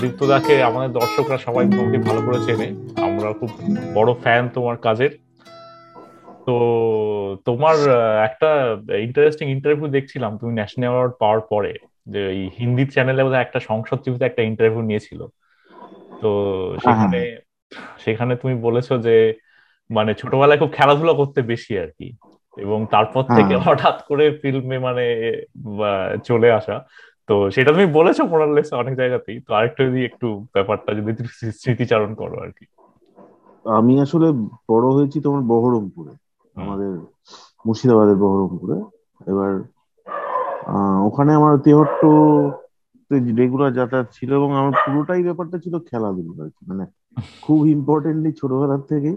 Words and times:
দীপ্তদাকে 0.00 0.54
আমাদের 0.62 0.90
দর্শকরা 0.92 1.38
সবাই 1.38 1.64
তোমাকে 1.70 1.98
ভালো 1.98 2.20
করে 2.26 2.38
চেনে। 2.46 2.68
আমরা 3.06 3.28
খুব 3.32 3.50
বড় 3.94 4.10
ফ্যান 4.22 4.42
তোমার 4.54 4.76
কাজের। 4.86 5.12
তো 6.46 6.54
তোমার 7.44 7.76
একটা 8.28 8.50
ইন্টারেস্টিং 9.06 9.46
ইন্টারভিউ 9.50 9.88
দেখছিলাম, 9.96 10.30
তুমি 10.38 10.52
ন্যাশনাল 10.54 10.88
অ্যাওয়ার্ড 10.88 11.14
পাওয়ার 11.20 11.40
পরে। 11.52 11.72
যে 12.06 12.20
এই 12.32 12.42
হিন্দি 12.58 12.84
চ্যানেলে 12.86 13.22
বোধহয় 13.24 13.40
একটা 13.40 13.58
সংসদ 13.60 13.98
টিভিতে 14.04 14.24
একটা 14.26 14.42
ইন্টারভিউ 14.42 14.82
নিয়েছিল। 14.82 15.20
তো 16.20 16.30
সেখানে 16.84 17.18
সেখানে 17.98 18.32
তুমি 18.36 18.54
বলেছ 18.62 18.88
যে 18.98 19.16
মানে 19.90 20.10
ছোটবেলায় 20.14 20.58
খুব 20.58 20.70
খেলাধুলা 20.72 21.12
করতে 21.12 21.40
বেশি 21.42 21.72
আর 21.78 21.90
কি। 21.90 22.08
এবং 22.56 22.78
তারপর 22.90 23.24
থেকে 23.34 23.54
হঠাৎ 23.56 23.96
করে 24.08 24.24
ফিল্মে 24.40 24.76
মানে 24.78 25.04
চলে 26.24 26.48
আসা। 26.52 26.76
তো 27.28 27.50
সেটা 27.50 27.70
তুমি 27.72 27.86
বলেছ 27.92 28.18
মোরালেস 28.30 28.68
অনেক 28.72 28.94
জায়গাতেই। 28.96 29.38
তো 29.40 29.50
আরেকটু 29.54 29.80
যদি 29.84 30.00
একটু 30.04 30.26
ব্যাপারটা 30.54 30.90
যদি 30.94 31.12
স্মৃতিচারণ 31.52 32.10
করো 32.14 32.36
আর 32.40 32.50
কি। 32.50 32.64
আমি 33.64 33.94
আসলে 34.00 34.26
বড় 34.68 34.86
হয়েছি 34.92 35.18
তোমার 35.20 35.42
বহরমপুরে। 35.42 36.12
আমাদের 36.56 36.92
মুর্শিদাবাদের 37.66 38.16
বহরমপুরে। 38.16 38.76
এবার 39.26 39.50
ওখানে 41.08 41.30
আমার 41.34 41.54
তেহট্ট 41.64 42.00
রেগুলার 43.40 43.72
যাতায়াত 43.72 44.08
ছিল 44.12 44.30
এবং 44.34 44.50
আমার 44.56 44.74
পুরোটাই 44.82 45.22
ব্যাপারটা 45.22 45.56
ছিল 45.64 45.74
খেলাধুলো 45.88 46.32
আর 46.42 46.50
কি 46.56 46.62
মানে 46.70 46.84
খুব 47.42 47.60
ইম্পর্টেন্টলি 47.76 48.30
ছোটবেলার 48.40 48.82
থেকে 48.82 49.10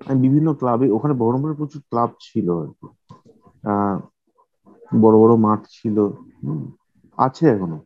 আমি 0.00 0.18
বিভিন্ন 0.26 0.48
ক্লাবে 0.60 0.86
ওখানে 0.96 1.14
বহরমপুরে 1.14 1.54
প্রচুর 1.60 1.80
ক্লাব 1.90 2.10
ছিল 2.20 2.46
আর 2.58 2.68
কি 2.70 2.86
বড় 4.92 5.16
বড় 5.22 5.32
মাঠ 5.46 5.60
ছিল। 5.76 5.96
আছে 7.18 7.44
এখনও। 7.54 7.78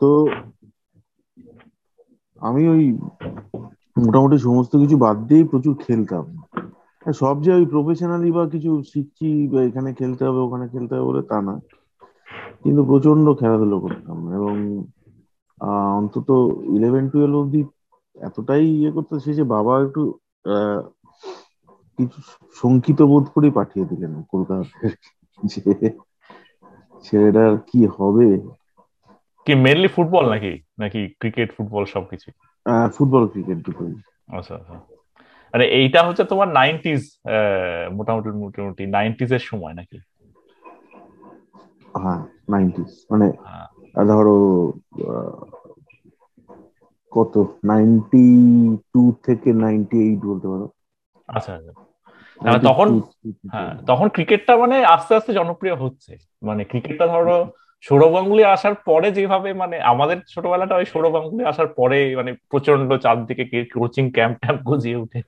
তো 0.00 0.08
আমি 2.42 2.62
ওই 2.68 2.82
মোটামুটি 3.96 4.36
সমস্ত 4.38 4.72
কিছু 4.82 4.96
বাদ 5.04 5.16
দিয়েই 5.28 5.46
প্রচুর 5.50 5.74
খেলতাম। 5.84 6.24
সব 7.06 7.36
যে 7.44 7.50
ওই 7.54 7.64
প্রফেশনালি 7.72 8.30
বা 8.32 8.42
কিছু 8.54 8.70
শিখছি 8.92 9.28
বা 9.52 9.58
এখানে 9.68 9.90
খেলতে 9.98 10.22
হবে 10.28 10.40
ওখানে 10.46 10.64
খেলতে 10.72 10.92
হবে 10.94 11.06
বলে 11.10 11.22
তা 11.30 11.38
না। 11.40 11.54
কিন্তু 12.64 12.82
প্রচণ্ড 12.84 13.26
খেলাধুলো 13.38 13.76
করতাম 13.80 14.18
এবং 14.36 14.54
অন্তত 15.94 16.28
ইলেভেন 16.76 17.04
টুয়েলভ 17.12 17.36
অব্দি 17.36 17.60
এতটাই 18.16 18.64
ইয়ে 18.74 18.90
করতে 18.92 19.14
শেষে 19.20 19.44
বাবা 19.54 19.72
একটু 19.82 20.02
কিছু 21.98 22.18
শঙ্কিত 22.56 23.00
বোধ 23.02 23.24
করে 23.34 23.48
পাঠিয়ে 23.50 23.84
দিলেন 23.84 24.12
কলকাতা 24.32 24.56
যে 25.42 25.60
ছেলেটার 27.04 27.52
কি 27.68 27.80
হবে। 27.96 28.28
কি 29.46 29.52
মেনলি 29.56 29.88
ফুটবল 29.88 30.24
নাকি? 30.30 30.52
নাকি 30.78 31.00
ক্রিকেট 31.20 31.48
ফুটবল 31.56 31.82
সবকিছু? 31.94 32.28
ফুটবল 32.94 33.22
ক্রিকেট 33.26 33.58
দুটোই। 33.66 33.94
আচ্ছা 34.36 34.52
আচ্ছা। 34.54 34.74
মানে 35.54 35.64
এইটা 35.78 36.00
হচ্ছে 36.06 36.24
তোমার 36.24 36.48
নাইনটিজ 36.52 37.00
মোটামুটি 37.92 38.28
মোটামুটি 38.42 38.82
নাইনটিজ 38.96 39.30
এর 39.32 39.42
সময় 39.50 39.74
নাকি? 39.74 39.98
হ্যাঁ। 41.94 42.20
নাইনটিজ 42.50 42.90
মানে। 43.10 43.28
ধরো 44.10 44.36
কত? 47.12 47.34
নাইনটি 47.64 48.24
টু 48.92 49.02
থেকে 49.24 49.50
নাইনটি 49.62 49.96
এইট 50.06 50.20
বলতে 50.24 50.46
পারো। 50.48 50.66
আচ্ছা 51.28 51.52
আচ্ছা। 51.54 51.72
তখন 52.68 52.88
হ্যাঁ 53.54 53.72
তখন 53.86 54.06
ক্রিকেটটা 54.08 54.52
মানে 54.56 54.76
আস্তে 54.86 55.12
আস্তে 55.14 55.32
জনপ্রিয় 55.32 55.76
হচ্ছে। 55.76 56.12
মানে 56.42 56.62
ক্রিকেটটা 56.64 57.06
ধরো 57.06 57.36
সৌরভ 57.84 58.10
গাঙ্গুলি 58.14 58.42
আসার 58.46 58.74
পরে 58.86 59.08
যেভাবে 59.12 59.50
মানে 59.52 59.76
আমাদের 59.92 60.18
ছোটবেলাটা 60.28 60.74
ওই 60.76 60.86
সৌরভ 60.92 61.12
গাঙ্গুলি 61.16 61.42
আসার 61.44 61.68
পরে 61.76 61.98
মানে 62.16 62.30
প্রচণ্ড 62.50 62.90
চারদিকে 63.04 63.44
কোচিং 63.74 64.04
ক্যাম্প 64.10 64.36
ট্যাম্প 64.42 64.60
গজিয়ে 64.70 64.96
উঠে 64.96 65.20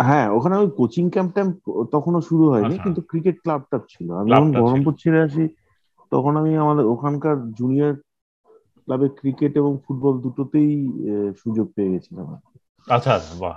হ্যাঁ 0.00 0.26
ওখানে 0.32 0.54
ওই 0.56 0.68
কোচিং 0.76 1.04
ক্যাম্প 1.10 1.30
ট্যাম্প 1.34 1.54
তখনও 1.92 2.20
শুরু 2.20 2.44
হয়নি 2.50 2.66
আচ্ছা। 2.66 2.84
কিন্তু 2.84 3.00
ক্রিকেট 3.10 3.36
ক্লাবটা 3.44 3.76
ছিল। 3.88 4.08
আমি 4.20 4.28
যখন 4.30 4.50
বহরমপুর 4.54 4.94
ছেড়ে 4.94 5.20
আসি 5.22 5.44
তখন 6.12 6.32
আমি 6.36 6.52
আমাদের 6.56 6.84
ওখানকার 6.84 7.36
জুনিয়র 7.58 7.94
ক্লাবে 8.88 9.08
ক্রিকেট 9.10 9.52
এবং 9.56 9.72
ফুটবল 9.84 10.14
দুটোতেই 10.18 10.72
সুযোগ 11.36 11.66
পেয়ে 11.74 11.92
গেছিলাম 11.92 12.26
আচ্ছা 12.88 13.10
আচ্ছা 13.14 13.34
বাহ। 13.40 13.54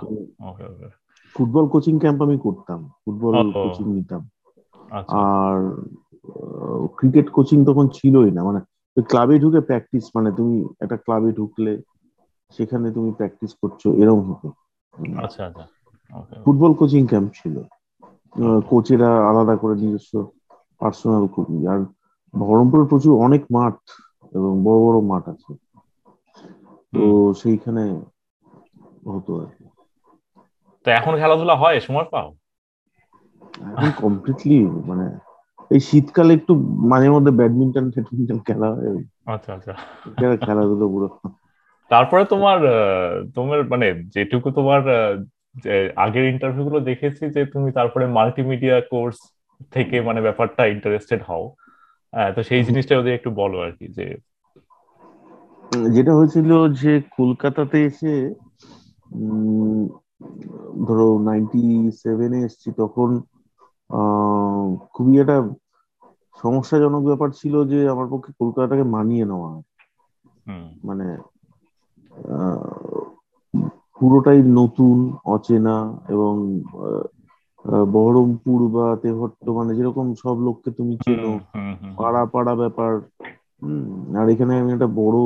ফুটবল 1.36 1.64
কোচিং 1.68 1.94
ক্যাম্প 1.98 2.20
আমি 2.22 2.36
করতাম 2.38 2.80
ফুটবল 3.02 3.34
কোচিং 3.54 3.86
নিতাম। 3.94 4.22
আচ্ছা। 4.90 5.16
আর 5.22 5.56
ক্রিকেট 6.96 7.26
কোচিং 7.30 7.58
তখন 7.64 7.86
ছিলই 7.88 8.30
না 8.30 8.40
মানে 8.44 8.60
ক্লাবে 8.96 9.34
ঢুকে 9.38 9.60
প্র্যাকটিস 9.60 10.04
মানে 10.14 10.30
তুমি 10.32 10.54
একটা 10.80 10.96
ক্লাবে 10.96 11.30
ঢুকলে 11.32 11.72
সেখানে 12.52 12.86
তুমি 12.90 13.10
প্র্যাকটিস 13.12 13.52
করছ 13.62 13.82
এরকম 14.02 14.22
হতো। 14.30 14.48
আচ্ছা 15.24 15.40
আচ্ছা। 15.44 15.64
ফুটবল 16.44 16.72
কোচিং 16.74 17.02
ক্যাম্প 17.06 17.30
ছিল। 17.34 17.54
কোচেরা 18.68 19.10
আলাদা 19.30 19.54
করে 19.56 19.74
নিজস্ব 19.82 20.12
পার্সোনাল 20.80 21.24
কোচিং 21.26 21.58
আর 21.66 21.80
বহরমপুরে 22.34 22.84
প্রচুর 22.84 23.12
অনেক 23.18 23.42
মাঠ 23.52 23.76
এবং 24.32 24.52
বড় 24.64 24.78
বড় 24.86 24.98
মাঠ 25.00 25.28
আছে। 25.28 25.52
তো 26.92 27.34
সেইখানে 27.34 27.84
হতো 29.08 29.32
আর 29.40 29.48
তো 30.86 30.90
এখন 30.90 31.12
খেলাধুলা 31.16 31.54
হয়? 31.56 31.80
সময় 31.80 32.04
পাও? 32.04 32.28
এখন 33.72 33.90
কমপ্লিটলি 33.96 34.58
মানে 34.86 35.06
এই 35.70 35.80
শীতকালে 35.80 36.34
একটু 36.34 36.52
মাঝে 36.88 37.08
মধ্যে 37.10 37.30
ব্যাডমিন্টন 37.30 37.86
ফ্যাডমিন্টন 37.90 38.38
খেলা 38.38 38.68
হয় 38.70 38.90
আচ্ছা 39.26 39.50
আচ্ছা। 39.54 39.72
খেলাধুলো 40.46 40.86
পুরো। 40.88 41.08
তারপরে 41.90 42.24
তোমার 42.24 42.58
তোমার 43.34 43.58
মানে 43.68 43.86
যেটুকু 44.14 44.50
তোমার 44.50 44.80
আগের 45.96 46.24
ইন্টারভিউ 46.24 46.64
গুলো 46.64 46.80
দেখেছি 46.80 47.30
যে 47.30 47.46
তুমি 47.46 47.72
তারপরে 47.72 48.06
মাল্টিমিডিয়া 48.06 48.80
কোর্স 48.90 49.18
থেকে 49.72 50.00
মানে 50.00 50.20
ব্যাপারটা 50.20 50.66
ইন্টারেস্টেড 50.66 51.20
হও। 51.22 51.44
তো 52.34 52.40
সেই 52.48 52.62
জিনিসটা 52.66 52.94
ওদের 52.96 53.16
একটু 53.16 53.30
বলো 53.36 53.56
আর 53.60 53.72
কি 53.78 53.86
যে 53.96 54.04
যেটা 55.90 56.12
হয়েছিল 56.14 56.50
যে 56.76 56.92
কলকাতাতে 57.16 57.78
এসে 57.84 58.12
ধরো 60.86 61.08
নাইনটি 61.20 61.60
সেভেনে 62.00 62.38
এসছি 62.42 62.68
তখন 62.80 63.08
খুবই 64.92 65.14
একটা 65.18 65.36
সমস্যাজনক 66.34 67.02
ব্যাপার 67.04 67.30
ছিল 67.32 67.54
যে 67.66 67.88
আমার 67.88 68.06
পক্ষে 68.10 68.30
কলকাতাটাকে 68.40 68.84
মানিয়ে 68.94 69.24
নেওয়া। 69.26 69.50
মানে 70.84 71.06
পুরোটাই 73.96 74.40
নতুন 74.56 74.96
অচেনা 75.26 75.76
এবং 76.08 76.32
বহরমপুর 77.92 78.58
বা 78.70 78.86
তেহট্ট 79.02 79.44
মানে 79.56 79.72
যেরকম 79.78 80.06
সব 80.22 80.36
লোককে 80.46 80.70
তুমি 80.78 80.94
চেনো 81.00 81.32
পাড়া 81.98 82.22
পাড়া 82.32 82.52
ব্যাপার। 82.56 82.92
হম 83.62 83.84
আর 84.18 84.26
এখানে 84.34 84.52
আমি 84.56 84.70
একটা 84.72 84.88
বড় 84.98 85.18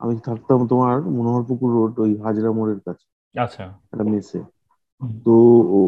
আমি 0.00 0.14
থাকতাম 0.26 0.58
তোমার 0.70 0.94
মনোহরপুকুর 1.14 1.70
রোড 1.74 1.92
ওই 1.98 2.12
হাজরা 2.24 2.50
মোড়ের 2.52 2.80
কাছে। 2.86 3.06
আচ্ছা। 3.34 3.64
একটা 3.92 4.04
মেসে। 4.06 4.40
তো 5.24 5.34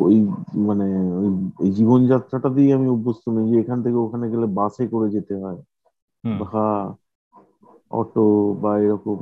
ওই 0.02 0.16
মানে 0.66 0.86
ওই 1.18 1.28
এই 1.58 1.70
জীবনযাত্রাটা 1.76 2.48
দিয়ে 2.56 2.70
আমি 2.74 2.86
অভ্যস্ত 2.90 3.24
নই 3.34 3.46
যে 3.50 3.56
এখান 3.62 3.78
থেকে 3.84 3.98
ওখানে 4.00 4.26
গেলে 4.32 4.46
বাসে 4.58 4.84
করে 4.92 5.08
যেতে 5.14 5.34
হয়। 5.42 5.58
বা 6.24 6.64
অটো 7.92 8.26
বা 8.62 8.72
এরকম 8.80 9.18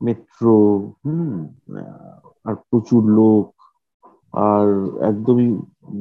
মেট্রো 0.00 0.56
হুম 1.00 1.32
আর 2.46 2.54
প্রচুর 2.66 3.02
লোক। 3.16 3.44
আর 4.46 4.66
একদমই 5.02 5.48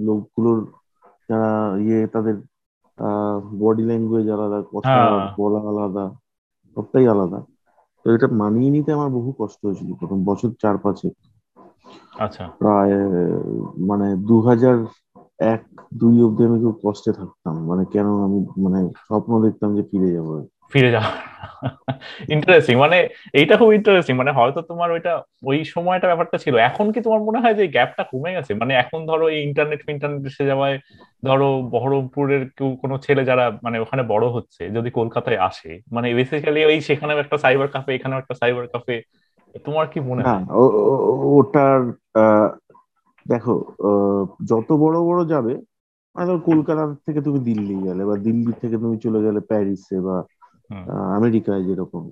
লোকগুলোর 0.05 0.59
যারা 1.29 1.51
ইয়ে 1.79 1.99
তাদের 2.07 2.35
বডি 3.59 3.83
ল্যাঙ্গুয়েজ 3.83 4.27
আলাদা 4.29 4.59
কথা 4.73 4.99
হ্যাঁ। 5.09 5.27
বলা 5.37 5.59
আলাদা 5.69 6.05
সবটাই 6.77 7.05
আলাদা। 7.07 7.39
তো 8.05 8.11
এটা 8.11 8.27
মানিয়ে 8.33 8.69
নিতে 8.71 8.89
আমার 8.93 9.09
বহু 9.09 9.29
কষ্ট 9.37 9.59
হয়েছিল 9.65 9.89
প্রথম 9.99 10.19
বছর 10.25 10.49
চার 10.61 10.75
পাঁচে 10.77 11.07
আচ্ছা। 12.19 12.43
প্রায় 12.59 12.95
মানে 13.89 14.07
দু 14.27 14.35
হাজার 14.41 14.77
এক 15.53 15.61
দুই 15.93 16.15
অব্দি 16.23 16.41
আমি 16.43 16.57
খুব 16.63 16.75
কষ্টে 16.83 17.11
থাকতাম। 17.13 17.55
মানে 17.69 17.83
কেন 17.85 18.07
আমি 18.25 18.39
মানে 18.57 18.79
স্বপ্ন 19.07 19.31
দেখতাম 19.41 19.69
যে 19.77 19.83
ফিরে 19.89 20.09
যাব। 20.11 20.29
ফিরে 20.71 20.89
যাওয়া। 20.95 21.11
ইন্টারেস্টিং 22.35 22.75
মানে 22.75 22.97
এইটা 23.33 23.53
খুব 23.59 23.69
ইন্টারেস্টিং 23.73 24.13
মানে 24.17 24.31
হয়তো 24.31 24.59
তোমার 24.69 24.89
ওইটা 24.91 25.11
ওই 25.49 25.57
সময়টা 25.75 26.05
ব্যাপারটা 26.07 26.37
ছিল। 26.43 26.55
এখন 26.69 26.85
কি 26.93 26.99
তোমার 27.01 27.21
মনে 27.27 27.39
হয় 27.43 27.55
যে 27.59 27.65
গ্যাপটা 27.75 28.03
কমে 28.11 28.35
গেছে? 28.37 28.51
মানে 28.61 28.73
এখন 28.83 28.99
ধরো 29.07 29.25
এই 29.29 29.41
ইন্টারনেট 29.47 29.79
ইন্টারনেট 29.87 30.23
এসে 30.31 30.43
যাওয়ায় 30.45 30.77
ধরো 31.23 31.47
বহরমপুরের 31.73 32.43
কেউ 32.57 32.69
কোনো 32.81 32.95
ছেলে 33.05 33.21
যারা 33.29 33.45
মানে 33.63 33.77
ওখানে 33.79 34.03
বড় 34.03 34.25
হচ্ছে 34.35 34.61
যদি 34.77 34.89
কলকাতায় 34.89 35.39
আসে 35.39 35.71
মানে 35.91 36.07
বেসিক্যালি 36.13 36.59
ওই 36.65 36.77
সেখানেও 36.81 37.17
একটা 37.19 37.37
সাইবার 37.37 37.67
কাফে 37.67 37.91
এখানেও 37.93 38.19
একটা 38.19 38.35
সাইবার 38.41 38.65
কাফে 38.73 38.95
তোমার 39.65 39.85
কি 39.87 39.99
মনে 40.09 40.23
হয় 40.23 40.43
ওটার 41.37 41.79
দেখো 43.25 43.53
যত 44.49 44.69
বড় 44.83 44.97
বড় 45.01 45.21
যাবে 45.25 45.53
মানে 46.15 46.31
কলকাতা 46.45 46.83
থেকে 47.05 47.19
তুমি 47.21 47.39
দিল্লি 47.49 47.75
গেলে 47.87 48.03
বা 48.05 48.15
দিল্লি 48.27 48.51
থেকে 48.61 48.75
তুমি 48.77 48.95
চলে 49.05 49.19
গেলে 49.21 49.39
প্যারিসে 49.49 49.97
বা 50.07 50.15
আমেরিকায় 51.15 51.63
যেরকম 51.63 52.03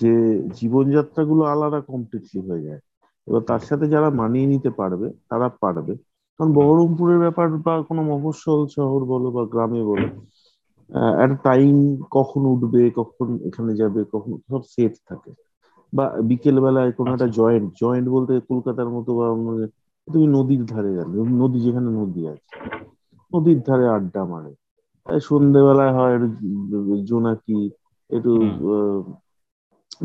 যে 0.00 0.12
জীবনযাত্রাগুলো 0.58 1.42
আলাদা 1.46 1.80
কমপ্লিটলি 1.88 2.40
হয়ে 2.46 2.64
যায়। 2.64 2.82
এবার 3.26 3.42
তার 3.46 3.62
সাথে 3.68 3.86
যারা 3.88 4.08
মানিয়ে 4.20 4.50
নিতে 4.52 4.70
পারবে 4.78 5.06
তারা 5.30 5.46
পারবে। 5.62 5.92
কারণ 6.40 6.50
বহরমপুরের 6.56 7.18
ব্যাপার 7.18 7.46
বা 7.58 7.74
কোনো 7.88 8.02
মফস্বল 8.10 8.60
শহর 8.76 9.00
বলো 9.06 9.28
বা 9.30 9.42
গ্রামে 9.52 9.82
বলো 9.84 10.08
একটা 11.16 11.36
টাইম 11.44 11.74
কখন 12.10 12.42
উঠবে 12.52 12.82
কখন 12.98 13.26
এখানে 13.48 13.72
যাবে 13.80 14.00
কখন 14.12 14.32
সব 14.46 14.62
সেট 14.72 14.94
থাকে। 15.08 15.30
বা 15.92 16.04
বিকেল 16.28 16.56
বেলায় 16.60 16.90
কোনো 16.96 17.10
একটা 17.12 17.28
জয়েন্ট 17.36 17.68
আচ্ছা। 17.68 17.80
জয়েন্ট 17.80 18.06
বলতে 18.08 18.32
কলকাতার 18.48 18.88
মতো 18.88 19.10
বা 19.18 19.26
অন্য 19.34 19.48
তুমি 20.08 20.26
নদীর 20.36 20.62
ধারে 20.66 20.90
গেলে 20.96 21.12
নদী 21.34 21.58
যেখানে 21.66 21.88
নদী 22.00 22.22
আছে 22.28 22.52
নদীর 23.32 23.58
ধারে 23.66 23.86
আড্ডা 23.88 24.22
মারে। 24.26 24.52
সন্ধ্যেবেলায় 25.22 25.92
হয় 25.92 26.14
জোনাকি 27.04 27.56
একটু 28.10 28.32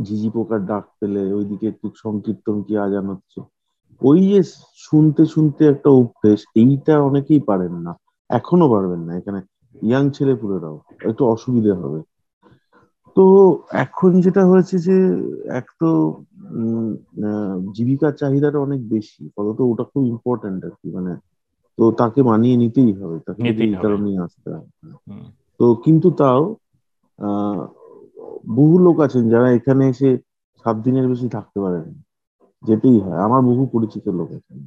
ঝিঝি 0.04 0.30
পোকার 0.36 0.62
ডাক 0.66 0.86
পেলে 1.00 1.22
ওইদিকে 1.34 1.66
একটু 1.68 1.88
সংকীর্তন 2.04 2.56
কি 2.66 2.74
আজান 2.86 3.06
হচ্ছে। 3.12 3.40
ওই 4.02 4.20
যে 4.30 4.40
শুনতে 4.86 5.24
শুনতে 5.34 5.62
একটা 5.68 5.90
অভ্যেস 6.00 6.40
এইটা 6.56 6.94
অনেকেই 7.10 7.42
পারেন 7.50 7.74
না। 7.86 7.92
এখনও 8.30 8.68
পারবেন 8.70 9.02
না 9.08 9.12
এখানে 9.20 9.40
ইয়াং 9.76 10.04
ছেলে 10.16 10.34
পুরেরাও 10.42 10.78
একটু 11.10 11.24
অসুবিধে 11.34 11.74
হবে। 11.82 12.00
তো 13.16 13.26
এখন 13.84 14.12
যেটা 14.26 14.42
হয়েছে 14.52 14.76
যে 14.88 14.98
এক 15.60 15.68
তো 15.80 15.90
জীবিকার 17.76 18.14
চাহিদাটা 18.22 18.60
অনেক 18.60 18.82
বেশি 18.94 19.22
ফলত 19.36 19.58
ওটা 19.64 19.84
খুব 19.92 20.02
ইম্পর্টেন্ট 20.14 20.60
আর 20.68 20.74
কি 20.80 20.88
মানে 20.96 21.12
তো 21.78 21.84
তাকে 22.02 22.20
মানিয়ে 22.24 22.56
নিতেই 22.58 22.92
হবে 23.00 23.18
তাকে 23.28 23.48
এই 23.64 23.74
কারণেই 23.76 24.16
আসতে 24.26 24.48
হবে। 24.54 24.70
তো 25.60 25.66
কিন্তু 25.84 26.08
তাও 26.22 26.42
বহু 28.56 28.76
লোক 28.86 28.98
আছেন 29.06 29.24
যারা 29.30 29.48
এখানে 29.58 29.84
এসে 29.90 30.10
সাত 30.66 30.76
দিনের 30.86 31.06
বেশি 31.12 31.28
থাকতে 31.36 31.58
পারেন। 31.62 31.86
যেতেই 32.64 32.98
হয়। 33.00 33.20
আমার 33.26 33.42
বহু 33.46 33.64
পরিচিত 33.74 34.06
লোক 34.18 34.30
আছেন 34.38 34.58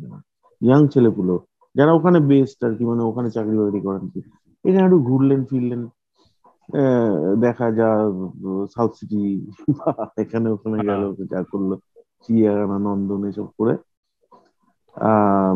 ইয়াং 0.60 0.82
ছেলেপুলো 0.92 1.34
যারা 1.74 1.92
ওখানে 1.94 2.18
বেস্ট 2.30 2.58
আর 2.60 2.72
কি 2.76 2.84
মানে 2.90 3.02
ওখানে 3.10 3.28
চাকরি 3.30 3.56
বাকরি 3.58 3.80
করেন 3.84 4.04
কি। 4.12 4.20
এখানে 4.64 4.84
একটু 4.84 4.98
ঘুরলেন 5.08 5.40
ফিরলেন। 5.48 5.82
দেখা 7.42 7.66
যা 7.72 7.88
সাউথ 8.70 8.92
সিটি 8.98 9.20
এখানে 10.22 10.46
ওখানে 10.54 10.76
হ্যাঁ। 10.78 10.86
গেল 10.88 11.02
যা 11.30 11.40
করল। 11.50 11.70
চিড়িয়াখানা 12.22 12.76
নন্দন 12.86 13.20
এসব 13.30 13.48
করে। 13.58 13.74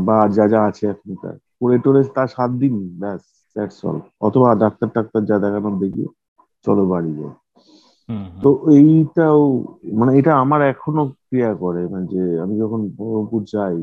বা 0.06 0.16
যা 0.30 0.44
যা 0.52 0.60
আছে 0.68 0.84
এখন 0.92 1.10
তার। 1.22 1.36
করে 1.54 1.76
টোরে 1.84 2.00
তার 2.10 2.28
সাত 2.32 2.50
দিন 2.60 2.74
ব্যাস 3.00 3.22
দ্যাটস 3.56 3.78
অল 3.84 3.96
অথবা 4.20 4.48
ডাক্তার 4.62 4.88
টাক্তার 4.94 5.22
যা 5.24 5.36
দেখানোর 5.44 5.74
দেখি 5.82 6.04
চলো 6.64 6.82
বাড়ি 6.92 7.12
যাই। 7.18 7.32
তো 8.42 8.48
এইটাও 8.70 9.40
মানে 9.92 10.18
এটা 10.18 10.32
আমার 10.36 10.60
এখনও 10.62 11.04
ক্রিয়া 11.26 11.54
করে 11.54 11.82
মানে 11.86 12.06
যে 12.06 12.40
আমি 12.40 12.54
যখন 12.60 12.80
বহরমপুর 12.96 13.42
যাই 13.44 13.78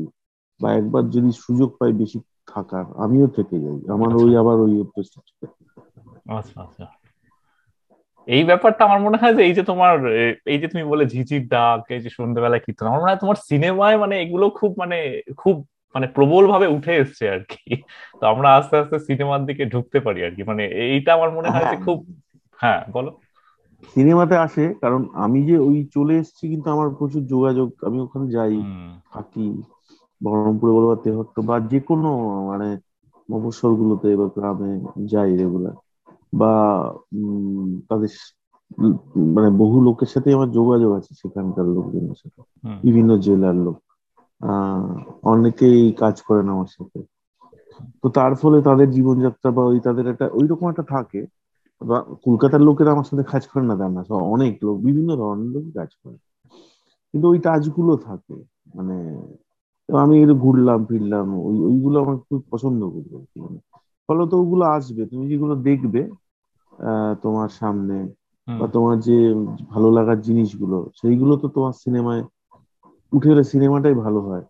বা 0.60 0.68
একবার 0.72 1.02
যদি 1.10 1.32
সুযোগ 1.32 1.70
পাই 1.78 1.92
বেশি 1.92 2.18
থাকার 2.48 2.84
আমিও 2.96 3.26
থেকে 3.26 3.56
যাই। 3.60 3.78
আমার 3.88 4.10
ওই 4.14 4.24
আচ্ছা। 4.24 4.40
আবার 4.40 4.56
ওই 4.60 4.80
অভ্যেসটা 4.80 5.18
আচ্ছা 6.28 6.56
আচ্ছা। 6.62 6.86
এই 8.28 8.44
ব্যাপারটা 8.44 8.84
আমার 8.84 9.00
মনে 9.00 9.16
হয় 9.16 9.34
যে 9.34 9.42
এই 9.44 9.54
যে 9.54 9.62
তোমার 9.62 9.94
এই 10.46 10.58
যে 10.58 10.68
তুমি 10.68 10.84
বলে 10.84 11.04
ঝিঝির 11.06 11.48
ডাক 11.48 11.80
এই 11.90 12.00
যে 12.00 12.10
সন্ধ্যেবেলায় 12.10 12.60
কীর্তন 12.60 12.86
আমার 12.86 13.00
মনে 13.00 13.10
হয় 13.10 13.20
তোমার 13.20 13.36
সিনেমায় 13.48 13.96
মানে 13.98 14.14
এগুলো 14.20 14.50
খুব 14.50 14.70
মানে 14.78 14.98
খুব 15.36 15.66
মানে 15.94 16.06
প্রবল 16.06 16.46
ভাবে 16.46 16.66
উঠে 16.66 16.92
এসছে 16.96 17.24
আর 17.28 17.40
কি। 17.44 17.82
তো 18.20 18.26
আমরা 18.26 18.48
আস্তে 18.54 18.76
আস্তে 18.76 18.98
সিনেমার 18.98 19.40
দিকে 19.46 19.64
ঢুকতে 19.64 20.00
পারি 20.00 20.24
আর 20.24 20.30
কি। 20.30 20.42
মানে 20.42 20.62
এইটা 20.66 21.10
আমার 21.14 21.30
মনে 21.30 21.48
হয় 21.48 21.64
যে 21.64 21.66
হ্যাঁ। 21.66 21.84
খুব 21.84 21.98
হ্যাঁ 22.60 22.80
বলো। 22.92 23.10
সিনেমাতে 23.92 24.36
আসে 24.46 24.64
কারণ 24.82 25.02
আমি 25.24 25.38
যে 25.48 25.56
ওই 25.66 25.76
চলে 25.94 26.14
এসেছি 26.20 26.44
কিন্তু 26.52 26.68
আমার 26.70 26.88
প্রচুর 26.98 27.22
যোগাযোগ। 27.28 27.68
আমি 27.80 27.98
ওখানে 28.04 28.26
যাই 28.34 28.54
থাকি 29.12 29.46
বহরমপুরে 30.20 30.72
বলো 30.72 30.86
বা 30.88 30.96
তেহট্ট 31.04 31.34
বা 31.48 31.56
যে 31.70 31.78
কোনো 31.88 32.08
মানে 32.48 32.68
মফস্বল 33.28 33.72
গুলোতে 33.80 34.08
বা 34.14 34.26
গ্রামে 34.34 34.70
যাই 35.10 35.30
রেগুলার 35.34 35.76
বা 36.32 36.52
তাদের 37.88 38.12
মানে 39.34 39.48
বহু 39.60 39.76
লোকের 39.86 40.10
সাথে 40.14 40.28
আমার 40.36 40.50
যোগাযোগ 40.50 40.90
আছে 40.98 41.12
সেখানকার 41.20 41.66
লোকজনের 41.74 42.16
সাথে। 42.20 42.40
বিভিন্ন 42.84 43.10
জেলার 43.24 43.56
লোক। 43.60 43.76
অনেকেই 45.26 45.80
কাজ 45.98 46.16
করেন 46.22 46.46
আমার 46.50 46.70
সাথে। 46.70 46.98
তো 48.00 48.08
তার 48.14 48.32
ফলে 48.40 48.58
তাদের 48.62 48.88
জীবনযাত্রা 48.90 49.50
বা 49.52 49.62
ওই 49.64 49.78
তাদের 49.82 50.04
একটা 50.12 50.26
ওই 50.34 50.46
রকম 50.48 50.66
একটা 50.70 50.84
থাকে। 50.90 51.20
বা 51.80 51.96
কলকাতার 52.24 52.62
লোকেরা 52.62 52.90
আমার 52.92 53.08
সাথে 53.10 53.24
কাজ 53.32 53.42
করে 53.46 53.64
না 53.64 53.74
না 53.88 54.00
অনেক 54.34 54.52
লোক 54.62 54.76
বিভিন্ন 54.86 55.10
ধরনের 55.16 55.50
লোক 55.54 55.64
কাজ 55.74 55.90
করে। 56.00 56.16
কিন্তু 57.14 57.26
ওই 57.28 57.38
টাচগুলো 57.38 57.92
থাকে 57.98 58.36
মানে 58.74 58.96
আমি 59.88 60.14
একটু 60.18 60.34
ঘুরলাম 60.36 60.80
ফিরলাম 60.86 61.26
ওই 61.40 61.56
ওইগুলো 61.66 61.96
আমার 62.00 62.16
খুব 62.26 62.40
পছন্দ 62.50 62.80
করি 62.88 63.08
ফলত 64.08 64.30
ওগুলো 64.34 64.64
আসবে 64.76 65.02
তুমি 65.10 65.24
যেগুলো 65.30 65.54
দেখবে 65.68 66.00
তোমার 67.22 67.50
সামনে 67.60 67.96
বা 68.48 68.66
তোমার 68.72 68.96
যে 69.00 69.16
ভালো 69.72 69.88
লাগার 69.90 70.18
জিনিসগুলো 70.20 70.78
সেইগুলো 70.94 71.34
তো 71.36 71.46
তোমার 71.48 71.74
সিনেমায় 71.82 72.22
উঠে 73.12 73.28
গেলে 73.28 73.44
সিনেমাটাই 73.44 73.96
ভালো 74.04 74.20
হয়। 74.20 74.44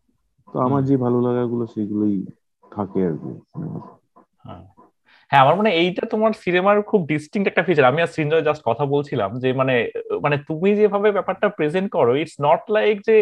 তো 0.49 0.57
আমার 0.59 0.83
যে 0.85 0.95
ভালো 0.97 1.19
লাগাগুলো 1.21 1.65
সেগুলোই 1.67 2.17
থাকে 2.73 3.01
আর 3.09 3.15
কি। 3.19 3.33
হ্যাঁ।, 5.31 5.43
আমার 5.45 5.57
মনে 5.59 5.71
এইটা 5.81 6.03
তোমার 6.13 6.33
সিনেমার 6.45 6.77
খুব 6.91 7.01
ডিস্টিংক্ট 7.11 7.49
একটা 7.51 7.65
ফিচার 7.69 7.91
আমি 7.91 8.01
আর 8.03 8.11
সৃঞ্জয় 8.15 8.45
জাস্ট 8.49 8.63
কথা 8.69 8.85
বলছিলাম 8.87 9.31
যে 9.43 9.49
মানে 9.61 9.75
মানে 10.25 10.37
তুমি 10.49 10.71
যেভাবে 10.81 11.09
ব্যাপারটা 11.17 11.47
প্রেজেন্ট 11.59 11.89
করো 11.97 12.13
ইটস 12.17 12.37
নট 12.47 12.63
লাইক 12.71 12.97
যে 13.09 13.17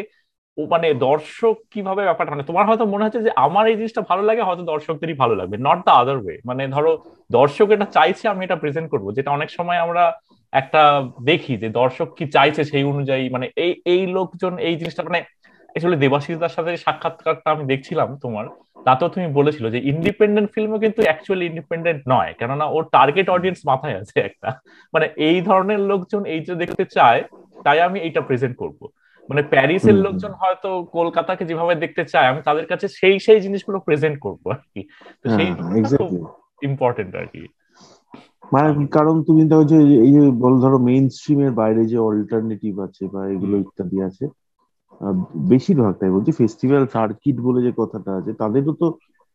মানে 0.59 0.89
দর্শক 1.07 1.57
কীভাবে 1.73 2.03
ব্যাপারটা 2.03 2.33
মানে 2.35 2.49
তোমার 2.51 2.65
হয়তো 2.69 2.85
মনে 2.87 3.05
হচ্ছে 3.05 3.21
যে 3.27 3.33
আমার 3.47 3.65
এই 3.67 3.77
জিনিসটা 3.81 4.03
ভালো 4.11 4.23
লাগে 4.29 4.43
হয়তো 4.45 4.65
দর্শকদেরই 4.73 5.17
ভালো 5.23 5.35
লাগবে 5.41 5.57
নট 5.61 5.79
দ্য 5.87 5.93
আদার 6.01 6.19
ওয়ে 6.19 6.37
মানে 6.49 6.63
ধরো 6.75 6.91
দর্শক 7.31 7.67
এটা 7.71 7.87
চাইছে 7.97 8.25
আমি 8.29 8.43
এটা 8.45 8.57
প্রেজেন্ট 8.63 8.89
করব 8.93 9.07
যেটা 9.17 9.31
অনেক 9.33 9.49
সময় 9.51 9.79
আমরা 9.79 10.03
একটা 10.53 10.83
দেখি 11.31 11.53
যে 11.57 11.69
দর্শক 11.81 12.09
কি 12.19 12.25
চাইছে 12.37 12.63
সেই 12.65 12.85
অনুযায়ী 12.85 13.25
মানে 13.35 13.47
এই 13.57 13.73
এই 13.93 14.03
লোকজন 14.17 14.53
এই 14.67 14.75
জিনিসটা 14.81 15.03
মানে 15.09 15.21
আসলে 15.77 15.97
দেবাশিস 15.97 16.37
দার 16.39 16.49
সাথে 16.49 16.71
সাক্ষাৎকারটা 16.77 17.49
আমি 17.51 17.65
দেখছিলাম 17.65 18.09
তোমার 18.17 18.47
তাতেও 18.87 19.09
তুমি 19.09 19.27
বলেছিল 19.33 19.65
যে 19.71 19.79
ইন্ডিপেন্ডেন্ট 19.79 20.49
ফিল্মও 20.51 20.79
কিন্তু 20.79 21.03
অ্যাকচুয়ালি 21.03 21.45
ইন্ডিপেন্ডেন্ট 21.47 22.01
নয় 22.09 22.31
কেননা 22.39 22.65
ওর 22.67 22.83
টার্গেট 22.91 23.29
অডিয়েন্স 23.31 23.61
মাথায় 23.67 23.97
আছে 23.97 24.21
একটা। 24.21 24.49
মানে 24.95 25.07
এই 25.29 25.41
ধরনের 25.41 25.81
লোকজন 25.81 26.25
এই 26.25 26.41
যে 26.41 26.55
দেখতে 26.55 26.85
চায় 26.85 27.21
তাই 27.65 27.81
আমি 27.81 27.99
এইটা 28.01 28.21
প্রেজেন্ট 28.21 28.57
করব। 28.57 28.81
মানে 29.29 29.43
প্যারিসের 29.43 29.95
লোকজন 29.95 30.33
হয়তো 30.33 30.71
কলকাতাকে 30.93 31.45
যেভাবে 31.45 31.75
দেখতে 31.75 32.05
চায় 32.05 32.27
আমি 32.27 32.41
তাদের 32.43 32.67
কাছে 32.67 32.89
সেই 32.89 33.17
সেই 33.19 33.41
জিনিসগুলো 33.41 33.79
প্রেজেন্ট 33.79 34.17
করব 34.19 34.43
আর 34.51 34.63
কি। 34.75 34.83
তো 35.23 35.27
সেই 35.37 35.49
ইম্পর্টেন্ট 36.63 37.13
আর 37.17 37.27
কি। 37.27 37.43
মানে 38.53 38.87
কারণ 38.89 39.23
তুমি 39.23 39.43
দেখো 39.45 39.65
যে 39.65 39.79
এই 40.07 40.13
যে 40.13 40.23
বল 40.31 40.55
ধরো 40.61 40.79
মেইন 40.79 41.09
স্ট্রিমের 41.09 41.51
বাইরে 41.51 41.85
যে 41.85 41.99
অল্টারনেটিভ 41.99 42.75
আছে 42.81 43.05
বা 43.07 43.21
এগুলো 43.27 43.55
ইত্যাদি 43.57 43.99
আছে 44.03 44.25
বেশিরভাগ 45.51 45.93
তাই 45.97 46.11
বলছি 46.15 46.31
ফেস্টিভ্যাল 46.39 46.85
সার্কিট 46.93 47.37
বলে 47.41 47.61
যে 47.63 47.73
কথাটা 47.81 48.11
আছে 48.19 48.33
তাদেরও 48.41 48.73
তো 48.81 48.87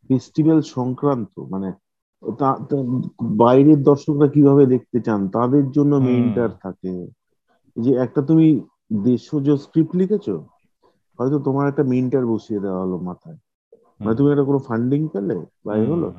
ফেস্টিভ্যাল 0.10 0.60
সংক্রান্ত 0.72 1.34
মানে 1.50 1.70
বাইরের 3.40 3.80
দর্শকরা 3.84 4.28
কীভাবে 4.30 4.64
দেখতে 4.74 4.98
চান 5.04 5.20
তাদের 5.34 5.66
জন্য 5.72 5.94
মেইনটার 6.06 6.52
থাকে। 6.64 6.94
যে 7.78 7.92
একটা 8.04 8.22
তুমি 8.30 8.48
দেশজ 9.06 9.46
স্ক্রিপ্ট 9.64 9.94
লিখেছো 9.96 10.36
হয়তো 11.20 11.38
তোমার 11.46 11.66
একটা 11.68 11.84
মেইনটার 11.92 12.26
বসিয়ে 12.32 12.64
দেওয়া 12.64 12.82
হলো 12.84 12.98
মাথায়। 13.08 13.38
মানে 14.00 14.16
তুমি 14.18 14.30
একটা 14.30 14.46
কোনো 14.46 14.60
ফান্ডিং 14.68 15.02
পেলে 15.14 15.36
বা 15.66 15.72
হলো 15.86 16.10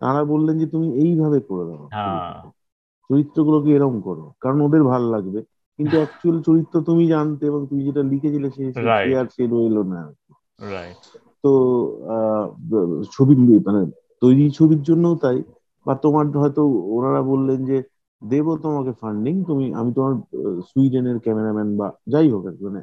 তারা 0.00 0.20
বললেন 0.32 0.54
যে 0.58 0.66
তুমি 0.74 0.88
এইভাবে 1.02 1.38
করে 1.48 1.64
দাও। 1.68 1.84
হ্যাঁ। 1.94 2.34
চরিত্রগুলোকে 3.10 3.70
এরকম 3.72 3.96
করো 4.00 4.24
কারণ 4.42 4.58
ওদের 4.62 4.82
ভালো 4.84 5.06
লাগবে। 5.10 5.40
কিন্তু 5.78 5.94
অ্যাকচুয়াল 5.98 6.36
চরিত্র 6.42 6.74
তুমি 6.88 7.04
জানতে 7.08 7.42
এবং 7.46 7.60
তুমি 7.68 7.80
যেটা 7.86 8.02
লিখেছিলে 8.12 8.48
সে 8.52 8.64
আর 9.18 9.26
সে 9.34 9.42
রইল 9.52 9.76
না 9.90 10.00
তো 11.44 11.50
ছবি 13.14 13.34
মানে 13.66 13.80
তৈরি 14.22 14.44
ছবির 14.52 14.80
জন্যও 14.82 15.14
তাই। 15.18 15.38
বা 15.86 15.92
তোমার 16.04 16.24
হয়তো 16.34 16.62
ওনারা 16.96 17.20
বললেন 17.30 17.60
যে 17.64 17.76
দেবো 18.22 18.52
তোমাকে 18.64 18.92
ফান্ডিং 19.00 19.34
তুমি 19.48 19.64
আমি 19.74 19.90
তোমার 19.92 20.12
সুইডেনের 20.68 21.18
ক্যামেরাম্যান 21.20 21.68
বা 21.76 21.86
যাই 22.06 22.28
হোক 22.32 22.42
আর 22.46 22.54
কি, 22.54 22.62
মানে 22.64 22.80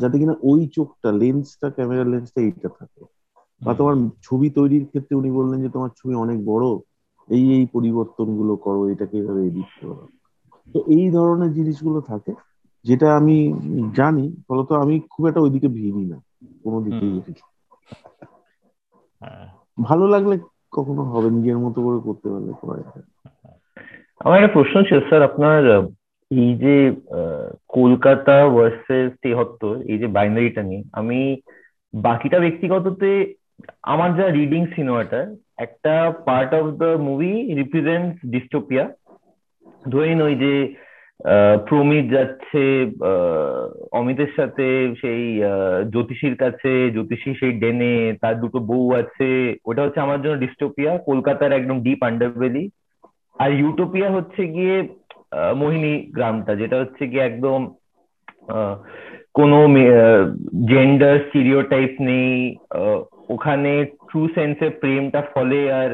যাতে 0.00 0.16
কিনা 0.20 0.34
ওই 0.42 0.60
চোখটা 0.76 1.08
লেন্সটা 1.20 1.66
ক্যামেরা 1.76 2.04
লেন্সটা 2.04 2.40
এইটা 2.42 2.68
থাকে। 2.78 3.00
বা 3.60 3.72
তোমার 3.78 3.94
ছবি 4.22 4.48
তৈরির 4.56 4.84
ক্ষেত্রে 4.90 5.14
উনি 5.16 5.30
বললেন 5.30 5.58
যে 5.60 5.70
তোমার 5.72 5.90
ছবি 5.98 6.14
অনেক 6.16 6.38
বড় 6.44 6.66
এই 7.28 7.44
এই 7.52 7.64
পরিবর্তনগুলো 7.74 8.52
করো 8.64 8.80
এটাকে 8.92 9.14
এইভাবে 9.18 9.40
এডিট 9.44 9.70
করো। 9.78 9.94
তো 10.74 10.78
এই 10.88 11.06
ধরনের 11.10 11.50
জিনিসগুলো 11.52 12.00
থাকে 12.00 12.32
যেটা 12.84 13.08
আমি 13.16 13.36
জানি 13.94 14.24
ফলত 14.46 14.70
আমি 14.84 14.94
খুব 15.10 15.22
একটা 15.26 15.40
ওইদিকে 15.40 15.68
ভিড়ি 15.68 16.04
না 16.04 16.18
কোনো 16.64 16.78
দিকেই 16.80 17.12
আর 17.16 17.22
কি। 17.26 17.32
হ্যাঁ। 19.22 19.46
ভালো 19.78 20.04
লাগলে 20.06 20.34
কখনো 20.72 21.02
হবে 21.04 21.28
নিজের 21.30 21.58
মতো 21.58 21.78
করে 21.82 21.98
করতে 22.04 22.26
পারলে 22.32 22.52
করা 22.60 22.74
যাবে 22.78 23.00
আমার 24.20 24.38
একটা 24.38 24.54
প্রশ্ন 24.56 24.76
ছিল 24.82 24.98
স্যার 25.00 25.22
আপনার 25.22 25.60
এই 26.30 26.50
যে 26.54 26.76
কলকাতা 27.68 28.36
ভার্সেস 28.48 29.08
তেহত্তর 29.22 29.74
এই 29.82 29.98
যে 29.98 30.06
বাইনারিটা 30.16 30.62
নিয়ে 30.62 30.82
আমি 30.92 31.18
বাকিটা 31.94 32.38
ব্যক্তিগততে 32.40 33.10
আমার 33.84 34.10
যা 34.16 34.26
রিডিং 34.30 34.62
সিনেমাটা 34.66 35.20
একটা 35.58 35.94
part 36.26 36.50
of 36.54 36.66
the 36.80 36.90
movie 36.98 37.32
represent 37.54 38.12
dystopia 38.26 38.84
ধরেন 39.82 40.18
ওই 40.22 40.34
যে 40.44 40.54
প্রমিত 41.68 42.04
যাচ্ছে 42.14 42.62
অমিতের 44.00 44.30
সাথে 44.36 44.66
সেই 45.00 45.22
জ্যোতিষীর 45.92 46.34
কাছে, 46.36 46.72
জ্যোতিষী 46.90 47.30
সেই 47.40 47.52
ডেনে, 47.62 47.94
তার 48.22 48.34
দুটো 48.40 48.58
বউ 48.70 48.84
আছে, 49.02 49.30
ওটা 49.68 49.82
হচ্ছে 49.84 50.00
আমার 50.00 50.22
জন্য 50.22 50.36
ডিস্টোপিয়া, 50.44 50.92
কলকাতার 51.08 51.52
একদম 51.52 51.76
ডিপ 51.86 52.00
আন্ডারবেলি 52.08 52.64
আর 53.36 53.50
ইউটোপিয়া 53.52 54.08
হচ্ছে 54.16 54.42
গিয়ে 54.54 54.76
মোহিনী 55.60 55.92
গ্রামটা, 56.16 56.52
যেটা 56.60 56.76
হচ্ছে 56.82 57.02
গিয়ে 57.10 57.26
একদম 57.26 57.60
কোনো 59.38 59.58
জেন্ডার 60.72 61.14
স্টিরিওটাইপ 61.26 61.92
নেই 62.00 62.30
ওখানে 63.34 63.72
ট্রু 64.08 64.22
সেন্সে 64.34 64.68
প্রেমটা 64.80 65.20
ফলে 65.34 65.60
আর 65.72 65.90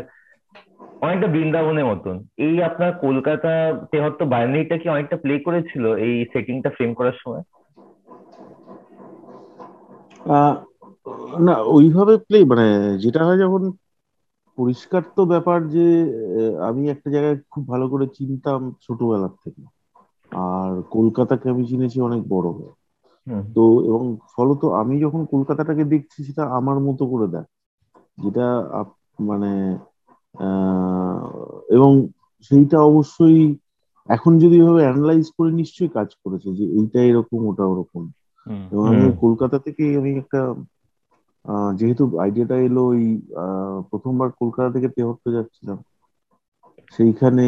অনেকটা 1.03 1.29
বৃন্দাবনের 1.29 1.87
মতন। 1.87 2.17
এই 2.39 2.57
আপনার 2.69 2.91
কলকাতা 3.01 3.53
তেহত্তর 3.91 4.27
বাইনারিটা 4.29 4.77
কি 4.79 4.87
অনেকটা 4.89 5.17
প্লে 5.19 5.35
করেছিল 5.47 5.85
এই 6.05 6.15
সেটিংটা 6.33 6.71
ফ্রেম 6.77 6.91
করার 6.95 7.17
সময়? 7.19 7.45
না 11.45 11.55
ওইভাবে 11.75 12.15
প্লে 12.27 12.39
মানে 12.51 12.67
যেটা 13.03 13.21
হয় 13.27 13.39
যখন 13.41 13.63
পরিষ্কার 14.59 15.03
তো 15.13 15.33
ব্যাপার 15.33 15.59
যে 15.71 15.87
আমি 16.69 16.83
একটা 16.95 17.09
জায়গায় 17.15 17.39
খুব 17.53 17.63
ভালো 17.69 17.87
করে 17.93 18.07
চিনতাম 18.17 18.61
ছোটবেলার 18.85 19.35
থেকে। 19.39 19.63
আর 20.33 20.73
কলকাতাকে 20.93 21.47
আমি 21.49 21.63
চিনেছি 21.71 21.99
অনেক 22.01 22.21
বড় 22.29 22.49
হয়ে। 22.51 22.73
তো 23.57 23.61
এবং 23.89 24.03
ফলত 24.33 24.63
আমি 24.81 24.95
যখন 25.05 25.23
কলকাতাটাকে 25.33 25.85
দেখছি 25.93 26.19
সেটা 26.27 26.43
আমার 26.59 26.77
মতো 26.87 27.05
করে 27.13 27.27
দেখ। 27.31 27.47
যেটা 28.19 28.47
মানে 29.29 29.51
এবং 31.69 31.91
সেইটা 32.47 32.79
অবশ্যই 32.83 33.41
এখন 34.09 34.33
যদি 34.39 34.57
এভাবে 34.59 34.83
অ্যানালাইজ 34.85 35.27
করে 35.37 35.51
নিশ্চয়ই 35.53 35.95
কাজ 35.95 36.09
করেছে 36.23 36.49
যে 36.59 36.65
এইটা 36.79 36.99
এরকম 37.03 37.41
ওটা 37.51 37.65
ওরকম 37.67 38.03
এবং 38.73 38.85
আমি 38.93 39.05
কলকাতা 39.23 39.57
থেকে 39.67 39.85
আমি 40.01 40.11
একটা 40.23 40.41
যেহেতু 41.79 42.03
আইডিয়াটা 42.25 42.57
এলো 42.69 42.83
ওই 42.87 43.03
প্রথমবার 43.91 44.29
কলকাতা 44.41 44.69
থেকে 44.75 44.89
তেহট্ট 44.97 45.25
যাচ্ছিলাম 45.37 45.79
সেইখানে 46.93 47.47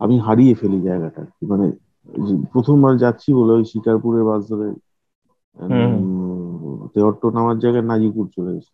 আমি 0.00 0.16
হারিয়ে 0.26 0.54
ফেলি 0.60 0.78
জায়গাটা 0.80 1.20
আর 1.20 1.30
কি। 1.34 1.42
মানে 1.52 1.66
প্রথমবার 2.52 2.92
যাচ্ছি 3.04 3.28
বলে 3.38 3.52
ওই 3.52 3.64
শিকারপুরের 3.72 4.24
বাস 4.24 4.42
ধরে। 4.50 4.68
তেহট্ট 6.94 7.22
নামার 7.36 7.56
জায়গায় 7.62 7.86
নাজিপুর 7.90 8.24
চলে 8.36 8.50
গেছি 8.56 8.72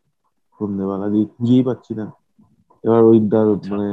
সন্ধ্যেবেলা 0.58 1.08
দিয়ে 1.08 1.24
খুঁজেই 1.24 1.62
পাচ্ছি 1.62 1.94
না। 1.94 2.12
এবার 2.84 3.02
ওই 3.02 3.20
ডা- 3.20 3.70
মানে 3.70 3.88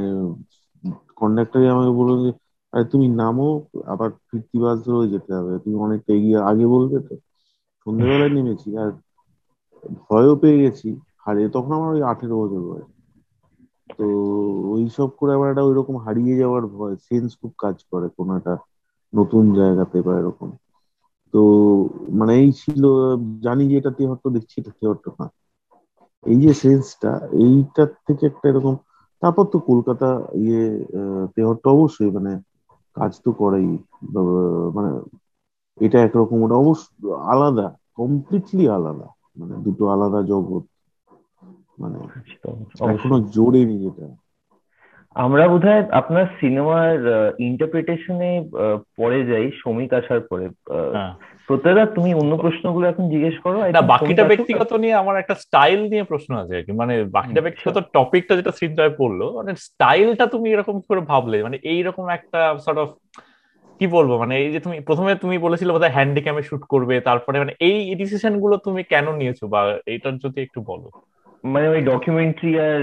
কন্ডাক্টরই 1.16 1.70
আমাকে 1.70 1.90
বলল 1.90 2.24
যে 2.24 2.32
আরে 2.72 2.86
তুমি 2.86 3.08
নামো 3.08 3.64
আবার 3.86 4.12
ফিরতি 4.12 4.60
বাস 4.60 4.84
ধরে 4.84 5.08
যেতে 5.08 5.34
হবে। 5.34 5.60
তুমি 5.60 5.76
অনেকটা 5.76 6.14
এগিয়ে 6.14 6.38
আগে 6.38 6.68
বলবে 6.68 7.00
তো? 7.00 7.16
সন্ধ্যেবেলায় 7.86 8.30
নেমেছি 8.30 8.78
আর 8.78 8.92
ভয়ও 10.10 10.36
পেয়ে 10.36 10.60
গেছি। 10.60 11.00
হারিয়ে 11.18 11.50
তখন 11.50 11.72
আমার 11.72 11.96
ওই 11.96 12.04
আঠেরো 12.04 12.40
বছর 12.40 12.62
বয়স। 12.62 12.86
তো 13.98 14.06
ওইসব 14.72 15.08
করে 15.08 15.34
আবার 15.34 15.50
একটা 15.50 15.64
ওইরকম 15.64 15.98
হারিয়ে 15.98 16.38
যাওয়ার 16.38 16.68
ভয় 16.68 16.96
সেন্স 16.96 17.38
খুব 17.42 17.54
কাজ 17.58 17.86
করে 17.92 18.10
কোনো 18.18 18.38
একটা 18.38 18.58
নতুন 19.16 19.56
জায়গাতে 19.56 20.02
বা 20.02 20.20
এরকম। 20.20 20.52
তো 21.32 21.42
মানে 22.10 22.36
এই 22.36 22.52
ছিল 22.52 22.84
জানি 23.42 23.70
যে 23.70 23.78
এটা 23.78 23.92
তেহট্ট 23.92 24.28
দেখছি 24.28 24.62
এটা 24.62 24.72
তেহট্ট 24.82 25.10
না। 25.20 25.32
এই 26.24 26.38
যে 26.40 26.52
সেন্সটা 26.62 27.12
এইটার 27.42 27.90
থেকে 28.06 28.24
একটা 28.28 28.46
এরকম 28.50 28.74
তারপর 29.22 29.46
তো 29.48 29.58
কলকাতা 29.70 30.10
ইয়ে 30.42 30.64
তেহর 31.36 31.56
তো 31.58 31.68
অবশ্যই 31.76 32.12
মানে 32.18 32.32
কাজ 32.96 33.12
তো 33.22 33.30
করেই 33.40 33.70
মানে 34.76 34.92
এটা 35.78 35.98
একরকম 36.02 36.38
ওটা 36.42 36.56
অবশ্য 36.60 36.88
আলাদা 37.30 37.68
কমপ্লিটলি 37.98 38.66
আলাদা 38.70 39.08
মানে 39.38 39.54
দুটো 39.66 39.84
আলাদা 39.94 40.20
জগৎ 40.30 40.64
মানে 41.78 42.00
এখনও 42.88 43.18
জোরেনি 43.34 43.76
যেটা 43.84 44.06
আমরা 45.16 45.48
বোধহয় 45.48 45.84
আপনার 45.92 46.26
সিনেমার 46.40 46.98
ইন্টারপ্রিটেশনে 47.40 48.50
পরে 48.98 49.26
যাই 49.26 49.52
শ্রমিক 49.52 49.94
আসার 49.94 50.20
পরে। 50.20 50.46
হ্যাঁ। 50.96 51.14
প্রত্যেকটা 51.48 51.86
তুমি 51.86 52.14
অন্য 52.14 52.38
প্রশ্নগুলো 52.38 52.88
এখন 52.88 53.10
জিজ্ঞেস 53.10 53.40
করো 53.40 53.58
না 53.62 53.82
বাকিটা 53.82 54.24
ব্যক্তিগত 54.24 54.74
নিয়ে 54.74 54.94
আমার 54.94 55.18
একটা 55.18 55.36
স্টাইল 55.36 55.90
নিয়ে 55.90 56.04
প্রশ্ন 56.04 56.36
আছে 56.36 56.58
আর 56.58 56.64
কি। 56.64 56.72
মানে 56.72 57.04
বাকিটা 57.04 57.32
আচ্ছা। 57.32 57.42
ব্যক্তিগত 57.42 57.78
টপিকটা 57.94 58.36
যেটা 58.36 58.52
সৃঞ্জয় 58.52 58.94
পড়ল 58.98 59.32
মানে 59.32 59.56
স্টাইলটা 59.56 60.26
তুমি 60.26 60.52
এরকম 60.52 60.80
করে 60.80 61.00
ভাবলে 61.00 61.44
মানে 61.44 61.58
এইরকম 61.64 62.10
একটা 62.10 62.58
সর্ট 62.66 62.80
অফ 62.80 62.90
কি 63.80 63.88
বলব? 63.88 64.18
মানে 64.18 64.38
এই 64.38 64.52
যে 64.52 64.60
তুমি 64.60 64.80
প্রথমে 64.80 65.16
তুমি 65.16 65.38
বলেছিলে 65.38 65.72
বোধহয় 65.74 65.92
হ্যান্ডিক্যামে 65.92 66.42
শুট 66.42 66.64
করবে 66.64 67.00
তারপরে 67.00 67.40
মানে 67.40 67.54
এই 67.60 67.96
ডিসিশনগুলো 67.96 68.58
তুমি 68.58 68.84
কেন 68.84 69.12
নিয়েছো? 69.16 69.48
বা 69.48 69.78
এটার 69.86 70.18
যদি 70.18 70.42
একটু 70.42 70.62
বলো। 70.62 70.92
মানে 71.44 71.68
ওই 71.70 71.82
ডকুমেন্টারি 71.84 72.52
আর 72.60 72.80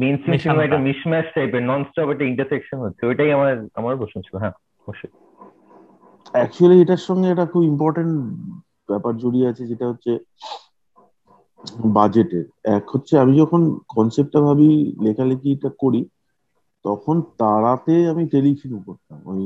মেন 0.00 0.14
স্ট্রিম 0.18 0.32
মেশানোটা। 0.32 0.42
সিনেমা 0.42 0.62
একটা 0.64 0.80
মিসম্যাচ 0.86 1.26
টাইপের 1.34 1.62
নন 1.64 1.80
স্টপ 1.88 2.08
একটা 2.10 2.24
ইন্টারসেকশন 2.24 2.78
হচ্ছে 2.84 3.02
ওইটাই 3.06 3.30
আমার 3.32 3.50
আমার 3.74 3.94
প্রশ্ন 4.00 4.16
ছিল 4.26 4.34
হ্যাঁ 4.42 4.54
অবশ্যই। 4.86 5.12
অ্যাকচুয়ালি 6.34 6.76
এটার 6.80 7.02
সঙ্গে 7.06 7.26
একটা 7.28 7.46
খুব 7.52 7.62
ইম্পর্টেন্ট 7.72 8.12
ব্যাপার 8.88 9.12
জড়িয়ে 9.18 9.50
আছে 9.50 9.62
যেটা 9.70 9.86
হচ্ছে 9.90 10.12
বাজেটের 11.92 12.44
এক 12.72 12.84
হচ্ছে 12.92 13.14
আমি 13.22 13.32
যখন 13.40 13.60
কনসেপ্টটা 13.94 14.40
ভাবি 14.46 14.70
লেখালেখিটা 15.04 15.70
করি 15.82 16.00
তখন 16.84 17.16
তারাতে 17.40 17.94
আমি 18.12 18.22
টেলিফিল্ম 18.32 18.78
করতাম। 18.86 19.18
ওই 19.30 19.42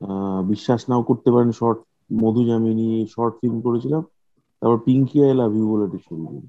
আহ, 0.00 0.40
বিশ্বাস 0.50 0.80
নাও 0.84 1.02
করতে 1.08 1.28
পারেন 1.30 1.50
short 1.58 1.78
Madhu 2.16 2.42
Jamini 2.48 2.84
short 3.14 3.34
film 3.40 3.58
করেছিলাম 3.66 4.02
তারপর 4.62 4.78
পিঙ্কি 4.86 5.18
আই 5.22 5.34
লাভ 5.40 5.52
ইউ 5.54 5.66
বলে 5.70 5.84
একটা 5.86 6.00
ছবি 6.06 6.24
করি 6.26 6.46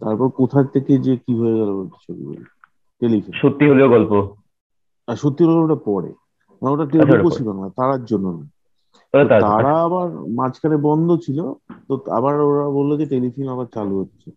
তারপর 0.00 0.28
কোথা 0.28 0.64
থেকে 0.64 0.98
যে 0.98 1.16
কি 1.16 1.34
হয়ে 1.34 1.54
গেল 1.54 1.74
বলে 1.74 1.86
একটা 1.86 1.98
ছবি 2.06 2.24
টেলিফিল্ম। 3.00 3.38
সত্যি 3.42 3.68
হলেও 3.68 3.88
গল্প। 3.88 4.12
আর 5.08 5.16
সত্যি 5.16 5.44
কথা 5.44 5.60
ওটা 5.60 5.74
পরে। 5.74 6.12
মানে 6.62 6.72
ওটা 6.72 6.82
আচ্ছা, 6.82 7.02
ওটা 7.02 7.16
রূপসী 7.16 7.44
বাংলা 7.44 7.68
তারার 7.68 8.04
জন্য 8.04 8.28
না। 8.28 8.44
ওটা 9.14 9.40
তার 9.40 9.66
আবার 9.66 10.10
মাঝখানে 10.10 10.76
বন্ধ 10.76 11.16
ছিল 11.16 11.52
তো 11.88 12.00
আবার 12.10 12.40
ওরা 12.40 12.70
বলল 12.70 12.96
যে 12.96 13.06
টেলিফিল্ম 13.06 13.48
আবার 13.50 13.66
চালু 13.66 13.98
হচ্ছে। 14.00 14.30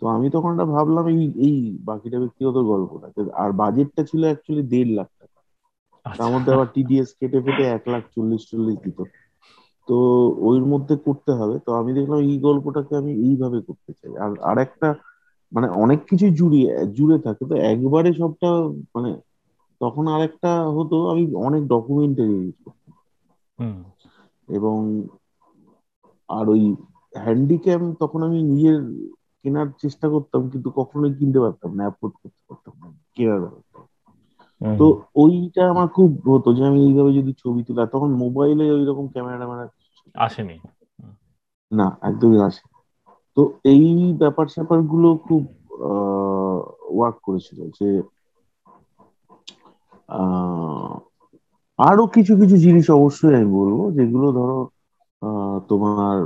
তো 0.00 0.06
আমি 0.06 0.30
তখন 0.30 0.52
একটা 0.52 0.64
ভাবলাম 0.64 1.06
এই 1.08 1.32
এই 1.36 1.78
বাকিটা 1.84 2.18
ব্যক্তিগত 2.18 2.54
গল্পটা 2.54 3.24
আর 3.34 3.52
বাজেটটা 3.52 4.04
ছিল 4.04 4.24
অ্যাকচুয়ালি 4.24 4.68
দেড় 4.68 4.94
লাখ 4.94 5.06
টাকা। 5.20 5.40
আচ্ছা। 6.04 6.24
তার 6.24 6.32
মধ্যে 6.32 6.52
আবার 6.52 6.66
টিডিএস 6.74 7.14
কেটে 7.20 7.40
ফেটে 7.40 7.64
এক 7.64 7.88
লাখ 7.88 8.02
চল্লিশ 8.14 8.50
চল্লিশ 8.50 8.78
দিত। 8.78 9.02
তো 9.90 9.96
ওইর 10.40 10.64
মধ্যে 10.72 10.94
করতে 11.06 11.32
হবে। 11.34 11.56
তো 11.66 11.70
আমি 11.74 11.90
দেখলাম 11.92 12.18
এই 12.24 12.36
গল্পটাকে 12.40 12.92
আমি 12.96 13.12
এইভাবে 13.26 13.58
করতে 13.68 13.90
চাই। 13.98 14.12
আর 14.24 14.30
আর 14.50 14.56
একটা 14.66 14.88
মানে 15.52 15.68
অনেক 15.76 16.00
কিছু 16.10 16.26
জুড়ে 16.38 16.60
জুড়ে 16.96 17.16
থাকে। 17.18 17.42
তো 17.46 17.54
একবারে 17.72 18.10
সবটা 18.14 18.48
মানে 18.94 19.10
তখন 19.80 20.04
আর 20.08 20.20
একটা 20.28 20.50
হতো 20.76 20.96
আমি 21.12 21.22
অনেক 21.46 21.62
ডকুমেন্টারি 21.68 22.34
ইউজ 22.36 22.56
করতাম। 22.64 22.94
এবং 24.48 24.76
আর 26.28 26.46
ওই 26.48 26.62
হ্যান্ডিক্যাম 27.14 27.82
তখন 28.00 28.20
আমি 28.22 28.38
নিজের 28.50 28.78
কেনার 29.44 29.68
চেষ্টা 29.82 30.06
করতাম 30.08 30.40
কিন্তু 30.52 30.68
কখনোই 30.76 31.12
কিনতে 31.14 31.38
পারতাম 31.40 31.70
না 31.76 31.82
অ্যাফোর্ড 31.82 32.14
করতে 32.14 32.40
পারতাম 32.48 32.74
না 32.80 32.86
কেনার। 33.14 33.42
তো 34.78 34.86
ওইটা 35.14 35.62
আমার 35.70 35.88
খুব 35.88 36.08
হতো 36.26 36.48
যে 36.52 36.62
আমি 36.66 36.80
এইভাবে 36.86 37.10
যদি 37.12 37.32
ছবি 37.42 37.60
তুলা 37.66 37.84
তখন 37.86 38.10
মোবাইলে 38.22 38.64
ওই 38.70 38.84
রকম 38.84 39.04
ক্যামেরা 39.08 39.38
ট্যামেরা 39.38 39.64
আসেনি। 40.14 40.56
না 41.72 41.86
একদমই 42.02 42.40
আসে 42.48 42.62
তো 43.36 43.42
এই 43.72 43.84
ব্যাপার 44.20 44.46
স্যাপারগুলো 44.54 45.08
খুব 45.24 45.42
ওয়ার্ক 46.90 47.16
করেছিল 47.26 47.58
যে 47.76 47.88
আরও 51.78 52.04
কিছু 52.14 52.32
কিছু 52.40 52.56
জিনিস 52.64 52.86
অবশ্যই 52.96 53.36
আমি 53.36 53.50
বলব 53.58 53.78
যেগুলো 53.96 54.26
ধরো 54.38 54.58
তোমার 55.68 56.16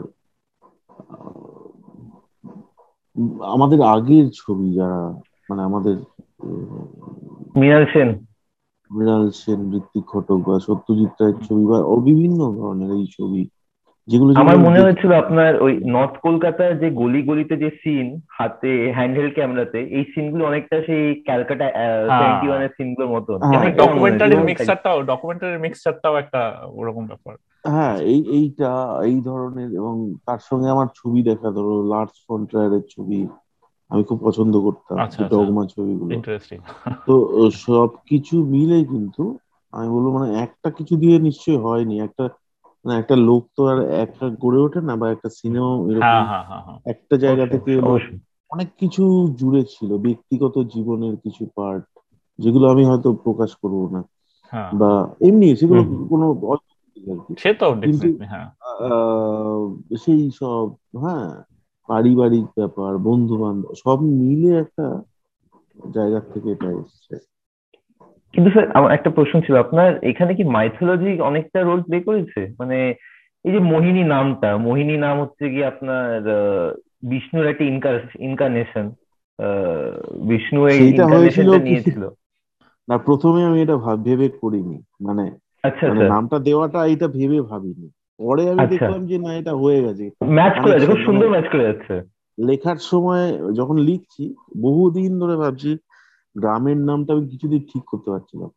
আমাদের 3.53 3.81
আগের 3.95 4.27
ছবি 4.39 4.67
যারা 4.79 5.01
মানে 5.49 5.63
আমাদের 5.65 5.97
মৃণাল 7.55 7.85
সেন। 7.87 8.09
মৃণাল 8.91 9.25
সেন 9.39 9.61
ঋত্বিক 9.79 10.05
ঘটক 10.09 10.39
বা 10.47 10.55
সত্যজিৎ 10.67 11.13
রায়ের 11.15 11.39
ছবি 11.47 11.65
বা 11.67 11.79
বিভিন্ন 12.09 12.41
ধরনের 12.55 12.91
এই 12.99 13.07
ছবি 13.09 13.43
যেগুলো 14.09 14.31
আমার 14.35 14.59
মনে 14.59 14.79
হয়েছিল 14.81 15.11
আপনার 15.15 15.53
ওই 15.57 15.73
নর্থ 15.87 16.15
কলকাতার 16.19 16.73
যে 16.79 16.89
গলি 16.93 17.21
গলিতে 17.23 17.55
যে 17.57 17.71
সিন 17.83 18.07
হাতে 18.29 18.73
হ্যান্ডহেল্ড 18.93 19.33
ক্যামেরাতে 19.35 19.79
এই 19.89 20.05
সিন 20.05 20.13
সিনগুলো 20.15 20.43
অনেকটা 20.45 20.77
সেই 20.87 21.05
ক্যালকাটা 21.25 21.67
সেভেন্টি 22.11 22.47
ওয়ানের 22.49 22.73
সিনগুলোর 22.79 23.11
মতো 23.11 23.33
ডকুমেন্টারি 23.81 24.37
মিক্সারটাও 24.43 24.99
ডকুমেন্টারি 25.03 25.59
মিক্সারটাও 25.59 26.15
একটা 26.17 26.41
ওরকম 26.73 27.05
ব্যাপার। 27.07 27.35
হ্যাঁ 27.65 27.97
এই 28.05 28.21
এইটা 28.31 28.71
এই 29.03 29.19
ধরনের 29.21 29.71
এবং 29.75 29.95
তার 30.27 30.41
সঙ্গে 30.41 30.69
আমার 30.71 30.89
ছবি 30.95 31.21
দেখা 31.23 31.49
ধরো 31.51 31.75
লার্জ 31.83 32.15
ফন্ট্রায়ারের 32.29 32.85
ছবি 32.89 33.21
আমি 33.91 34.03
খুব 34.05 34.19
পছন্দ 34.25 34.55
করতাম 34.61 34.97
ডগমা 34.97 35.05
আচ্ছা, 35.05 35.21
আচ্ছা। 35.65 35.75
ছবিগুলো। 35.75 36.13
তো 37.07 37.15
সব 37.67 37.91
কিছু 38.07 38.37
মিলে 38.45 38.79
কিন্তু 38.85 39.25
আমি 39.73 39.89
বলব 39.89 40.07
মানে 40.17 40.29
একটা 40.41 40.69
কিছু 40.71 40.95
দিয়ে 40.97 41.17
নিশ্চয়ই 41.19 41.57
হয়নি 41.57 41.97
একটা 42.01 42.25
মানে 42.85 42.99
একটা 42.99 43.17
লোক 43.17 43.47
তো 43.57 43.67
আর 43.67 43.91
একটা 43.91 44.29
গড়ে 44.41 44.59
ওঠে 44.59 44.81
না 44.81 44.97
বা 44.97 45.11
একটা 45.11 45.29
সিনেমা 45.29 45.67
এরকম 45.67 46.01
হ্যাঁ, 46.01 46.45
হ্যাঁ, 46.45 46.63
হ্যাঁ, 46.63 46.79
একটা 46.85 47.17
জায়গা 47.17 47.47
থেকে 47.47 47.81
অনেক 48.51 48.69
কিছু 48.79 49.35
জুড়ে 49.37 49.65
ছিল 49.65 49.99
ব্যক্তিগত 49.99 50.59
জীবনের 50.59 51.17
কিছু 51.17 51.47
পার্ট 51.55 51.85
যেগুলো 52.39 52.71
আমি 52.71 52.85
হয়তো 52.85 53.13
প্রকাশ 53.13 53.55
করব 53.55 53.89
না। 53.93 54.05
বা 54.73 55.09
এমনি 55.21 55.57
সেগুলো 55.57 56.07
কোনো 56.09 56.27
সে 57.37 57.55
তো 57.55 57.67
সেই 59.97 60.31
সব 60.31 60.69
হ্যাঁ 61.01 61.43
পারিবারিক 61.87 62.45
ব্যাপার 62.45 62.99
বন্ধু 62.99 63.37
বান্ধব 63.37 63.75
সব 63.75 64.03
মিলে 64.03 64.59
একটা 64.59 65.03
জায়গা 65.95 66.21
থেকে 66.21 66.53
এটা 66.53 66.71
এসছে। 66.71 67.34
কিন্তু 68.35 68.51
স্যার 68.51 68.67
আমার 68.73 68.91
একটা 68.93 69.11
প্রশ্ন 69.11 69.41
ছিল 69.41 69.55
আপনার 69.57 69.89
এখানে 70.05 70.33
কি 70.35 70.45
মাইথোলজি 70.45 71.21
অনেকটা 71.21 71.59
রোল 71.63 71.81
প্লে 71.83 71.99
করেছে? 72.01 72.41
মানে 72.61 72.79
এই 73.45 73.53
যে 73.53 73.61
মোহিনী 73.73 74.03
নামটা 74.15 74.51
মোহিনী 74.57 74.97
নাম 74.97 75.17
হচ্ছে 75.23 75.45
কি 75.51 75.61
আপনার 75.65 76.09
বিষ্ণুর 77.11 77.47
একটা 77.47 77.65
ইনকারনেশন 78.29 78.87
বিষ্ণু 80.31 80.61
এই 80.67 80.79
ইনকারনেশনটা 80.89 81.59
নিয়েছিল। 81.59 82.03
না 82.89 82.97
প্রথমে 82.99 83.41
আমি 83.45 83.59
এটা 83.63 83.77
ভেবে 84.07 84.29
করিনি। 84.41 84.79
মানে 85.07 85.25
আচ্ছা 85.63 85.85
মানে 85.89 86.09
নামটা 86.09 86.39
দেওয়াটা 86.39 86.81
এটা 86.87 87.09
ভেবে 87.09 87.39
ভাবিনি। 87.51 87.89
পরে 88.21 88.43
আমি 88.51 88.61
আচ্ছা। 88.61 88.73
দেখলাম 88.75 89.07
যে 89.07 89.17
না 89.19 89.31
এটা 89.41 89.53
হয়ে 89.63 89.81
গেছে। 89.83 90.05
ম্যাচ 90.37 90.55
করে 90.61 90.71
যাচ্ছে 90.71 90.87
খুব 90.87 91.01
সুন্দর 91.07 91.29
ম্যাচ 91.29 91.47
করে 91.53 91.65
যাচ্ছে। 91.65 91.95
লেখার 92.39 92.79
সময় 92.91 93.25
যখন 93.53 93.77
লিখছি 93.89 94.25
বহুদিন 94.63 95.11
ধরে 95.21 95.37
ভাবছি 95.37 95.73
গ্রামের 96.39 96.77
নামটা 96.77 97.13
আমি 97.13 97.29
কিছুদিন 97.29 97.67
ঠিক 97.73 97.85
করতে 97.85 98.11
পারছিলাম 98.11 98.51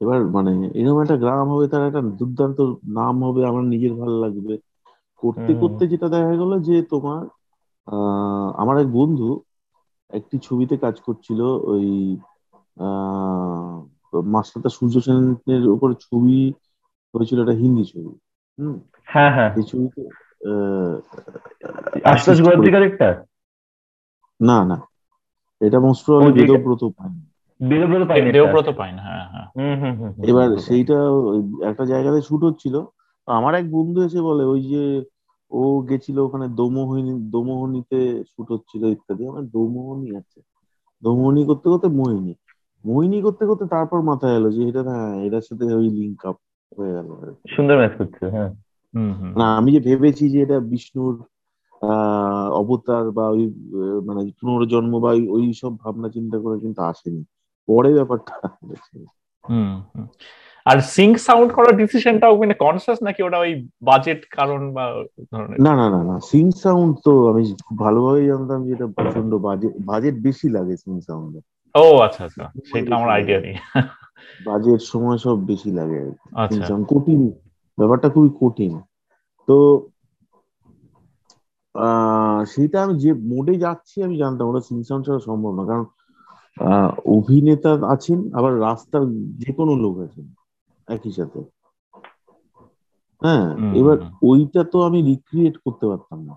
এবার 0.00 0.24
মানে 0.24 0.70
এরকম 0.74 1.02
একটা 1.02 1.16
গ্রাম 1.16 1.48
হবে 1.48 1.68
তার 1.68 1.86
একটা 1.86 2.00
দুর্দান্ত 2.00 2.60
নাম 2.88 3.24
হবে 3.24 3.46
আমার 3.46 3.64
নিজের 3.64 3.94
ভালো 3.94 4.20
লাগবে। 4.20 4.58
করতে 5.16 5.54
করতে 5.54 5.86
যেটা 5.86 6.08
দেখা 6.08 6.30
গেল 6.30 6.60
যে 6.60 6.82
তোমার 6.82 7.26
আহ 7.86 8.52
আমার 8.56 8.78
এক 8.78 8.92
বন্ধু 8.92 9.40
একটি 10.10 10.38
ছবিতে 10.42 10.76
কাজ 10.76 11.00
করছিল 11.00 11.40
ওই 11.40 12.16
আহ 12.80 13.84
মাস্টারদা 14.20 14.68
সূর্য 14.68 15.00
সেনের 15.00 15.68
উপর 15.68 15.94
ছবি 15.94 16.52
হয়েছিল 17.14 17.40
একটা 17.40 17.52
হিন্দি 17.52 17.84
ছবি। 17.84 18.18
হুম? 18.58 18.80
হ্যাঁ 19.04 19.32
হ্যাঁ। 19.32 19.54
এই 19.56 19.62
ছবিতে 19.62 20.08
আশিস 22.04 22.40
একটা? 22.74 23.24
না 24.40 24.64
না। 24.64 24.95
এটা 25.60 25.78
মোস্ট 25.80 26.02
প্রবাবলি 26.06 26.32
বেদব্রত 26.40 26.82
পায়নি। 26.96 27.20
বেদব্রত 27.60 28.02
পায়নি 28.08 28.28
বেদব্রত 28.32 28.68
পায়নি 28.70 28.98
হ্যাঁ 28.98 29.26
হ্যাঁ। 29.30 30.12
এবার 30.30 30.48
সেইটা 30.56 30.98
একটা 31.70 31.84
জায়গাতে 31.84 32.20
শুট 32.22 32.40
হচ্ছিল। 32.44 32.74
আমার 33.28 33.54
এক 33.54 33.66
বন্ধু 33.70 33.98
এসে 34.02 34.20
বলে 34.20 34.44
ওই 34.44 34.62
যে 34.62 34.82
ও 35.50 35.62
গেছিল 35.88 36.16
ওখানে 36.18 36.46
দোমোহিনী 36.48 37.12
দোমোহনীতে 37.30 38.00
শুট 38.24 38.48
হচ্ছিল 38.52 38.82
ইত্যাদি। 38.86 39.22
আমার 39.26 39.44
দোমোহনী 39.48 40.08
আছে। 40.16 40.38
দোমোহনী 41.02 41.42
করতে 41.44 41.66
করতে 41.68 41.88
মোহিনী। 41.88 42.32
মোহিনী 42.84 43.18
করতে 43.22 43.44
করতে 43.46 43.64
তারপর 43.66 43.98
মাথায় 44.02 44.36
এলো 44.36 44.48
যে 44.50 44.62
এটা 44.68 44.82
হ্যাঁ 44.82 45.12
এটার 45.22 45.40
সাথে 45.40 45.64
ওই 45.74 45.88
লিঙ্ক 45.90 46.20
আপ 46.26 46.36
হয়ে 46.78 46.92
গেল। 46.92 47.08
সুন্দর 47.48 47.76
ম্যাচ 47.76 47.92
করছে 47.98 48.24
হ্যাঁ। 48.30 48.50
না 49.36 49.46
আমি 49.56 49.72
যে 49.72 49.80
ভেবেছি 49.80 50.24
যে 50.30 50.38
এটা 50.42 50.60
বিষ্ণুর 50.60 51.14
অবতার 52.52 53.10
বা 53.10 53.28
ওই 53.28 53.44
মানে 54.04 54.30
পুনর্জন্ম 54.40 55.00
বা 55.00 55.10
ওই 55.10 55.52
সব 55.52 55.78
ভাবনা 55.78 56.08
চিন্তা 56.08 56.38
করে 56.38 56.58
কিন্তু 56.60 56.82
আসেনি। 56.82 57.24
পরে 57.68 57.94
ব্যাপারটা 57.94 58.34
আর 60.66 60.80
সিঙ্ক 60.80 61.18
সাউন্ড 61.18 61.52
করার 61.52 61.76
ডিসিশনটাও 61.76 62.36
মানে 62.36 62.54
কনসিয়াস 62.54 63.02
নাকি 63.02 63.22
ওটা 63.22 63.38
ওই 63.38 63.68
বাজেট 63.82 64.26
কারণ 64.30 64.72
বা 64.72 64.84
না 65.58 65.76
না 65.76 65.90
না 65.90 66.04
না 66.04 66.20
সিঙ্ক 66.20 66.56
সাউন্ড 66.56 66.96
তো 67.04 67.30
আমি 67.30 67.54
খুব 67.66 67.78
ভালোভাবে 67.78 68.26
জানতাম 68.26 68.64
যে 68.64 68.72
এটা 68.72 68.86
প্রচণ্ড 68.86 69.34
বাজেট 69.34 69.72
বাজেট 69.84 70.14
বেশি 70.14 70.48
লাগে 70.48 70.76
সিঙ্ক 70.76 71.00
সাউন্ডে 71.04 71.40
ও 71.74 71.98
আচ্ছা 71.98 72.24
আচ্ছা। 72.24 72.52
সেটা 72.64 72.96
আমার 72.96 73.10
আইডিয়া 73.10 73.40
নেই। 73.40 73.54
বাজেট 74.46 74.80
সময় 74.80 75.18
সব 75.18 75.36
বেশি 75.46 75.70
লাগে। 75.70 76.10
আচ্ছা। 76.34 76.74
কঠিন। 76.88 77.32
ব্যাপারটা 77.78 78.08
খুবই 78.08 78.30
কঠিন। 78.40 78.80
তো 79.48 79.56
সেটা 82.52 82.76
আমি 82.84 82.94
যে 83.04 83.10
মোডে 83.32 83.54
যাচ্ছি 83.64 83.96
আমি 84.06 84.16
জানতাম 84.22 84.46
ওটা 84.48 84.62
সিনসাউন্ড 84.68 85.02
ছাড়া 85.06 85.20
সম্ভব 85.28 85.52
না। 85.58 85.62
কারণ 85.70 85.84
অভিনেতা 87.16 87.70
আছেন 87.94 88.18
আবার 88.38 88.52
রাস্তার 88.60 89.02
যে 89.40 89.50
কোনো 89.58 89.72
লোক 89.84 89.94
আছেন 90.06 90.26
একই 90.88 91.12
সাথে। 91.18 91.40
হ্যাঁ 93.22 93.46
এবার 93.80 93.96
ওইটা 94.30 94.62
তো 94.72 94.78
আমি 94.88 94.98
রিক্রিয়েট 95.10 95.54
করতে 95.64 95.84
পারতাম 95.90 96.18
না। 96.28 96.34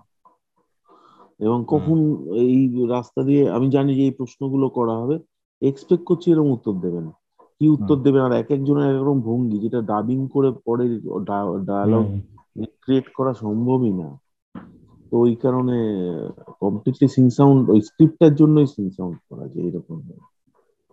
এবং 1.40 1.58
কখন 1.72 1.98
এই 2.44 2.60
রাস্তা 2.94 3.20
দিয়ে 3.28 3.42
আমি 3.56 3.66
জানি 3.70 3.90
যে 3.98 4.02
এই 4.08 4.14
প্রশ্নগুলো 4.18 4.66
করা 4.78 4.94
হবে। 5.00 5.16
এক্সপেক্ট 5.62 6.04
করছি 6.04 6.26
এরকম 6.30 6.50
উত্তর 6.52 6.74
দেবেন 6.84 7.06
কি 7.56 7.64
উত্তর 7.68 7.96
দেবেন 8.06 8.22
আর 8.26 8.32
এক 8.32 8.48
একজনের 8.56 8.86
এক 8.90 9.02
রকম 9.02 9.18
ভঙ্গি 9.20 9.56
যেটা 9.64 9.80
ডাবিং 9.90 10.18
করে 10.34 10.48
পরে 10.66 10.84
ডায়ালগ 11.66 12.06
ক্রিয়েট 12.82 13.06
করা 13.16 13.32
সম্ভবই 13.42 13.92
না। 14.00 14.08
তো 15.10 15.18
ওই 15.18 15.34
কারণে 15.34 15.78
কমপ্লিটলি 16.60 17.08
সিং 17.08 17.30
সাউন্ড 17.30 17.70
ওই 17.70 17.80
স্ক্রিপ্টটার 17.80 18.34
জন্যই 18.34 18.66
সিং 18.66 18.90
সাউন্ড 18.90 19.16
করা 19.28 19.48
যায় 19.48 19.66
এরকম। 19.66 20.02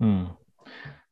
হুম। 0.01 0.25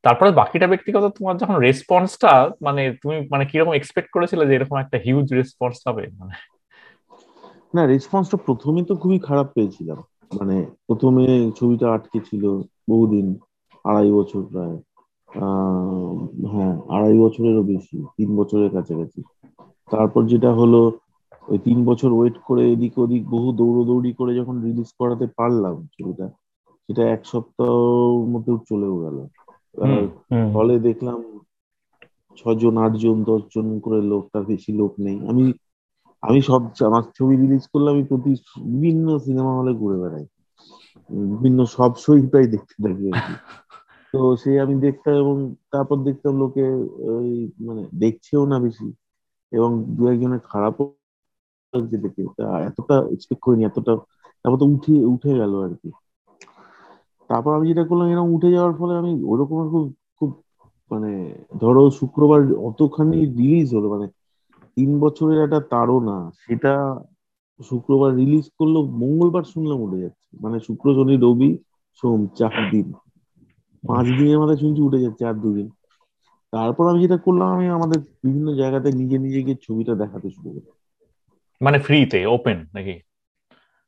তারপরে 0.01 0.31
বাকিটা 0.31 0.67
ব্যক্তিগত 0.67 1.13
তোমার 1.17 1.37
যখন 1.37 1.55
রেসপন্সটা 1.55 2.51
মানে 2.61 2.95
তুমি 3.01 3.27
মানে 3.31 3.45
কীরকম 3.45 3.73
এক্সপেক্ট 3.73 4.09
করেছিলে 4.11 4.47
যে 4.47 4.55
এরকম 4.55 4.77
একটা 4.77 4.97
হিউজ 4.97 5.33
রেসপন্স 5.33 5.87
হবে? 5.87 6.07
মানে 6.17 6.33
না 7.73 7.85
রেসপন্সটা 7.85 8.37
প্রথমে 8.37 8.83
তো 8.83 8.95
খুবই 8.95 9.19
খারাপ 9.19 9.47
পেয়েছিলাম। 9.53 9.97
মানে 10.39 10.65
প্রথমে 10.87 11.51
ছবিটা 11.55 11.91
আটকে 11.91 12.19
ছিল 12.19 12.57
বহুদিন 12.89 13.35
আড়াই 13.83 14.11
বছর 14.11 14.41
প্রায়। 14.51 14.77
হ্যাঁ 16.51 16.81
আড়াই 16.89 17.19
বছরেরও 17.19 17.63
বেশি 17.63 18.03
তিন 18.17 18.37
বছরের 18.37 18.69
কাছাকাছি। 18.69 19.23
তারপর 19.91 20.25
যেটা 20.25 20.53
হলো 20.53 20.91
ওই 21.45 21.57
তিন 21.59 21.77
বছর 21.85 22.09
ওয়েট 22.13 22.35
করে 22.47 22.63
এদিক 22.71 22.93
ওদিক 22.97 23.23
বহু 23.29 23.47
দৌড়োদৌড়ি 23.59 24.11
করে 24.13 24.31
যখন 24.35 24.55
রিলিজ 24.65 24.89
করাতে 24.99 25.25
পারলাম 25.37 25.75
ছবিটা 25.93 26.25
সেটা 26.89 27.03
এক 27.09 27.21
সপ্তাহের 27.25 28.25
মধ্যে 28.33 28.51
চলেও 28.69 28.95
গেল। 29.01 29.17
ফলে 30.53 30.73
দেখলাম 30.87 31.19
ছজন 32.37 32.75
আটজন 32.77 33.17
দশজন 33.29 33.67
করে 33.79 33.99
লোক 34.11 34.23
তার 34.31 34.43
বেশি 34.45 34.71
লোক 34.73 34.91
নেই। 34.99 35.17
আমি 35.31 35.45
আমি 36.23 36.39
সব 36.41 36.61
আমার 36.89 37.03
ছবি 37.17 37.33
রিলিজ 37.35 37.63
করলে 37.71 37.87
আমি 37.89 38.03
প্রতি 38.03 38.31
বিভিন্ন 38.73 39.07
সিনেমা 39.25 39.51
হলে 39.53 39.71
ঘুরে 39.73 39.97
বেড়াই। 40.01 40.25
বিভিন্ন 41.31 41.59
সব 41.75 41.91
প্রায় 42.25 42.47
দেখতে 42.47 42.75
থাকি 42.79 43.07
তো 44.13 44.19
সে 44.41 44.51
আমি 44.59 44.75
দেখতাম 44.85 45.13
এবং 45.15 45.35
তারপর 45.71 45.97
দেখতাম 46.07 46.33
লোকে 46.41 46.65
ওই 47.11 47.29
মানে 47.59 47.81
দেখছেও 47.99 48.43
না 48.45 48.57
বেশি। 48.59 48.87
এবং 49.51 49.69
দু 49.95 50.03
একজনের 50.07 50.41
খারাপও 50.45 50.85
লাগছে 51.75 51.97
দেখে 52.03 52.21
এতটা 52.69 52.95
এক্সপেক্ট 53.13 53.41
করিনি, 53.43 53.63
এতটা, 53.65 53.93
তারপর 54.41 54.57
তো 54.57 54.65
উঠে 54.73 54.95
উঠে 55.13 55.31
গেল 55.33 55.53
আর 55.61 55.73
কি। 55.81 55.89
তারপর 57.29 57.51
আমি 57.53 57.65
যেটা 57.67 57.83
করলাম, 57.83 58.07
এরকম 58.07 58.29
উঠে 58.35 58.49
যাওয়ার 58.51 58.73
ফলে 58.79 58.93
আমি 58.95 59.11
ওরকম 59.23 59.57
খুব 59.69 59.85
খুব 60.17 60.29
মানে 60.91 61.11
ধরো 61.61 61.83
শুক্রবার 61.99 62.39
অতখানি 62.67 63.17
রিলিজ 63.37 63.67
হলো 63.75 63.87
মানে 63.89 64.05
তিন 64.77 64.89
বছরের 64.99 65.39
একটা 65.41 65.59
তাড়না, 65.71 66.17
সেটা 66.41 66.73
শুক্রবার 67.59 68.11
রিলিজ 68.15 68.45
করল 68.57 68.75
মঙ্গলবার 68.95 69.43
শুনলাম 69.43 69.79
উঠে 69.81 69.99
যাচ্ছে। 69.99 70.29
মানে 70.39 70.57
শুক্র, 70.59 70.85
শনি, 70.95 71.15
রবি, 71.17 71.49
সোম, 72.03 72.19
চার 72.37 72.55
দিন। 72.71 72.87
পাঁচ 73.83 74.05
দিনের 74.17 74.39
মাথায় 74.39 74.57
শুনছি 74.57 74.81
উঠে 74.81 75.03
যাচ্ছে 75.03 75.23
আর 75.25 75.35
দুদিন। 75.35 75.67
তারপর 76.53 76.83
আমি 76.89 76.99
যেটা 77.01 77.17
করলাম, 77.17 77.49
আমি 77.49 77.67
আমাদের 77.69 77.99
বিভিন্ন 78.23 78.47
জায়গাতে 78.53 78.89
নিজে 78.91 79.17
নিজে 79.17 79.39
গিয়ে 79.41 79.57
ছবিটা 79.61 79.93
দেখাতে 79.95 80.27
শুরু 80.29 80.49
করি 80.55 80.69
মানে 81.61 81.77
ফ্রিতে 81.79 82.19
ওপেন 82.25 82.57
নাকি? 82.73 82.95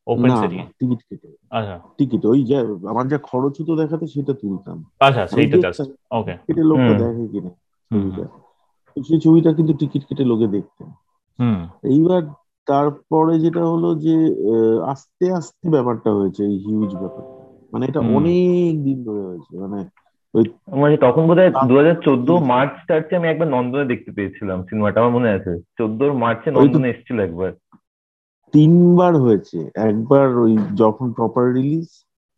ওপেন 0.07 0.29
সিটি 0.35 0.57
টিকিট 0.79 0.99
কেটে। 1.09 1.27
আচ্ছা। 1.49 1.75
টিকিট 1.97 2.21
ওই 2.25 2.39
যা 2.43 2.59
আমার 2.89 3.07
যা 3.07 3.17
খরচ 3.17 3.61
হতো 3.61 3.73
দেখাতে 3.75 4.07
সেটা 4.07 4.33
তুলতাম। 4.33 4.77
আচ্ছা 4.99 5.27
সেইটা 5.27 5.57
জাস্ট 5.57 5.81
ওকে 6.11 6.33
কেটে 6.47 6.63
লোকটা 6.63 6.93
দেখে 6.93 7.25
কিনা 7.27 7.51
সেই 8.97 9.19
ছবিটা 9.19 9.49
কিন্তু 9.53 9.73
টিকিট 9.73 10.03
কেটে 10.05 10.23
লোকে 10.23 10.47
দেখতেন 10.47 10.89
হুম। 11.39 11.59
এইবার 11.83 12.21
তারপরে 12.67 13.39
যেটা 13.39 13.63
হলো 13.65 13.95
যে 13.95 14.15
আস্তে 14.85 15.25
আস্তে 15.31 15.69
ব্যাপারটা 15.69 16.09
হয়েছে 16.11 16.41
এই 16.43 16.57
হিউজ 16.57 16.91
ব্যাপার 16.95 17.23
মানে 17.73 17.83
এটা 17.85 17.99
অনেক 17.99 18.83
দিন 18.83 19.03
ধরে 19.03 19.21
হয়েছে। 19.21 19.57
মানে 19.57 19.79
মানে 20.75 20.97
তখন 20.97 21.27
বোধ 21.27 21.37
হয় 21.37 21.51
দু 21.67 21.77
হাজার 21.77 21.95
চোদ্দ 22.01 22.31
মার্চ 22.31 22.71
টার্চে 22.87 23.15
আমি 23.15 23.27
একবার 23.27 23.47
নন্দনে 23.47 23.85
দেখতে 23.85 24.11
পেয়েছিলাম 24.11 24.63
সিনেমাটা 24.63 24.99
আমার 24.99 25.11
মনে 25.11 25.29
আছে। 25.29 25.59
চোদ্দোর 25.77 26.13
মার্চে 26.13 26.51
নন্দনে 26.51 26.89
এসেছিল 26.89 27.19
একবার। 27.19 27.51
তিনবার 28.53 29.15
হয়েছে। 29.15 29.71
একবার 29.75 30.37
ওই 30.37 30.57
যখন 30.75 31.11
প্রপার 31.11 31.53
রিলিজ 31.53 31.87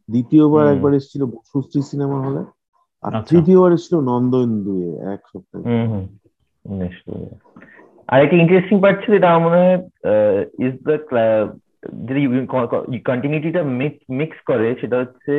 দ্বিতীয়বার। 0.10 0.68
একবার 0.68 0.94
এসেছিল 0.94 1.26
সুশ্রী 1.46 1.82
সিনেমা 1.82 2.22
হলে 2.22 2.40
আর 3.04 3.16
আচ্ছা। 3.16 3.30
তৃতীয়বার 3.30 3.72
এসেছিল 3.72 4.00
নন্দন-দুয়ে 4.00 5.14
এক 5.14 5.20
সপ্তাহে। 5.28 5.64
হুম 5.64 5.88
হুম। 5.92 6.06
নিশ্চয়ই। 6.80 7.28
আর 8.08 8.24
একটা 8.24 8.36
ইন্টারেস্টিং 8.36 8.82
পার্ট 8.82 9.06
ছিল 9.06 9.14
এটা 9.14 9.30
আমার 9.34 9.44
মনে 9.46 9.58
হয় 9.58 9.78
ইজ 10.60 10.74
দ্য 10.84 10.96
যদি 12.10 12.22
কন্টিনিউটিটা 13.00 13.64
মিক্স 14.10 14.38
করে 14.46 14.76
সেটা 14.82 14.98
হচ্ছে 14.98 15.34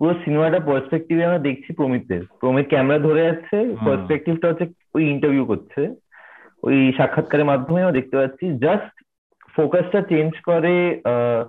পুরো 0.00 0.12
সিনেমাটা 0.22 0.58
পার্সপেক্টিভে 0.60 1.26
আমরা 1.26 1.46
দেখছি 1.48 1.70
প্রমিতের 1.72 2.22
প্রমিত 2.40 2.66
ক্যামেরা 2.68 2.98
ধরে 2.98 3.22
আছে 3.28 3.58
হুম। 3.66 3.84
পার্সপেক্টিভটা 3.86 4.46
হচ্ছে 4.48 4.64
ওই 4.94 5.04
ইন্টারভিউ 5.08 5.44
করছে। 5.46 5.80
ওই 6.62 6.92
সাক্ষাৎকারের 6.98 7.46
মাধ্যমে 7.46 7.82
আমরা 7.82 7.98
দেখতে 7.98 8.14
পাচ্ছি 8.16 8.44
জাস্ট 8.58 8.92
ফোকাসটা 9.54 10.00
চেঞ্জ 10.02 10.32
করে 10.40 10.74
আহ, 11.04 11.42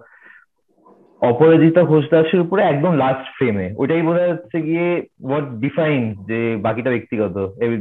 অপরাজিতা 1.21 1.81
ঘোষ 1.83 2.05
দাসের 2.11 2.39
উপরে 2.39 2.61
একদম 2.63 2.93
লাস্ট 2.97 3.25
ফ্রেমে 3.35 3.67
ওটাই 3.77 4.01
বোঝা 4.01 4.23
যাচ্ছে 4.27 4.57
গিয়ে 4.61 4.87
হোয়াট 5.23 5.45
ডিফাইন 5.59 6.01
যে 6.25 6.39
বাকিটা 6.57 6.89
ব্যক্তিগত। 6.89 7.35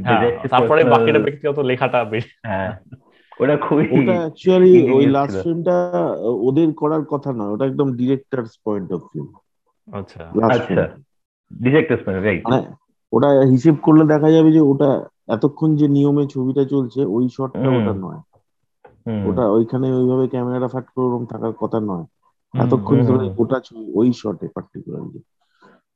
হ্যাঁ 0.05 0.21
তারপরে 0.51 0.81
বাকিটা 0.85 1.19
ব্যক্তিগত 1.19 1.59
লেখাটা 1.61 2.01
বেশ 2.05 2.27
হ্যাঁ 2.43 2.71
ওটা 3.41 3.57
খুবই 3.57 3.85
ওটা 3.97 4.15
অ্যাকচুয়ালি 4.19 4.73
ওই 4.93 5.05
লাস্ট। 5.07 5.37
ফিল্মটা 5.39 5.77
ওদের 6.43 6.69
করার 6.73 7.05
কথা 7.05 7.31
নয়। 7.33 7.51
ওটা 7.51 7.65
একদম 7.67 7.89
ডিরেক্টরস 7.93 8.53
পয়েন্ট 8.65 8.89
অফ 8.93 9.01
ভিউ 9.11 9.25
আচ্ছা। 9.89 10.23
আচ্ছা। 10.47 10.75
রাইট 12.21 12.43
মানে 12.45 12.59
ওটা 13.13 13.29
হিসেব 13.53 13.75
করলে 13.83 14.05
দেখা 14.13 14.29
যাবে 14.31 14.51
যে 14.53 14.63
ওটা 14.71 14.91
এতক্ষণ 15.29 15.71
যে 15.77 15.87
নিয়মে 15.89 16.25
ছবিটা 16.27 16.63
চলছে 16.65 17.01
ওই 17.07 17.25
শটটা 17.29 17.69
ওটা 17.79 17.93
নয়। 17.99 18.21
ওটা 19.29 19.45
ওইখানে 19.49 19.87
ওইভাবে 19.93 20.25
ক্যামেরাটা 20.29 20.69
ফাট 20.69 20.87
করে 20.91 21.05
ওরকম 21.07 21.25
থাকার 21.27 21.53
কথা 21.59 21.79
নয়। 21.83 22.05
এতক্ষণ 22.55 22.97
ধরে 23.09 23.27
ওটা 23.43 23.59
ছবি 23.61 23.85
ওই 23.95 24.09
শটে 24.13 24.47
পার্টিকুলারলি 24.49 25.21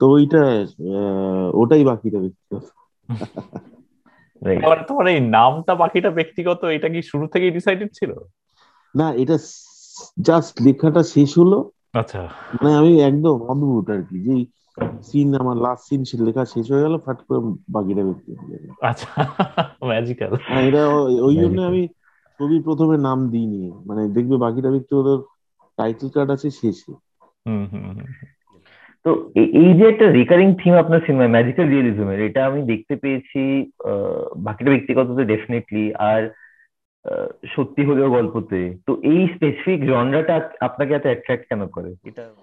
তো 0.00 0.04
ওইটা 0.10 0.42
আহ, 0.90 1.48
ওটাই 1.52 1.82
বাকিটা 1.84 2.18
ব্যক্তিগত 2.18 2.64
রাইট 4.42 4.58
এবার 4.58 4.78
তোমার 4.88 5.06
এই 5.08 5.20
নামটা 5.30 5.72
বাকিটা 5.74 6.10
ব্যক্তিগত 6.10 6.60
এটা 6.76 6.88
কি 6.88 7.00
শুরু 7.02 7.24
থেকেই 7.26 7.50
ডিসাইডেড 7.50 7.90
ছিল? 7.92 8.10
না 8.94 9.06
এটা 9.14 9.36
জাস্ট 10.20 10.54
লেখাটা 10.62 11.02
শেষ 11.14 11.30
হলো 11.38 11.58
আচ্ছা। 11.94 12.28
মানে 12.54 12.74
আমি 12.74 13.00
একদম 13.00 13.42
অদ্ভুত 13.42 13.90
আর 13.90 14.02
কি 14.02 14.18
যে 14.20 14.34
সিন 15.02 15.34
আমার 15.34 15.56
লাস্ট 15.56 15.88
সিন 15.88 16.04
সে 16.04 16.24
লেখা 16.24 16.44
শেষ 16.44 16.70
হয়ে 16.70 16.82
গেল 16.82 16.98
ফাট 16.98 17.22
করে 17.22 17.40
বাকিটা 17.68 18.02
ব্যক্তিগত 18.04 18.38
হয়ে 18.40 18.58
গেল। 18.58 18.70
আচ্ছা 18.82 19.10
ম্যাজিক্যাল 19.86 20.32
হ্যাঁ, 20.42 20.62
এটা 20.68 20.82
ওই- 21.20 21.40
জন্য 21.40 21.60
আমি 21.60 21.88
ছবি 22.40 22.60
প্রথমে 22.60 22.96
নাম 22.98 23.28
দিইনি। 23.28 23.72
মানে 23.86 24.08
দেখবে 24.08 24.36
বাকিটা 24.36 24.70
ব্যক্তিগত 24.70 25.08
টাইটেল 25.78 26.08
কার্ড 26.08 26.30
আছে 26.30 26.50
শেষে। 26.50 26.92
হুম 27.46 27.64
হুম 27.72 27.84
হুম। 27.88 28.06
তো 29.04 29.10
এই 29.34 29.74
যে 29.74 29.88
একটা 29.88 30.10
রিকারিং 30.10 30.54
থিম 30.54 30.74
আপনার 30.74 31.00
সিনেমায় 31.06 31.28
ম্যাজিক্যাল 31.28 31.68
রিয়েলিজমের 31.68 32.20
এটা 32.20 32.46
আমি 32.46 32.62
দেখতে 32.62 32.96
পেয়েছি 32.96 33.40
আহ, 33.84 33.90
বাকিটা 34.36 34.70
ব্যক্তিগততে 34.70 35.24
ডেফিনেটলি 35.24 35.94
আর 35.94 36.20
সত্যি 37.46 37.82
হলেও 37.84 38.10
গল্পতে 38.10 38.58
তো 38.86 38.92
এই 39.04 39.28
স্পেসিফিক 39.34 39.78
জনরাটা 39.86 40.34
আপনাকে 40.60 40.92
এত 40.94 41.02
অ্যাট্রাক্ট 41.02 41.44
কেন 41.48 41.62
করে? 41.66 41.90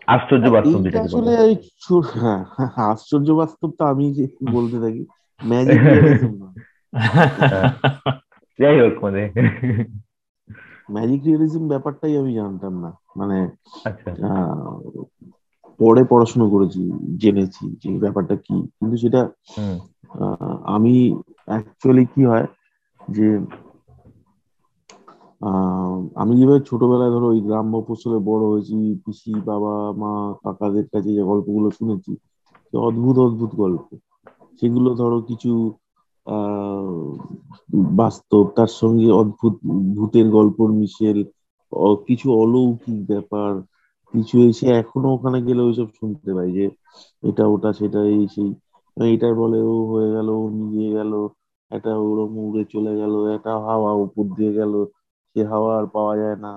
আশ্চর্য 0.08 0.46
বাস্তব 0.50 0.80
যেটাকে 0.84 1.08
আসলে 1.08 1.34
ছো- 1.80 2.10
হ্যাঁ 2.14 2.42
হ্যাঁ, 2.56 2.88
আশ্চর্য 2.88 3.30
বাস্তব 3.32 3.70
তো 3.80 3.86
আমি 3.86 4.14
যে 4.14 4.26
বলতে 4.56 4.78
থাকি। 4.80 5.04
ম্যাজিক 5.42 5.80
যাই 8.60 8.78
হোক 8.80 8.96
মানে। 9.04 9.22
ম্যাজিক 10.90 11.22
রিয়েলিজম 11.26 11.68
ব্যাপারটাই 11.68 12.18
আমি 12.18 12.34
জানতাম 12.34 12.74
না। 12.82 12.92
মানে 13.18 13.38
আচ্ছা। 13.86 14.10
আহ, 14.28 14.76
পরে 15.80 16.04
পড়াশোনা 16.04 16.50
করেছি 16.50 16.82
জেনেছি 17.18 17.64
যে 17.82 18.00
ব্যাপারটা 18.00 18.36
কি। 18.36 18.56
কিন্তু 18.78 18.98
সেটা 18.98 19.22
আহ, 19.58 20.36
আমি 20.66 20.94
অ্যাকচুয়ালি 21.46 22.06
কি 22.06 22.26
হয় 22.26 22.48
যে 23.02 23.28
আমি 26.16 26.34
যেভাবে 26.40 26.62
ছোটবেলায় 26.70 27.12
ধরো 27.12 27.28
ওই 27.30 27.40
গ্রাম্য 27.42 27.74
মফস্বলে 27.74 28.20
বড় 28.30 28.44
হয়েছি, 28.46 28.76
পিসি, 29.04 29.34
বাবা, 29.46 29.74
মা, 29.98 30.12
কাকাদের 30.44 30.86
কাছে 30.94 31.10
যে 31.18 31.24
গল্পগুলো 31.24 31.68
শুনেছি 31.72 32.12
অদ্ভুত 32.74 33.16
অদ্ভুত 33.18 33.52
গল্প। 33.56 33.88
সেগুলো 34.62 34.90
ধরো 34.96 35.18
কিছু 35.30 35.52
বাস্তব, 37.98 38.44
তার 38.58 38.72
সঙ্গে 38.82 39.08
অদ্ভুত 39.14 39.54
ভূতের 39.96 40.28
গল্পর 40.30 40.68
মিশেল 40.80 41.20
কিছু 42.08 42.28
অলৌকিক 42.34 43.00
ব্যাপার, 43.08 43.52
কিছু 44.14 44.36
এসে 44.50 44.68
এখনও 44.82 45.10
ওখানে 45.16 45.38
গেলে 45.48 45.62
ওইসব 45.64 45.88
শুনতে 46.00 46.30
পাই 46.34 46.50
যে 46.52 46.66
এটা, 47.24 47.44
ওটা, 47.48 47.70
সেটা, 47.74 48.00
এই, 48.14 48.24
সেই। 48.36 48.50
এইটার 48.98 49.34
বলে 49.36 49.60
ও 49.64 49.76
হয়ে 49.92 50.10
গেল, 50.12 50.28
ও 50.36 50.44
মিলিয়ে 50.50 50.90
গেল, 50.94 51.12
একটা 51.72 51.92
ওরম 52.02 52.32
উড়ে 52.40 52.64
চলে 52.74 52.94
গেল, 52.96 53.14
একটা 53.36 53.52
হাওয়া 53.60 53.92
উপর 54.06 54.26
দিয়ে 54.38 54.54
গেল 54.54 54.74
সে 55.36 55.50
হাওয়া 55.50 55.72
আর 55.78 55.86
পাওয়া 55.92 56.14
যায় 56.18 56.38
না। 56.42 56.52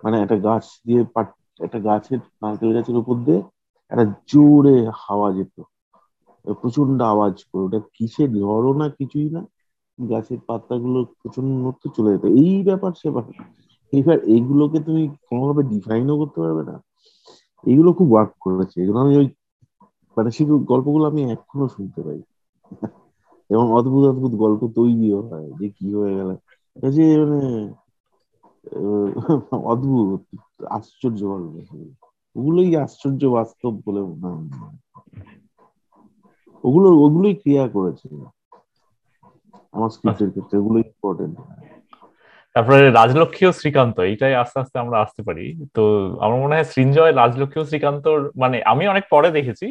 মানে 0.00 0.16
একটা 0.20 0.36
গাছ 0.44 0.64
দিয়ে 0.84 1.00
একটা 1.60 1.78
গাছের 1.86 2.20
নারকেল 2.40 2.70
গাছের 2.74 2.96
উপর 2.96 3.16
দিয়ে 3.24 3.40
একটা 3.90 4.04
জোরে 4.30 4.74
হাওয়া 5.02 5.28
যেত। 5.36 5.56
প্রচণ্ড 6.58 6.98
আওয়াজ 7.08 7.34
করে। 7.44 7.62
ওটা 7.64 7.80
কিসের 7.94 8.28
ঝড়ও 8.38 8.72
না 8.74 8.86
কিছুই 8.96 9.28
না। 9.30 9.42
গাছের 9.98 10.40
পাতাগুলো 10.48 10.98
প্রচণ্ড 11.18 11.62
চলে 11.88 12.10
যেত। 12.14 12.24
এই 12.42 12.56
ব্যাপার 12.64 12.92
সেবার 13.00 13.24
এবার 13.92 14.18
এইগুলোকে 14.28 14.78
তুমি 14.82 15.02
কোনোভাবে 15.24 15.62
ডিফাইনও 15.72 16.20
করতে 16.20 16.38
পারবে 16.42 16.62
না। 16.64 16.74
এগুলো 17.64 17.90
খুব 17.92 18.08
ওয়ার্ক 18.10 18.32
করেছে। 18.40 18.76
এগুলো 18.82 18.98
আমি 19.00 19.14
ওই 19.16 19.26
মানে 20.16 20.30
সেই 20.32 20.46
গল্পগুলো 20.70 21.04
আমি 21.06 21.20
এখনও 21.34 21.66
শুনতে 21.70 22.00
পাই। 22.02 22.18
এবং 23.50 23.64
অদ্ভুত 23.72 24.04
অদ্ভুত 24.08 24.32
গল্প 24.36 24.60
তৈরিও 24.76 25.20
হয়। 25.22 25.48
যে 25.58 25.66
কি 25.76 25.86
হয়ে 25.94 26.14
গেল। 26.16 26.30
যে 26.90 27.04
মানে 27.22 27.40
অদ্ভুত, 29.72 30.22
আশ্চর্য 30.78 31.20
ওগুলোই 32.36 32.70
আশ্চর্য 32.76 33.22
বাস্তব 33.38 33.72
বলে 33.86 34.00
মনে 34.00 34.28
হয়। 34.60 34.78
ওগুলো, 36.64 36.88
ওগুলোই 37.04 37.34
ক্রিয়া 37.34 37.68
করেছে। 37.68 38.06
আমার 39.72 39.90
স্ক্রিপ্টের 39.94 40.30
ক্ষেত্রে 40.30 40.56
ওগুলো 40.58 40.78
ইম্পর্টেন্ট 40.78 41.36
তারপরে 42.54 42.90
রাজলক্ষ্মী 42.90 43.44
ও 43.48 43.52
শ্রীকান্ত, 43.52 43.96
এইটাই 44.00 44.34
আস্তে 44.34 44.58
আস্তে 44.60 44.76
আমরা 44.78 44.96
আসতে 45.04 45.22
পারি। 45.22 45.44
তো 45.76 45.82
আমার 46.24 46.38
মনে 46.40 46.54
হয় 46.56 46.68
সৃঞ্জয়, 46.72 47.12
রাজলক্ষ্মী 47.12 47.62
ও 47.62 47.68
শ্রীকান্তর 47.70 48.18
মানে 48.36 48.56
আমি 48.72 48.84
অনেক 48.88 49.04
পরে 49.10 49.28
দেখেছি 49.30 49.66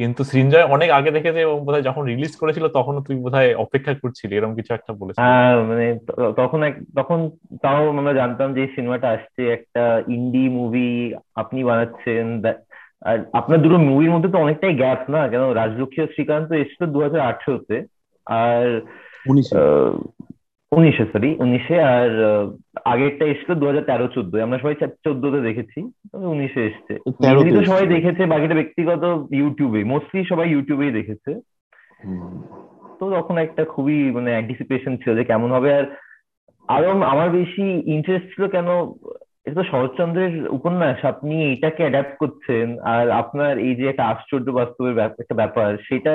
কিন্তু 0.00 0.20
সৃঞ্জয় 0.24 0.66
অনেক 0.66 0.90
আগে 0.90 1.10
দেখেছে 1.10 1.40
এবং 1.40 1.56
বোধহয় 1.64 1.82
যখন 1.82 2.02
রিলিজ 2.04 2.32
করেছিল 2.36 2.64
তখন 2.68 2.94
তুই 3.02 3.16
বোধহয় 3.16 3.50
অপেক্ষা 3.54 3.92
করছিলি 3.94 4.32
এরকম 4.36 4.54
কিছু 4.54 4.70
একটা 4.74 4.92
বলেছিলি। 4.92 5.22
হ্যাঁ 5.24 5.54
মানে 5.64 5.86
তখন 6.36 6.60
এক 6.62 6.74
তখন 6.96 7.18
তাও 7.62 7.82
আমরা 7.88 8.12
জানতাম 8.12 8.48
যে 8.54 8.62
সিনেমাটা 8.74 9.08
আসছে 9.08 9.42
একটা 9.52 9.84
ইন্ডি 10.08 10.44
মুভি 10.48 10.90
আপনি 11.34 11.60
বানাচ্ছেন 11.64 12.26
আর 13.02 13.16
আপনার 13.32 13.58
দুটো 13.62 13.78
মুভির 13.78 14.10
মধ্যে 14.10 14.30
তো 14.30 14.38
অনেকটাই 14.38 14.74
গ্যাপ 14.74 15.00
না? 15.10 15.20
কেন 15.28 15.42
রাজলক্ষ্মী 15.52 16.00
ও 16.04 16.12
শ্রীকান্ত 16.14 16.48
এসেছিল 16.52 16.82
দু 16.86 16.98
হাজার 17.00 17.20
আঠেরোতে 17.20 17.76
আর 18.26 18.64
উনিশে 20.76 21.04
সরি 21.12 21.30
উনিশে 21.44 21.76
আর 21.94 22.10
আগেরটা 22.84 23.24
এসেছিল 23.26 23.54
দু 23.60 23.66
হাজার 23.66 23.84
তেরো 23.84 24.06
চোদ্দ 24.14 24.32
আমরা 24.36 24.58
সবাই 24.58 24.76
চোদ্দতে 25.04 25.40
দেখেছি 25.40 25.80
তবে 26.12 26.26
উনিশে 26.26 26.60
এসছে। 26.66 26.94
তো 27.56 27.62
সবাই 27.70 27.86
দেখেছে 27.86 28.26
বাকিটা 28.26 28.54
ব্যক্তিগত 28.54 29.04
ইউটিউবে। 29.32 29.80
মোস্টলি 29.84 30.20
সবাই 30.24 30.50
ইউটিউবেই 30.50 30.96
দেখেছে। 30.98 31.30
তো 32.98 33.04
তখন 33.16 33.38
একটা 33.38 33.62
খুবই 33.64 33.98
মানে 34.16 34.30
অ্যান্টিসিপেশন 34.30 34.92
ছিল 34.96 35.10
যে 35.16 35.24
কেমন 35.24 35.50
হবে। 35.52 35.70
আর 35.78 35.84
আরও 36.68 36.90
আমার 37.12 37.28
বেশি 37.30 37.64
ইন্টারেস্ট 37.96 38.26
ছিল 38.34 38.42
কেন 38.48 38.68
এটা 39.50 39.64
শরৎচন্দ্রের 39.72 40.34
উপন্যাস, 40.58 40.98
আপনি 41.12 41.34
এটাকে 41.52 41.82
অ্যাডাপ্ট 41.84 42.14
করছেন, 42.22 42.66
আর 42.94 43.04
আপনার 43.20 43.52
এই 43.66 43.74
যে 43.78 43.84
একটা 43.88 44.04
আশ্চর্য 44.12 44.48
বাস্তবের 44.58 44.96
একটা 45.22 45.34
ব্যাপার, 45.40 45.70
সেটা 45.88 46.12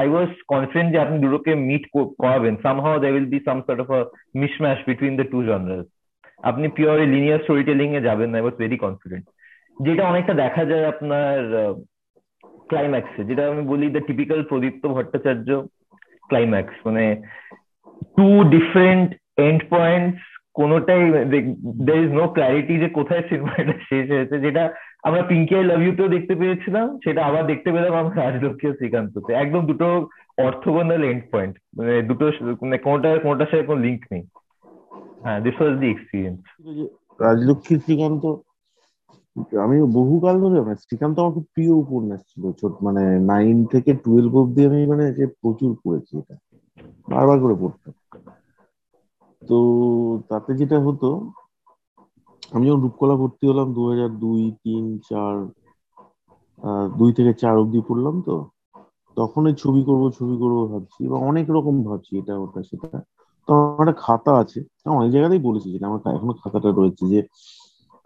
আই 0.00 0.06
ওয়াজ 0.12 0.30
কনফিডেন্ট 0.52 0.90
যে 0.92 0.98
আপনি 1.04 1.16
দুটোকে 1.24 1.52
মিট 1.68 1.84
করাবেন। 2.22 2.54
Somehow 2.64 3.00
they 3.02 3.08
will 3.14 3.28
be 3.34 3.40
some 3.48 3.58
sort 3.66 3.80
of 3.84 3.88
a 3.98 4.00
mishmash 4.42 4.78
between 4.88 5.12
the 5.20 5.26
two 5.32 5.38
genres 5.50 5.86
আপনি 6.50 6.66
পিওরলি 6.76 7.06
লিনিয়ার 7.14 7.42
স্টোরি 7.44 7.64
টেলিং 7.70 7.88
এ 7.98 8.00
যাবেন 8.08 8.30
আই 8.36 8.42
ওয়াজ 8.42 8.54
ভেরি 8.62 8.78
কনফিডেন্ট 8.84 9.24
যেটা 9.76 10.02
অনেকটা 10.10 10.34
দেখা 10.44 10.62
যায় 10.70 10.84
আপনার 10.92 11.36
ক্লাইম্যাক্সে 12.70 13.22
যেটা 13.28 13.42
আমি 13.50 13.62
বলি 13.72 13.86
the 13.94 14.02
typical 14.08 14.40
Pradipta 14.50 14.82
Bhattacharya 14.96 15.48
climax 16.30 16.74
মানে 16.86 17.04
টু 18.16 18.28
ডিফারেন্ট 18.54 19.08
এন্ড 19.46 19.60
পয়েন্টস 19.74 20.22
কোনোটাই 20.58 21.02
দের 21.86 21.98
ইজ 22.04 22.10
নো 22.18 22.24
ক্ল্যারিটি 22.34 22.74
যে 22.82 22.88
কোথায় 22.98 23.22
সিনেমাটা 23.28 23.74
শেষ 23.90 24.06
হয়েছে। 24.14 24.36
যেটা 24.44 24.62
আমরা 25.06 25.22
পিঙ্কি 25.30 25.54
আই 25.58 25.64
লাভ 25.70 25.80
ইউ 25.82 25.92
তেও 25.98 26.14
দেখতে 26.16 26.34
পেয়েছিলাম, 26.40 26.86
সেটা 27.04 27.20
আবার 27.28 27.42
দেখতে 27.52 27.68
পেলাম 27.74 27.94
আমরা 28.00 28.16
রাজলক্ষ্মী 28.20 28.68
শ্রীকান্ততে। 28.78 29.30
একদম 29.42 29.62
দুটো 29.70 29.88
অর্থগোনাল 30.46 31.02
এন্ড 31.10 31.24
পয়েন্ট 31.32 31.54
মানে 31.76 31.94
দুটো 32.08 32.24
মানে 32.62 32.76
কোনোটা, 32.86 33.08
কোনোটার 33.24 33.50
সাথে 33.50 33.68
কোনো 33.70 33.80
লিঙ্ক 33.86 34.02
নেই। 34.12 34.22
হ্যাঁ 35.24 35.38
this 35.44 35.56
was 35.60 35.74
the 35.82 35.88
experience 35.90 36.40
Rajlakshmi, 37.20 37.74
Srikanta 37.84 38.24
আমি 39.64 39.76
বহুকাল 39.98 40.34
ধরে 40.44 40.58
মানে 40.66 40.78
শ্রীকান্ত 40.84 41.16
আমার 41.22 41.34
খুব 41.36 41.46
প্রিয় 41.54 41.72
উপন্যাস 41.82 42.20
ছিল, 42.30 42.42
ছোট 42.60 42.74
মানে 42.86 43.02
নাইন 43.32 43.56
থেকে 43.72 43.90
টুয়েলভ 44.04 44.32
অব্দি 44.42 44.60
আমি 44.68 44.80
মানে 44.92 45.04
যে 45.18 45.24
প্রচুর 45.40 45.70
পড়েছি 45.82 46.12
এটা। 46.20 46.34
বারবার 47.12 47.38
করে 47.44 47.56
পড়তাম। 47.62 47.92
তো 49.48 49.56
তাতে 50.30 50.50
যেটা 50.60 50.78
হতো, 50.86 51.08
আমি 52.52 52.64
যখন 52.66 52.80
রূপকলা 52.80 53.14
ভর্তি 53.20 53.44
হলাম 53.50 53.68
দু 53.76 53.82
হাজার 53.90 54.10
দুই, 54.22 54.42
তিন, 54.62 54.84
চার 55.08 55.34
দুই 56.98 57.10
থেকে 57.12 57.32
চার 57.42 57.54
অব্দি 57.58 57.80
পড়লাম 57.88 58.16
তো 58.28 58.36
তখন 59.16 59.42
ওই 59.46 59.54
ছবি 59.62 59.80
করব 59.88 60.02
ছবি 60.18 60.34
করব 60.42 60.58
ভাবছি 60.72 61.00
এবং 61.08 61.18
অনেক 61.30 61.46
রকম 61.50 61.74
ভাবছি 61.88 62.12
এটা 62.20 62.34
ওটা 62.38 62.60
সেটা। 62.62 62.98
তো 63.48 63.50
আমার 63.54 63.84
একটা 63.84 63.96
খাতা 64.00 64.32
আছে 64.42 64.58
অনেক 64.98 65.10
জায়গাতেই 65.14 65.42
বলেছি 65.48 65.68
যেটা 65.72 65.86
আমার 65.86 66.00
এখনও 66.16 66.34
খাতাটা 66.42 66.70
রয়েছে 66.70 67.04
যে 67.12 67.20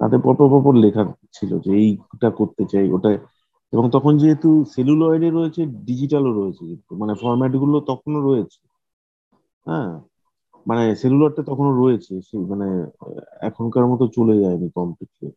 তাতে 0.00 0.16
পরপর 0.24 0.46
পরপর 0.52 0.74
লেখা 0.84 1.02
ছিল 1.36 1.50
যে 1.64 1.70
এইটা 1.78 2.28
করতে 2.30 2.62
চাই 2.72 2.86
ওটা। 2.96 3.10
এবং 3.72 3.84
তখন 3.90 4.12
যেহেতু 4.18 4.48
সেলুলয়েডে 4.74 5.28
রয়েছে, 5.30 5.62
ডিজিটালও 5.88 6.32
রয়েছে 6.32 6.64
মানে 7.00 7.12
ফরম্যাটগুলো 7.14 7.76
তখনও 7.90 8.20
রয়েছে। 8.28 8.58
হ্যাঁ 9.66 9.90
মানে 10.66 10.94
সেলুলারটা 10.94 11.42
তখনও 11.42 11.72
রয়েছে 11.72 12.12
সেই 12.22 12.40
মানে 12.44 12.68
এখনকার 13.40 13.86
মতো 13.86 14.08
চলে 14.08 14.34
যায়নি 14.38 14.68
কমপ্লিটলি 14.70 15.28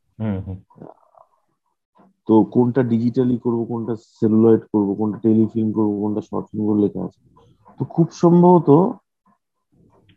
তো 2.28 2.34
কোনটা 2.44 2.84
ডিজিটালি 2.84 3.38
করব 3.38 3.60
কোনটা 3.66 3.94
সেলুলয়েড 4.20 4.62
করব 4.74 4.90
কোনটা 4.96 5.18
টেলিফিল্ম 5.18 5.70
করব 5.72 5.92
কোনটা 6.02 6.22
শর্ট 6.22 6.46
ফিল্ম 6.50 6.64
করে 6.68 6.80
লেখা 6.80 7.02
আছে। 7.04 7.20
তো 7.80 7.86
খুব 7.86 8.08
সম্ভবত 8.12 8.70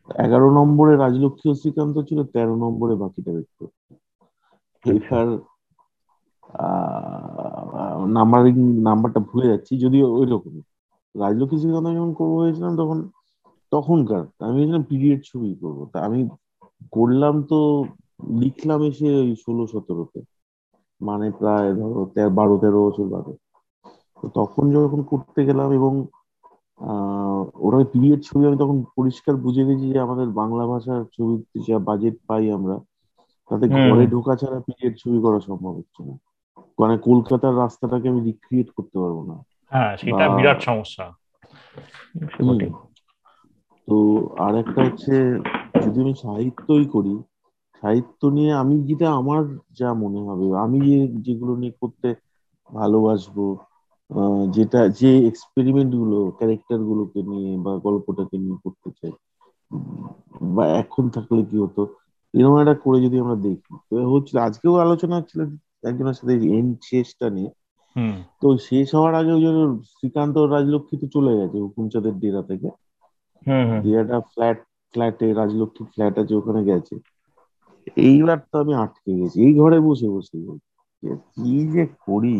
এগারো 0.09 0.51
নম্বরে 0.51 0.97
রাজলক্ষ্মী 0.97 1.51
ও 1.51 1.55
শ্রীকান্ত 1.55 1.97
ছিল 1.99 2.19
তেরো 2.25 2.55
নম্বরে 2.57 2.95
বাকিটা 2.95 3.31
দেখতে 3.33 3.65
এটার 4.85 5.29
নাম্বারিং 8.09 8.57
নাম্বারটা 8.83 9.21
ভুলে 9.21 9.47
যাচ্ছি 9.49 9.73
যদিও 9.79 10.07
ওই 10.17 10.27
রকমই 10.27 10.63
রাজলক্ষ্মী 11.15 11.59
শ্রীকান্ত 11.59 11.89
যখন 11.89 12.13
করব 12.15 12.33
হয়েছিলাম 12.37 12.77
তখন 12.77 12.99
তখনকার 13.75 14.23
আমি 14.41 14.53
ভেবেছিলাম 14.57 14.85
পিরিয়ড 14.91 15.21
ছবি 15.25 15.51
করব। 15.63 15.79
তা 15.93 15.99
আমি 16.07 16.21
করলাম 16.93 17.35
তো 17.51 17.59
লিখলাম 18.41 18.81
এসে 18.91 19.09
ওই 19.21 19.33
ষোলো 19.43 19.63
সতেরোতে। 19.73 20.21
মানে 21.01 21.27
প্রায় 21.39 21.69
ধরো 21.79 22.01
বারো 22.37 22.55
তেরো 22.63 22.79
বছর 22.87 23.07
বাদে। 23.11 23.33
তো 24.21 24.27
তখন 24.39 24.65
যখন 24.77 25.01
করতে 25.11 25.41
গেলাম 25.49 25.69
এবং 25.79 25.93
ওরা 27.65 27.79
পিরিয়ড 27.93 28.21
ছবি 28.23 28.43
আমি 28.47 28.59
তখন 28.61 28.77
পরিষ্কার 28.97 29.35
বুঝে 29.37 29.67
গেছি 29.69 29.87
যে 29.89 29.99
আমাদের 30.01 30.29
বাংলা 30.41 30.65
ভাষার 30.73 31.03
ছবিতে 31.15 31.57
যা 31.67 31.77
বাজেট 31.89 32.17
পাই 32.27 32.45
আমরা 32.51 32.77
তাতে 33.51 33.67
ঘরে 33.79 34.05
ঢোকা 34.07 34.35
ছাড়া 34.37 34.59
পিরিয়ড 34.67 34.95
ছবি 34.99 35.19
করা 35.25 35.39
সম্ভব 35.41 35.73
হচ্ছে 35.79 36.01
না। 36.03 36.15
মানে 36.79 36.95
কলকাতার 37.01 37.55
রাস্তাটাকে 37.59 38.07
আমি 38.09 38.21
রিক্রিয়েট 38.23 38.69
করতে 38.71 38.97
পারব 38.99 39.19
না। 39.29 39.37
হ্যাঁ 39.73 39.93
সেটা 39.99 40.25
বিরাট 40.37 40.59
সমস্যা। 40.63 41.07
তো 43.89 43.97
আর 44.39 44.53
একটা 44.55 44.81
হচ্ছে 44.85 45.15
যদি 45.85 45.99
আমি 46.01 46.15
সাহিত্যই 46.25 46.87
করি 46.87 47.15
সাহিত্য 47.83 48.21
নিয়ে 48.27 48.53
আমি 48.53 48.75
যেটা 48.83 49.09
আমার 49.13 49.43
যা 49.73 49.89
মনে 49.95 50.21
হবে 50.23 50.47
আমি 50.57 50.79
যে 50.89 50.99
যেগুলো 51.27 51.53
নিয়ে 51.57 51.75
করতে 51.81 52.09
ভালোবাসবো 52.71 53.47
যেটা 54.51 54.81
যে 55.01 55.11
এক্সপেরিমেন্টগুলো 55.27 56.19
ক্যারেক্টার 56.39 56.81
গুলোকে 56.85 57.21
নিয়ে 57.23 57.51
বা 57.59 57.73
গল্পটাকে 57.79 58.37
নিয়ে 58.39 58.59
করতে 58.65 58.89
চাই 58.99 59.13
বা 60.55 60.65
এখন 60.83 61.05
থাকলে 61.09 61.41
কি 61.43 61.57
হতো 61.59 61.83
এরকম 62.35 62.57
একটা 62.59 62.77
করে 62.85 62.99
যদি 63.01 63.17
আমরা 63.19 63.37
দেখি 63.43 63.73
তো 63.89 63.95
হচ্ছিল 64.13 64.37
আজকেও 64.39 64.75
আলোচনা 64.77 65.15
হচ্ছিল 65.19 65.41
একজনের 65.85 66.17
সাথে 66.17 66.35
এন্ড 66.51 66.73
শেষটা 66.83 67.27
নিয়ে 67.31 67.51
তো 68.43 68.47
শেষ 68.61 68.89
হওয়ার 68.95 69.15
আগে 69.15 69.33
ওই 69.33 69.43
জন্য 69.43 69.61
শ্রীকান্ত 69.93 70.37
রাজলক্ষ্মী 70.47 70.97
তো 70.99 71.07
চলে 71.07 71.33
গেছে 71.39 71.57
হুকুমচাঁদের 71.59 72.15
ডেরা 72.19 72.43
থেকে 72.43 72.69
একটা 74.01 74.19
ফ্ল্যাট 74.31 74.59
ফ্ল্যাটে 74.95 75.27
রাজলক্ষ্মী 75.35 75.85
ফ্ল্যাট 75.93 76.15
আছে 76.19 76.35
ওখানে 76.35 76.61
গেছে 76.65 76.95
এইবার 78.07 78.39
তো 78.51 78.55
আমি 78.63 78.73
আটকে 78.85 79.11
গেছি। 79.21 79.39
এই 79.47 79.53
ঘরে 79.55 79.79
বসে 79.87 80.09
বসে 80.15 80.37
কি 81.33 81.55
যে 81.73 81.85
করি? 82.05 82.37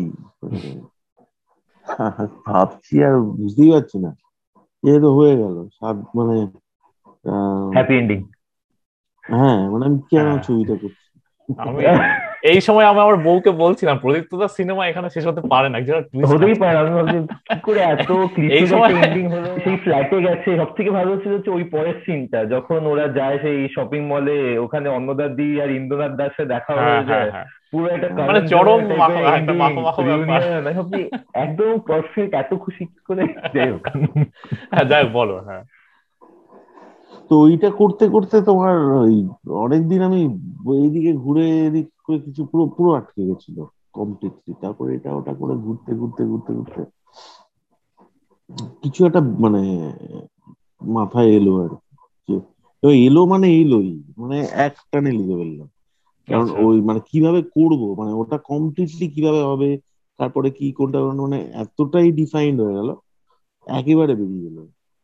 ভাবছি 2.45 2.95
আর 3.07 3.15
বুঝতেই 3.37 3.69
পারছি 3.73 3.97
না। 3.99 4.11
এ 4.83 4.93
তো 5.01 5.09
হয়ে 5.17 5.35
গেল। 5.41 5.55
সাত 5.77 5.97
মানে 6.17 6.35
হ্যাপি 7.75 7.93
এন্ডিং 7.97 8.19
হ্যাঁ 9.23 9.59
মানে 9.71 9.83
আমি 9.85 9.99
কেন 10.11 10.27
হ্যাঁ। 10.27 10.39
ছবিটা 10.41 10.75
করছি? 10.81 11.05
এই 12.45 12.59
সময় 12.61 12.85
আমি 12.85 12.99
আমার 12.99 13.17
বউকে 13.17 13.51
বলছিলাম 13.63 13.95
প্রদীপ্ত 13.97 14.31
দাস 14.35 14.51
সিনেমা 14.57 14.83
এখানে 14.85 15.07
শেষ 15.09 15.23
হতে 15.27 15.41
পারে 15.51 15.67
না 15.69 15.77
যারা 15.81 16.01
হতেই 16.23 16.55
পারে 16.55 16.75
আমি 16.77 16.91
ভাবছি 16.95 17.17
কি 17.47 17.57
করে 17.61 17.81
এত 17.85 18.09
এই 18.57 18.65
সময় 18.67 18.91
এন্ডিং 18.97 19.25
হলো? 19.27 19.49
সেই 19.63 19.77
ফ্ল্যাটে 19.77 20.17
গেছে। 20.21 20.49
সব 20.57 20.69
থেকে 20.77 20.89
ভালো 20.89 21.11
ছিল 21.21 21.31
হচ্ছে 21.35 21.51
ওই 21.51 21.63
পরের 21.73 21.97
সিনটা 22.05 22.39
যখন 22.45 22.79
ওরা 22.85 23.05
যায় 23.09 23.37
সেই 23.41 23.59
শপিং 23.75 24.01
মলে 24.05 24.37
ওখানে 24.57 24.87
অন্নদার 24.89 25.31
দি 25.35 25.49
আর 25.61 25.69
ইন্দ্রনাথ 25.71 26.13
দাসের 26.15 26.47
দেখা 26.47 26.71
হয়ে 26.73 26.89
হ্যাঁ, 26.89 27.05
যায়। 27.11 27.29
হ্যাঁ, 27.31 27.47
পুরো 27.71 27.87
একটা 27.87 28.07
মানে 28.29 28.41
চরম 28.47 28.79
একদম 31.39 31.71
পারফেক্ট 31.87 32.31
এত 32.33 32.51
খুশি 32.55 32.83
করে? 33.07 33.23
যাই 33.55 33.69
হোক। 33.71 33.83
হ্যাঁ 34.71 34.85
যাই 34.85 35.03
বলো 35.13 35.37
হ্যাঁ। 35.47 35.63
তো 37.29 37.35
ওইটা 37.43 37.69
করতে 37.79 38.05
করতে 38.11 38.35
তোমার 38.47 38.73
ওই 38.99 39.15
অনেকদিন 39.63 39.99
আমি 40.07 40.21
এইদিকে 40.77 41.11
ঘুরে 41.23 41.45
এদিক 41.67 41.87
করে 42.05 42.17
কিছু 42.25 42.41
পুরো 42.51 42.63
পুরো 42.75 42.89
আটকে 42.99 43.21
গেছিল 43.29 43.57
কমপ্লিটলি 43.97 44.51
তারপরে 44.61 44.89
এটা 44.97 45.09
ওটা 45.19 45.33
করে 45.39 45.53
ঘুরতে 45.65 45.91
ঘুরতে 45.99 46.21
ঘুরতে 46.29 46.51
ঘুরতে 46.57 46.81
কিছু 48.83 48.99
একটা 49.07 49.21
মানে 49.43 49.61
মাথায় 50.81 51.29
এলো 51.37 51.53
আর 51.63 51.71
তো 52.83 52.87
এলো 53.05 53.21
মানে 53.33 53.47
এলোই 53.59 53.89
মানে 54.19 54.37
এক 54.65 54.73
টানে 54.89 55.11
লিখে 55.17 55.35
ফেললাম। 55.39 55.67
কারণ 56.27 56.47
আচ্ছা। 56.47 56.59
ওই 56.61 56.77
মানে 56.87 56.99
কীভাবে 57.09 57.39
করব 57.55 57.81
মানে 57.99 58.11
ওটা 58.21 58.37
কমপ্লিটলি 58.49 59.05
কীভাবে 59.15 59.41
হবে 59.51 59.69
তারপরে 60.19 60.47
কি 60.57 60.65
কোনটা 60.77 60.99
মানে 61.21 61.37
এতটাই 61.61 62.07
ডিফাইন্ড 62.19 62.57
হয়ে 62.61 62.77
গেল 62.79 62.89
একেবারে 63.67 64.13
বেরিয়ে 64.19 64.45
গেল। 64.47 64.57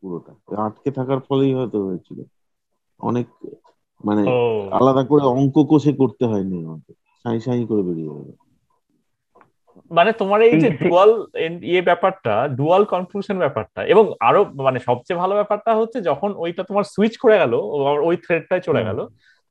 পুরোটা। 0.04 0.32
আটকে 0.66 0.90
থাকার 0.92 1.20
ফলেই 1.20 1.54
হয়তো 1.54 1.78
হয়েছিল। 1.86 2.20
অনেক 3.00 3.28
মানে 4.04 4.24
আলাদা 4.72 5.04
করে 5.04 5.24
অঙ্ক 5.28 5.56
কষে 5.70 5.92
করতে 5.94 6.24
হয়নি 6.26 6.58
আমাকে। 6.66 6.92
সাই 7.26 7.38
সাই 7.40 7.66
করে 7.66 7.82
বেরিয়ে 7.82 8.12
গেল। 8.18 8.30
মানে 9.92 10.12
তোমার 10.12 10.40
এই 10.42 10.56
যে 10.60 10.70
ডুয়াল 10.82 11.12
ইয়ে 11.64 11.82
ব্যাপারটা 11.82 12.34
ডুয়াল 12.48 12.84
কনফিউশন 12.86 13.38
ব্যাপারটা 13.38 13.80
এবং 13.84 14.06
আরও 14.20 14.42
মানে 14.64 14.80
সবচেয়ে 14.80 15.20
ভালো 15.20 15.34
ব্যাপারটা 15.34 15.72
হচ্ছে 15.76 16.02
যখন 16.02 16.30
ওইটা 16.38 16.64
তোমার 16.64 16.84
সুইচ 16.84 17.14
করে 17.18 17.36
গেল 17.38 17.54
ওই 18.04 18.16
থ্রেডটাই 18.18 18.62
চলে 18.62 18.82
গেল 18.84 19.00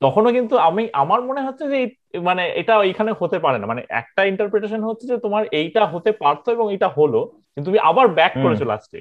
তখনও 0.03 0.31
কিন্তু 0.33 0.55
আমি 0.59 0.83
আমার 0.93 1.21
মনে 1.23 1.41
হচ্ছে 1.41 1.65
যে 1.69 1.79
মানে 2.21 2.43
এটা 2.51 2.75
এখানে 2.83 3.11
হতে 3.21 3.39
পারে 3.39 3.59
না। 3.59 3.67
মানে 3.67 3.83
একটা 3.91 4.23
ইন্টারপ্রিটেশন 4.25 4.81
হচ্ছে 4.83 5.05
যে 5.07 5.17
তোমার 5.19 5.43
এইটা 5.53 5.87
হতে 5.87 6.11
পারতো 6.13 6.49
এবং 6.53 6.67
এটা 6.75 6.89
হলো 6.89 7.21
কিন্তু 7.53 7.67
তুমি 7.71 7.79
আবার 7.91 8.07
ব্যাক 8.09 8.33
করেছ 8.43 8.61
লাস্টে 8.63 8.99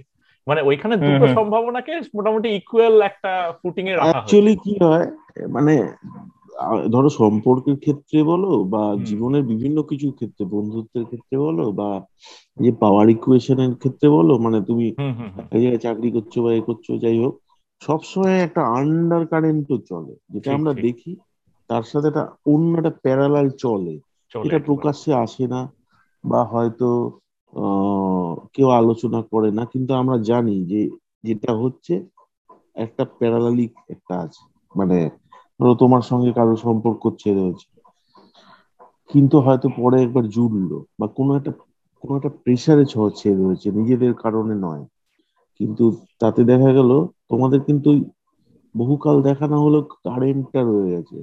মানে 0.50 0.62
ওইখানে 0.62 0.96
দুটো 1.06 1.26
সম্ভাবনাকে 1.36 1.94
মোটামুটি 2.16 2.48
ইকুয়াল 2.60 2.96
একটা 3.02 3.32
ফুটিং 3.60 3.86
এ 3.88 3.94
রাখা 3.94 4.06
অ্যাকচুয়ালি 4.06 4.54
কি 4.64 4.74
হয় 4.84 5.08
মানে 5.48 5.74
ধরো 6.92 7.10
সম্পর্কের 7.20 7.78
ক্ষেত্রে 7.80 8.20
বলো 8.24 8.52
বা 8.66 8.84
জীবনের 9.04 9.44
বিভিন্ন 9.44 9.78
কিছু 9.82 10.08
ক্ষেত্রে 10.12 10.44
বন্ধুত্বের 10.46 11.04
ক্ষেত্রে 11.06 11.36
বলো 11.38 11.66
বা 11.72 11.90
যে 12.58 12.72
পাওয়ার 12.82 13.08
ইকুয়েশনের 13.10 13.72
ক্ষেত্রে 13.76 14.08
বলো 14.10 14.34
মানে 14.38 14.60
তুমি 14.62 14.88
এই 15.52 15.62
জায়গায় 15.62 15.84
চাকরি 15.86 16.10
করছ 16.12 16.34
বা 16.40 16.50
এ 16.54 16.62
করছ 16.62 16.88
যাই 17.02 17.18
হোক 17.20 17.34
সবসময় 17.82 18.38
একটা 18.44 18.62
আন্ডার 18.78 19.22
কারেন্টও 19.28 19.78
চলে 19.90 20.14
যেটা 20.30 20.50
আমরা 20.54 20.72
দেখি 20.86 21.12
তার 21.70 21.84
সাথে 21.84 22.08
একটা 22.08 22.24
অন্য 22.46 22.72
একটা 22.78 22.94
প্যারালাল 23.04 23.48
চলে। 23.58 23.96
এটা 24.44 24.58
প্রকাশ্যে 24.66 25.12
আসে 25.16 25.46
না 25.48 25.62
বা 26.24 26.42
হয়তো 26.46 26.88
কেউ 28.54 28.68
আলোচনা 28.72 29.20
করে 29.32 29.50
না, 29.52 29.64
কিন্তু 29.66 29.92
আমরা 29.94 30.18
জানি 30.22 30.56
যে 30.66 30.82
যেটা 31.24 31.52
হচ্ছে, 31.54 31.94
একটা 32.76 33.04
প্যারালালিক 33.20 33.72
একটা 33.90 34.14
আছে 34.20 34.42
মানে 34.76 34.98
ধরো 35.60 35.74
তোমার 35.76 36.02
সঙ্গে 36.02 36.32
কারও 36.34 36.56
সম্পর্ক 36.66 37.02
ছেড়ে 37.22 37.42
হয়েছে। 37.42 37.68
কিন্তু 39.10 39.36
হয়তো 39.40 39.68
পরে 39.78 39.98
একবার 40.02 40.26
জুড়লো 40.28 40.78
বা 41.00 41.08
কোনো 41.18 41.32
একটা 41.36 41.52
কোনো 42.04 42.14
একটা 42.18 42.32
প্রেশারে 42.44 42.84
ছেড়ে 43.16 43.42
হয়েছে, 43.46 43.68
নিজেদের 43.72 44.14
কারণে 44.14 44.56
নয়। 44.68 44.84
কিন্তু 45.60 45.86
তাতে 46.20 46.42
দেখা 46.44 46.72
গেল, 46.74 46.92
তোমাদের 47.30 47.60
কিন্তু 47.62 47.90
বহুকাল 48.76 49.16
দেখা 49.22 49.46
না 49.48 49.58
হলেও 49.58 49.84
কারেন্টটা 50.06 50.62
রয়ে 50.62 50.90
গেছে। 50.94 51.18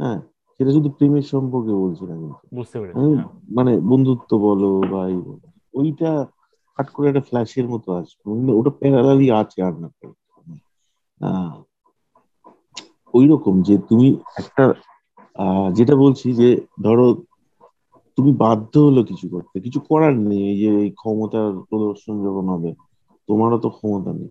হ্যাঁ? 0.00 0.18
সেটা 0.60 0.72
শুধু 0.76 0.88
প্রেমের 0.96 1.26
সম্পর্কে 1.26 1.72
বলছি 1.82 2.04
না 2.04 2.14
কিন্তু। 2.14 2.44
বুঝতে 2.56 2.76
পেরেছি 2.80 2.98
হ্যাঁ। 2.98 3.28
মানে 3.56 3.72
বন্ধুত্ব 3.90 4.30
বলো 4.38 4.70
বা 4.92 5.00
এই 5.08 5.20
বলো 5.20 5.46
ওইটা 5.74 6.10
হাট 6.78 6.88
করে 6.90 7.06
একটা 7.08 7.24
ফ্ল্যাশের 7.28 7.66
মতো 7.68 7.88
আসবে 7.92 8.22
ওটা 8.52 8.72
প্যারালালি 8.80 9.26
আছে 9.30 9.58
আর 9.62 9.74
না 9.80 9.88
ওই 13.14 13.24
রকম 13.26 13.54
যে 13.62 13.74
তুমি 13.88 14.06
একটা 14.36 14.64
যেটা 15.72 15.94
বলছি 15.96 16.26
যে 16.32 16.48
ধরো 16.82 17.06
তুমি 18.18 18.32
বাধ্য 18.36 18.72
হলো 18.78 19.00
কিছু 19.04 19.26
করতে 19.28 19.56
কিছু 19.60 19.80
করার 19.90 20.14
নেই 20.20 20.42
এই 20.50 20.56
যে 20.58 20.68
এই 20.82 20.90
ক্ষমতার 20.90 21.50
প্রদর্শন 21.68 22.14
যখন 22.26 22.44
হবে 22.48 22.70
তোমারও 23.28 23.58
তো 23.58 23.68
ক্ষমতা 23.70 24.10
নেই। 24.12 24.30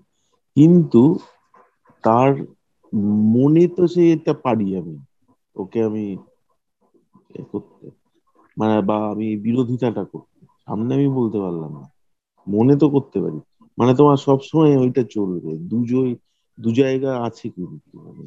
কিন্তু 0.58 1.02
তার 2.04 2.32
মনে 3.34 3.64
তো 3.68 3.84
সে 3.88 4.02
এটা 4.12 4.34
পারি 4.46 4.68
আমি 4.76 4.96
ওকে 5.60 5.80
আমি 5.84 6.06
করতে 7.52 7.86
মানে 8.58 8.82
বা 8.82 8.98
আমি 9.12 9.38
বিরোধিতাটা 9.38 10.04
করতে। 10.04 10.46
সামনে 10.66 10.92
আমি 10.96 11.08
বলতে 11.08 11.38
পারলাম 11.40 11.72
না। 11.74 11.86
মনে 12.48 12.74
তো 12.76 12.90
করতে 12.90 13.18
পারি। 13.22 13.40
মানে 13.78 13.92
তোমার 13.96 14.18
সবসময় 14.18 14.78
ওইটা 14.78 15.04
চলবে। 15.10 15.52
দুজোই 15.70 16.12
দু 16.58 16.70
জায়গা 16.72 17.12
আছে 17.24 17.50
কিন্তু 17.50 17.98
মানে 17.98 18.24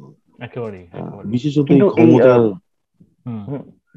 বিশেষত 1.23 1.67
এই 1.71 1.81
ক্ষমতার 1.91 2.41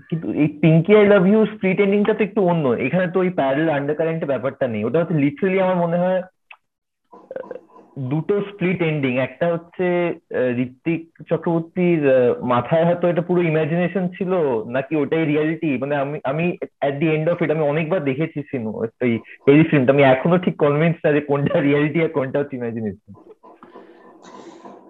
কিন্তু 0.08 0.26
এই 0.32 0.48
Pinki 0.62 0.92
I 0.96 1.06
love 1.06 1.22
you 1.26 1.40
split 1.46 1.78
এন্ডিংটা 1.80 2.14
তো 2.14 2.22
একটু 2.24 2.40
অন্য। 2.42 2.68
এখানে 2.68 3.06
তো 3.12 3.20
ওই 3.20 3.30
প্যারেল 3.30 3.68
আন্ডার 3.68 3.96
কারেন্টের 3.96 4.28
ব্যাপারটা 4.28 4.64
নেই। 4.68 4.82
ওটা 4.84 4.98
হচ্ছে 4.98 5.14
লিটারালি 5.14 5.58
আমার 5.60 5.76
মনে 5.76 5.98
হয় 5.98 6.20
দুটো 7.96 8.34
স্প্লিট 8.40 8.82
এন্ডিং 8.82 9.12
একটা 9.18 9.46
হচ্ছে 9.52 9.86
ঋত্বিক 10.56 11.00
চক্রবর্তীর 11.30 12.00
মাথায় 12.42 12.84
হয়তো 12.84 13.04
এটা 13.08 13.22
পুরো 13.22 13.40
ইমাজিনেশন 13.42 14.04
ছিল 14.08 14.32
নাকি 14.66 14.96
ওটাই 14.96 15.24
রিয়ালিটি 15.26 15.70
মানে 15.78 15.94
আমি 15.96 16.16
আমি 16.24 16.44
at 16.80 16.94
the 16.98 17.06
end 17.06 17.26
of 17.28 17.38
it 17.42 17.50
আমি 17.50 17.64
অনেকবার 17.68 18.00
দেখেছি 18.04 18.38
সিনু 18.42 18.70
এই 19.00 19.12
এই 19.46 19.60
ফিল্মটা 19.70 19.92
আমি 19.92 20.02
এখনও 20.02 20.38
ঠিক 20.38 20.54
কনভিন্স 20.56 20.96
না 21.04 21.08
যে 21.12 21.20
কোনটা 21.20 21.56
রিয়ালিটি 21.60 21.98
আর 22.02 22.08
কোনটা 22.08 22.38
হচ্ছে 22.38 22.56
imagination 22.56 23.12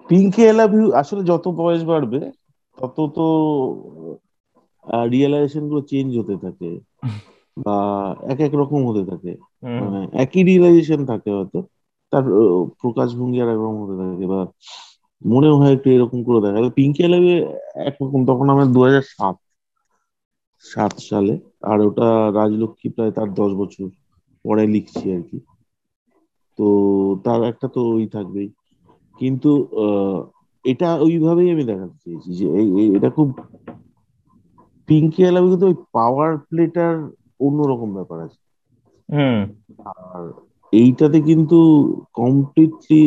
Pinki 0.09 0.41
I 0.49 0.55
love 0.55 0.71
you 0.75 0.87
আসলে 0.93 1.23
যত 1.25 1.45
বয়স 1.49 1.83
বাড়বে 1.85 2.21
তত 2.79 2.97
তো 3.17 3.27
রিয়েলাইজেশনগুলো 5.11 5.81
চেঞ্জ 5.83 6.11
হতে 6.19 6.35
থাকে 6.37 6.71
বা 7.57 7.77
এক 8.29 8.39
এক 8.41 8.53
রকম 8.55 8.81
হতে 8.87 9.03
থাকে। 9.11 9.33
মানে 9.81 10.01
একই 10.23 10.43
রিয়েলাইজেশন 10.43 11.01
থাকে 11.07 11.31
হয়তো। 11.31 11.59
তার 12.13 12.25
প্রকাশভঙ্গি 12.81 13.39
আর 13.41 13.49
একরকম 13.49 13.77
হতে 13.83 13.95
থাকে 14.01 14.27
বা 14.27 14.41
মনে 15.23 15.49
হয় 15.51 15.73
একটু 15.73 15.89
এরকম 15.91 16.19
করে 16.27 16.39
দেখা 16.41 16.59
যায়। 16.59 16.77
পিঙ্কি 16.79 17.01
এলাবে 17.03 17.33
একরকম 17.87 18.21
তখন 18.27 18.47
আমার 18.51 18.67
দু 18.67 18.81
হাজার 18.83 19.05
সাত 19.13 19.37
সাত 20.65 20.93
সালে 21.01 21.35
আর 21.63 21.79
ওটা 21.81 22.09
রাজলক্ষ্মী 22.33 22.89
প্রায় 22.91 23.13
তার 23.13 23.29
দশ 23.35 23.51
বছর 23.55 23.87
পরে 24.45 24.65
লিখছি 24.67 25.05
আর 25.13 25.23
কি। 25.23 25.39
তো 26.59 26.67
তার 27.25 27.41
একটা 27.43 27.67
তো 27.69 27.81
ওই 27.91 28.05
থাকবেই। 28.07 28.49
কিন্তু 29.17 29.51
এটা 30.65 30.89
ওইভাবেই 30.97 31.49
আমি 31.51 31.65
দেখাতে 31.65 31.97
চেয়েছি 32.03 32.31
যে 32.39 32.47
এটা 32.97 33.09
খুব 33.11 33.29
পিঙ্কি 34.89 35.21
এলাবে 35.23 35.47
কিন্তু 35.49 35.67
ওই 35.67 35.77
পাওয়ার 35.93 36.33
প্লেটার 36.49 36.95
অন্যরকম 37.41 37.89
ব্যাপার 37.95 38.19
আছে। 38.21 38.41
আর 39.93 40.23
এইটাতে 40.73 41.19
কিন্তু 41.21 41.59
কমপ্লিটলি 42.15 43.03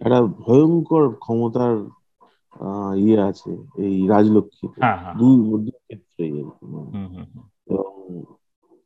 একটা 0.00 0.20
ভয়ঙ্কর 0.38 1.04
ক্ষমতার 1.16 1.76
ইয়ে 2.96 3.18
আছে 3.20 3.52
এই 3.76 3.96
রাজলক্ষ্মী 4.08 4.66
হ্যাঁ, 4.74 4.98
হ্যাঁ। 4.98 5.14
দুই 5.14 5.34
ক্ষেত্রে 5.78 6.24
এবং 6.62 6.84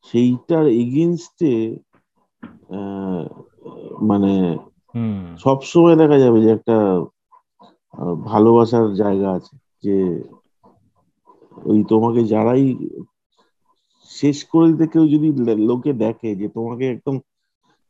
সেইটার 0.06 0.64
এগেনস্টে 0.76 1.52
মানে 4.02 4.32
সব 5.40 5.58
সময় 5.62 5.96
দেখা 5.96 6.16
যাবে 6.18 6.38
যে 6.40 6.50
একটা 6.52 6.76
ভালোবাসার 8.26 8.86
জায়গা 8.94 9.28
আছে 9.32 9.54
যে 9.82 9.96
ওই 11.62 11.78
তোমাকে 11.88 12.20
যারাই 12.24 12.64
শেষ 14.10 14.38
করে 14.44 14.66
দিতে 14.70 14.86
কেউ 14.86 15.04
যদি 15.06 15.28
লোকে 15.66 15.92
দেখে 15.94 16.30
যে 16.34 16.46
তোমাকে 16.48 16.84
একদম 16.88 17.16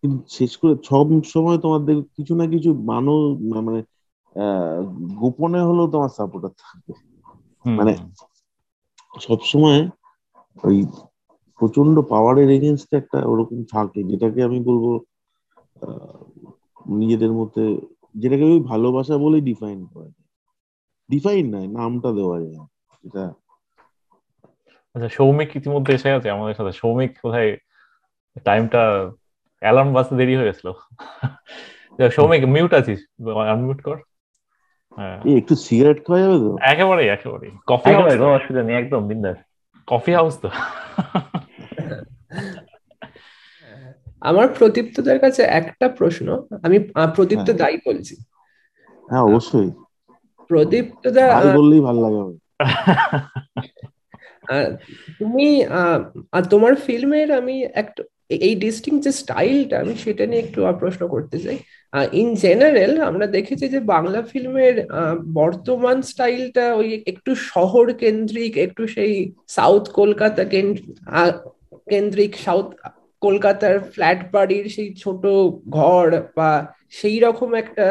কিন্তু 0.03 0.19
শেষ 0.29 0.53
করে 0.57 0.75
সব 0.85 1.07
সময় 1.25 1.59
তোমাদের 1.59 1.97
কিছু 2.17 2.33
না 2.37 2.45
কিছু 2.47 2.71
মানুষ 2.87 3.21
মানে 3.59 3.81
গোপনে 5.21 5.61
হলেও 5.61 5.87
তোমার 5.89 6.09
সাপোর্টার 6.09 6.53
থাকবে। 6.59 6.93
মানে 7.77 7.93
সব 9.21 9.41
সময় 9.43 9.81
ওই 10.65 10.79
প্রচণ্ড 11.61 11.97
পাওয়ারের 12.09 12.49
এগেনস্ট 12.51 12.91
একটা 12.95 13.19
ওরকম 13.27 13.59
থাকে 13.65 14.01
যেটাকে 14.03 14.41
আমি 14.43 14.59
বলব 14.61 14.85
নিজেদের 16.91 17.33
মধ্যে 17.33 17.65
যেটাকে 18.15 18.45
ওই 18.45 18.61
ভালোবাসা 18.63 19.15
বলেই 19.19 19.41
ডিফাইন 19.41 19.79
করা 19.87 20.09
যায়। 20.09 20.29
ডিফাইন 21.09 21.45
নয় 21.55 21.69
নামটা 21.69 22.11
দেওয়া 22.13 22.37
যায়। 22.41 22.59
এটা 23.05 23.25
আচ্ছা 24.95 25.09
সৌমিক 25.09 25.51
ইতিমধ্যে 25.57 25.93
এসে 25.95 26.09
গেছে 26.11 26.29
আমাদের 26.31 26.55
সাথে। 26.55 26.73
সৌমিক 26.73 27.11
কোথায়? 27.23 27.51
টাইমটা 28.45 28.83
অ্যালার্ম 29.63 29.91
বাজতে 29.93 30.15
দেরি 30.17 30.35
হয়ে 30.37 30.49
গেছিল। 30.51 30.69
সৌমিক 32.17 32.43
মিউট 32.55 32.73
আছিস? 32.75 33.01
আনমিউট 33.53 33.81
কর। 33.83 33.97
হ্যাঁ। 34.99 35.19
একটু 35.37 35.55
সিগারেট 35.65 35.99
খাওয়া 36.07 36.21
যাবে 36.23 36.37
তো? 36.45 36.51
একেবারে 36.73 37.03
একেবারে 37.09 37.47
কফি 37.67 37.91
হাউস 37.95 38.13
কোনো 38.13 38.33
অসুবিধা 38.35 38.63
নেই 38.63 38.77
একদম 38.77 39.03
বিন্দাস। 39.09 39.39
কফি 39.89 40.13
হাউস 40.13 40.35
তো। 40.43 40.49
আমার 44.21 44.47
প্রদীপ্তদের 44.49 45.19
কাছে 45.21 45.43
একটা 45.61 45.87
প্রশ্ন 45.89 46.27
আমি 46.63 46.79
প্রদীপ্ত 47.17 47.49
হ্যাঁ। 47.49 47.61
দায়ী 47.63 47.77
বলছি। 47.87 48.15
হ্যাঁ 49.09 49.25
অবশ্যই। 49.31 49.71
প্রদীপ্তদা 50.51 51.25
বললেই 51.57 51.81
ভালো 51.81 51.99
লাগে 52.05 52.21
তুমি 55.19 55.47
তোমার 56.51 56.75
ফিল্মের 56.75 57.29
আমি 57.33 57.55
একটা 57.83 58.03
এই 58.31 58.55
ডিস্টিং 58.55 59.01
যে 59.01 59.13
স্টাইলটা 59.13 59.77
আমি 59.81 59.95
সেটা 60.05 60.25
নিয়ে 60.27 60.43
একটু 60.43 60.61
প্রশ্ন 60.81 61.03
করতে 61.09 61.37
চাই। 61.39 61.59
ইন 62.13 62.29
জেনারেল 62.35 62.93
আমরা 63.01 63.27
দেখেছি 63.27 63.69
যে 63.69 63.81
বাংলা 63.95 64.23
ফিল্মের 64.23 64.77
বর্তমান 65.35 65.97
স্টাইলটা 66.03 66.65
ওই 66.75 66.89
একটু 67.07 67.31
শহর 67.35 67.93
কেন্দ্রিক 67.93 68.53
একটু 68.57 68.83
সেই 68.87 69.13
সাউথ 69.49 69.85
কলকাতা 69.91 70.43
কেন্দ্রিক 71.93 72.33
সাউথ 72.45 72.67
কলকাতার 73.21 73.77
ফ্ল্যাট 73.93 74.21
বাড়ির 74.33 74.67
সেই 74.69 74.95
ছোট 74.95 75.23
ঘর 75.69 76.07
বা 76.37 76.51
সেই 76.91 77.17
রকম 77.19 77.51
একটা 77.55 77.87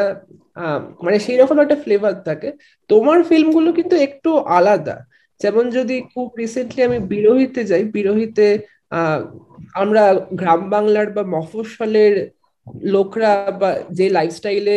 মানে 1.02 1.18
সেই 1.18 1.36
রকম 1.36 1.56
একটা 1.60 1.76
ফ্লেভার 1.76 2.14
থাকে। 2.22 2.48
তোমার 2.90 3.18
ফিল্মগুলো 3.22 3.68
কিন্তু 3.72 3.96
একটু 3.96 4.30
আলাদা। 4.58 4.96
যেমন 5.40 5.64
যদি 5.70 5.96
খুব 6.14 6.26
রিসেন্টলি 6.38 6.80
আমি 6.82 6.98
বিরোহিতে 7.14 7.60
যাই, 7.64 7.84
বিরোহিতে 7.96 8.46
আমরা 9.74 10.02
গ্রাম 10.32 10.70
বাংলার 10.70 11.10
বা 11.12 11.22
মফস্বলের 11.24 12.14
লোকরা 12.86 13.50
বা 13.60 13.70
যে 13.90 14.08
লাইফস্টাইলে 14.08 14.76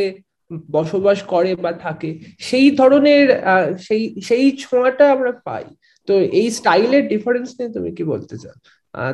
বসবাস 0.69 1.21
করে 1.23 1.55
বা 1.55 1.71
থাকে 1.71 2.09
সেই 2.39 2.71
ধরনের 2.71 3.25
সেই 3.79 4.21
সেই 4.21 4.51
ছোঁয়াটা 4.57 5.11
আমরা 5.11 5.31
পাই। 5.31 5.65
তো 6.07 6.13
এই 6.31 6.51
স্টাইলের 6.51 7.07
ডিফারেন্স 7.07 7.49
নিয়ে 7.59 7.73
তুমি 7.73 7.89
কি 7.91 8.03
বলতে 8.03 8.35
চাও? 8.37 8.55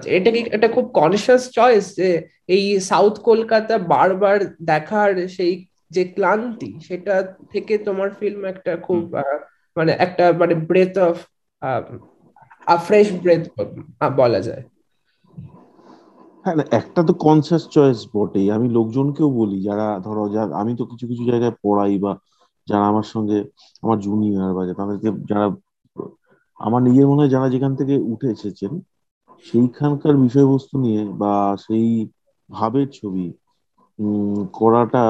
এটা 0.05 0.31
কি 0.31 0.39
একটা 0.51 0.67
খুব 0.67 0.85
কনসিয়াস 0.93 1.43
চয়েস 1.51 1.95
যে 1.95 2.09
এই 2.47 2.79
সাউথ 2.79 3.15
কলকাতা 3.19 3.77
বারবার 3.77 4.37
দেখার 4.61 5.27
সেই 5.27 5.53
যে 5.91 6.03
ক্লান্তি 6.05 6.71
সেটা 6.87 7.15
থেকে 7.51 7.77
তোমার 7.77 8.09
ফিল্ম 8.19 8.45
একটা 8.45 8.77
খুব 8.77 9.01
মানে 9.77 9.91
একটা 9.99 10.33
মানে 10.33 10.55
ব্রেথ 10.55 10.97
অফ 10.97 11.15
ফ্রেশ 12.87 13.11
ব্রেথ 13.13 13.43
বলা 14.17 14.39
যায়। 14.39 14.63
হ্যাঁ 16.47 16.57
একটা 16.79 17.01
তো 17.03 17.13
কনসিয়াস 17.19 17.63
চয়েস 17.69 17.99
বটেই। 18.13 18.47
আমি 18.51 18.67
লোকজনকেও 18.69 19.29
বলি, 19.39 19.57
যারা 19.61 19.87
ধরো, 20.05 20.23
যা, 20.35 20.41
আমি 20.61 20.71
তো 20.79 20.83
কিছু 20.91 21.05
কিছু 21.11 21.23
জায়গায় 21.31 21.55
পড়াই 21.63 21.95
বা 21.99 22.11
যারা 22.67 22.85
আমার 22.87 23.07
সঙ্গে, 23.13 23.37
আমার 23.83 23.97
জুনিয়র 23.99 24.51
বা 24.57 24.61
তাদেরকে 24.79 25.09
যারা, 25.29 25.47
আমার 26.59 26.81
নিজের 26.83 27.05
মনে 27.07 27.21
হয় 27.21 27.33
যারা 27.35 27.47
যেখান 27.49 27.73
থেকে 27.79 27.95
উঠে 28.13 28.27
এসেছেন, 28.31 28.71
সেইখানকার 29.45 30.15
বিষয়বস্তু 30.25 30.75
নিয়ে 30.77 31.01
বা 31.21 31.33
সেই 31.65 31.87
ভাবের 32.49 32.87
ছবি 32.91 33.25
করাটা 34.53 35.03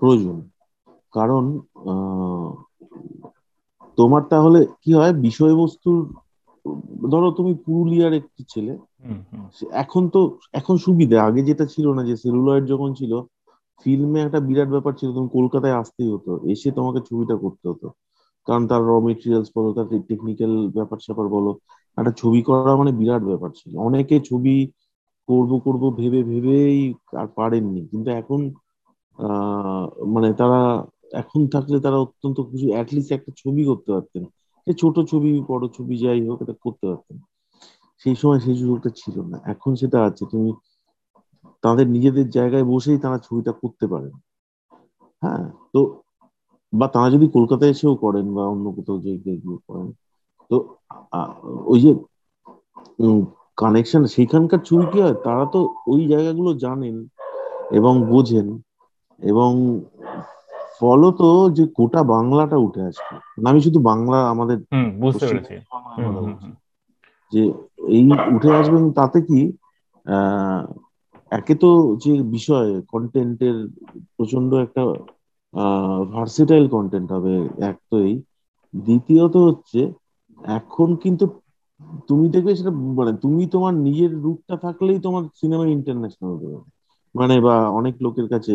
প্রয়োজন। 0.00 0.36
কারণ 1.14 1.44
তোমার 3.98 4.22
তাহলে 4.30 4.60
কি 4.82 4.90
হয়, 4.94 5.12
বিষয়বস্তুর, 5.26 5.98
ধরো 7.12 7.28
তুমি 7.30 7.52
পুরুলিয়ার 7.64 8.12
একটি 8.12 8.42
ছেলে 8.48 8.72
এখন 9.82 10.02
তো, 10.14 10.20
এখন 10.52 10.76
সুবিধা। 10.76 11.16
আগে 11.28 11.40
যেটা 11.42 11.64
ছিল 11.66 11.86
না 11.96 12.02
যে 12.04 12.14
সেলুলয়েড 12.16 12.64
যখন 12.72 12.90
ছিল, 12.94 13.12
ফিল্মে 13.84 14.18
একটা 14.22 14.40
বিরাট 14.40 14.68
ব্যাপার 14.68 14.92
ছিল, 14.92 15.08
তুমি 15.12 15.28
কলকাতায় 15.32 15.76
আসতেই 15.82 16.10
হতো। 16.14 16.32
এসে 16.52 16.68
তোমাকে 16.70 17.00
ছবিটা 17.08 17.34
করতে 17.36 17.64
হতো। 17.68 17.86
কারণ 18.48 18.62
তার 18.70 18.82
র 18.82 18.90
মেটেরিয়ালস 19.06 19.50
বলো, 19.56 19.68
তার 19.72 19.86
টেকনিক্যাল 20.08 20.52
ব্যাপার 20.76 20.98
স্যাপার 21.06 21.26
বলো, 21.28 21.50
একটা 21.98 22.12
ছবি 22.16 22.40
করা 22.42 22.72
মানে 22.76 22.92
বিরাট 22.92 23.22
ব্যাপার 23.22 23.50
ছিল। 23.50 23.72
অনেকে 23.88 24.16
ছবি 24.20 24.56
করব 25.28 25.52
করব, 25.64 25.82
ভেবে, 25.96 26.20
ভেবেই 26.22 26.78
আর 27.16 27.26
পারেননি। 27.36 27.82
কিন্তু 27.90 28.08
এখন 28.10 28.40
মানে 30.14 30.28
তারা, 30.40 30.60
এখন 31.12 31.40
থাকলে 31.48 31.76
তারা 31.80 31.98
অত্যন্ত 32.04 32.38
কিছু 32.50 32.66
অ্যাটলিস্ট 32.72 33.10
একটা 33.12 33.30
ছবি 33.36 33.62
করতে 33.64 33.88
পারতেন। 33.92 34.24
ছোট 34.80 34.96
ছবি, 35.10 35.30
বড় 35.48 35.64
ছবি 35.76 35.94
যাই 35.98 36.20
হোক, 36.28 36.38
এটা 36.42 36.54
করতে 36.60 36.84
পারতেন। 36.88 37.16
সেই 38.02 38.16
সময় 38.20 38.40
সেই 38.40 38.56
সুযোগটা 38.60 38.90
ছিল 38.96 39.16
না। 39.30 39.36
এখন 39.52 39.70
সেটা 39.80 39.98
আছে 40.08 40.24
তুমি 40.32 40.50
তাদের 41.64 41.86
নিজেদের 41.90 42.26
জায়গায় 42.30 42.66
বসেই 42.72 42.98
তারা 42.98 43.18
ছবিটা 43.18 43.52
করতে 43.62 43.84
পারেন। 43.86 44.14
হ্যাঁ 45.22 45.44
তো 45.72 45.80
বা 46.72 46.86
তারা 46.94 47.08
যদি 47.10 47.26
কলকাতায় 47.28 47.72
এসেও 47.74 47.94
করেন 47.96 48.26
বা 48.36 48.42
অন্য 48.46 48.66
কোথাও 48.76 48.98
যে 49.04 49.12
গিয়ে 49.22 49.38
করেন 49.68 49.88
তো 50.50 50.56
ওই 51.66 51.78
যে 51.80 51.90
কানেকশন 53.58 54.02
সেখানকার 54.16 54.60
ছবি 54.60 54.84
কি 54.92 54.98
হয়? 55.00 55.16
তারা 55.26 55.44
তো 55.54 55.60
ওই 55.86 56.00
জায়গাগুলো 56.06 56.50
জানেন 56.64 56.96
এবং 57.78 57.94
বোঝেন 58.10 58.46
এবং 59.20 59.50
ফলত 60.78 61.20
যে 61.56 61.64
গোটা 61.78 62.00
বাংলাটা 62.14 62.56
উঠে 62.56 62.82
আসবে। 62.88 63.14
আমি 63.48 63.60
শুধু 63.66 63.78
বাংলা 63.82 64.18
আমাদের 64.32 64.58
বুঝতে 65.02 65.24
পেরেছি। 65.28 65.54
যে 67.32 67.42
এই 67.90 68.02
উঠে 68.34 68.50
আসবে 68.60 68.78
তাতে 69.00 69.18
কি 69.28 69.40
একে 71.32 71.54
তো 71.62 71.70
যে 72.02 72.12
বিষয় 72.36 72.68
কন্টেন্টের 72.92 73.56
প্রচণ্ড 74.16 74.50
একটা 74.66 74.82
ভার্সিটাইল 76.12 76.64
কন্টেন্ট 76.68 77.08
হবে 77.14 77.34
এক 77.68 77.76
তো 77.88 77.96
এই। 78.00 78.14
দ্বিতীয়ত 78.74 79.34
হচ্ছে, 79.46 79.80
এখন 80.40 80.88
কিন্তু 81.02 81.24
তুমি 82.08 82.26
দেখবে 82.34 82.52
সেটা 82.58 82.72
মানে 82.98 83.12
তুমি 83.24 83.42
তোমার 83.54 83.74
নিজের 83.86 84.12
রূপটা 84.24 84.54
থাকলেই 84.64 84.98
তোমার 85.06 85.22
সিনেমা 85.40 85.64
ইন্টারন্যাশনাল 85.76 86.30
হতে 86.34 86.46
পারে 86.46 86.68
মানে 87.14 87.34
বা 87.46 87.54
অনেক 87.78 87.94
লোকের 88.04 88.26
কাছে, 88.28 88.54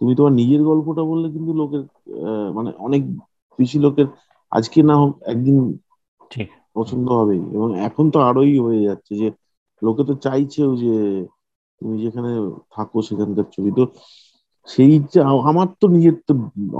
তুমি 0.00 0.12
তোমার 0.18 0.32
নিজের 0.40 0.62
গল্পটা 0.68 1.02
বললে 1.10 1.26
কিন্তু 1.34 1.52
লোকের 1.60 1.82
মানে 2.56 2.70
অনেক 2.86 3.02
বেশি 3.58 3.78
লোকের, 3.84 4.06
আজকে 4.52 4.78
না 4.82 4.94
হোক 5.00 5.12
একদিন 5.32 5.56
পছন্দ 6.76 7.06
হবেই। 7.12 7.42
এবং 7.52 7.68
এখন 7.86 8.04
তো 8.10 8.28
আরোই 8.28 8.54
হয়ে 8.58 8.86
যাচ্ছে 8.88 9.12
যে 9.16 9.28
লোকে 9.82 10.02
তো 10.04 10.14
চাইছেও 10.24 10.70
যে 10.76 10.94
তুমি 11.80 11.94
যেখানে 12.04 12.30
থাকো 12.70 12.98
সেখানকার 13.02 13.46
ছবি। 13.54 13.70
তো 13.72 13.84
সেই 14.68 14.92
আমার 15.50 15.68
তো 15.80 15.86
নিজের 15.94 16.16
তো 16.26 16.32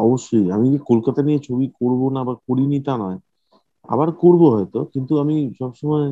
অবশ্যই 0.02 0.46
আমি 0.54 0.66
যে 0.70 0.78
কলকাতা 0.90 1.20
নিয়ে 1.22 1.40
ছবি 1.42 1.66
করব 1.78 2.00
না 2.14 2.20
বা 2.24 2.34
করিনি 2.46 2.78
তা 2.86 2.94
নয়। 2.98 3.18
আবার 3.88 4.08
করব 4.18 4.42
হয়তো 4.54 4.78
কিন্তু 4.92 5.12
আমি 5.22 5.36
সবসময় 5.58 6.06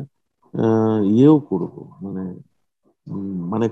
ইয়েও 1.11 1.37
করব। 1.49 1.73
মানে 2.03 2.23
মানে 3.51 3.67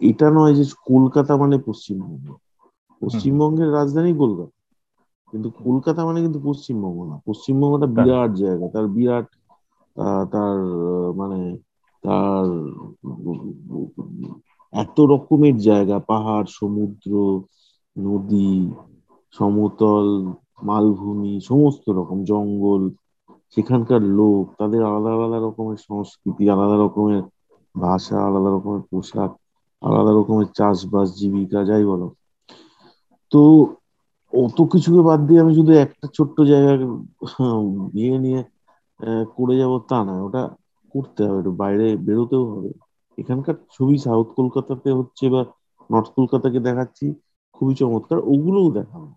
এটা 0.00 0.26
নয় 0.30 0.54
যে 0.58 0.64
কলকাতা 0.86 1.32
মানে 1.36 1.56
পশ্চিমবঙ্গ। 1.66 2.26
পশ্চিমবঙ্গের 3.02 3.68
রাজধানী 3.72 4.12
কলকাতা। 4.16 4.55
কিন্তু 5.32 5.48
কলকাতা 5.60 6.00
মানে 6.04 6.18
কিন্তু 6.20 6.40
পশ্চিমবঙ্গ 6.48 6.98
না। 7.10 7.16
পশ্চিমবঙ্গটা 7.28 7.88
বিরাট 7.96 8.30
জায়গা। 8.36 8.66
তার 8.70 8.86
বিরাট 8.94 9.26
তার 10.26 10.58
মানে 11.16 11.38
তার 12.04 12.46
এত 14.72 14.96
রকমের 15.12 15.56
জায়গা। 15.60 15.96
পাহাড় 16.08 16.48
সমুদ্র 16.52 17.10
নদী 17.96 18.52
সমতল 19.34 20.06
মালভূমি 20.66 21.32
সমস্ত 21.42 21.84
রকম 21.98 22.18
জঙ্গল 22.30 22.82
সেখানকার 23.56 24.02
লোক 24.16 24.42
তাদের 24.58 24.80
আলাদা 24.88 25.10
আলাদা 25.16 25.38
রকমের 25.40 25.78
সংস্কৃতি 25.86 26.44
আলাদা 26.54 26.76
রকমের 26.78 27.22
ভাষা 27.74 28.16
আলাদা 28.28 28.50
রকমের 28.52 28.82
পোশাক 28.88 29.30
আলাদা 29.82 30.12
রকমের 30.12 30.48
চাষবাস 30.56 31.08
জীবিকা 31.18 31.60
যাই 31.64 31.84
বলো। 31.84 32.06
তো 33.32 33.42
অত 34.42 34.58
কিছুকে 34.72 35.00
বাদ 35.08 35.20
দিয়ে 35.28 35.42
আমি 35.44 35.52
শুধু 35.58 35.72
একটা 35.84 36.06
ছোট্ট 36.16 36.36
জায়গা 36.50 36.72
নিয়ে 37.96 38.16
নিয়ে 38.24 38.40
করে 39.36 39.54
যাব 39.60 39.72
তা 39.90 39.98
না। 40.08 40.14
ওটা 40.26 40.42
করতে 40.94 41.20
হবে, 41.26 41.38
একটু 41.40 41.52
বাইরে 41.62 41.86
বেরোতেও 42.06 42.44
হবে। 42.52 42.70
এখানকার 43.18 43.56
ছবি 43.74 43.96
সাউথ 44.06 44.28
কলকাতাতে 44.38 44.88
হচ্ছে 44.98 45.24
বা 45.34 45.40
নর্থ 45.90 46.10
কলকাতাকে 46.18 46.58
দেখাচ্ছি, 46.68 47.06
খুবই 47.56 47.74
চমৎকার। 47.80 48.18
ওগুলোও 48.32 48.68
দেখাবো। 48.78 49.08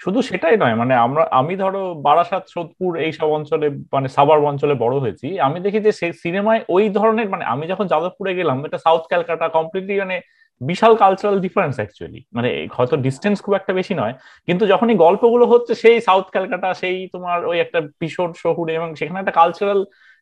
শুধু 0.00 0.18
সেটাই 0.28 0.56
নয় 0.62 0.76
মানে 0.80 0.94
আমরা, 1.06 1.22
আমি 1.40 1.54
ধরো 1.62 1.82
বারাসাত, 2.06 2.44
সোদপুর 2.54 2.90
এই 3.04 3.12
সব 3.18 3.28
অঞ্চলে 3.38 3.66
মানে 3.94 4.08
সাবার 4.16 4.38
অঞ্চলে 4.50 4.74
বড় 4.84 4.94
হয়েছি। 5.04 5.28
আমি 5.46 5.58
দেখি 5.66 5.78
যে 5.86 5.92
সেই 6.00 6.12
সিনেমায় 6.22 6.60
ওই 6.74 6.84
ধরনের 6.98 7.28
মানে 7.32 7.44
আমি 7.52 7.64
যখন 7.72 7.86
যাদবপুরে 7.92 8.32
গেলাম, 8.38 8.56
এটা 8.66 8.78
সাউথ 8.86 9.02
ক্যালকাটা 9.10 9.46
কমপ্লিটলি 9.56 9.94
মানে 10.02 10.16
বিশাল 10.60 10.92
কালচারাল 10.96 11.36
ডিফারেন্স 11.40 11.74
অ্যাকচুয়ালি 11.76 12.20
মানে 12.36 12.48
হয়তো 12.76 12.94
ডিস্টেন্স 12.96 13.36
খুব 13.44 13.54
একটা 13.54 13.72
বেশি 13.72 13.94
নয়, 13.94 14.14
কিন্তু 14.48 14.64
যখনই 14.66 14.96
গল্পগুলো 14.96 15.44
হচ্ছে, 15.46 15.72
সেই 15.74 15.96
সাউথ 16.00 16.26
ক্যালকাটা 16.30 16.68
সেই 16.74 16.96
তোমার 17.12 17.38
ওই 17.46 17.56
একটা 17.60 17.78
ভীষণ 18.00 18.30
শহুরে 18.42 18.72
এবং 18.74 18.88
সেখানে 18.94 19.18
একটা 19.20 19.34
কালচারাল 19.40 19.80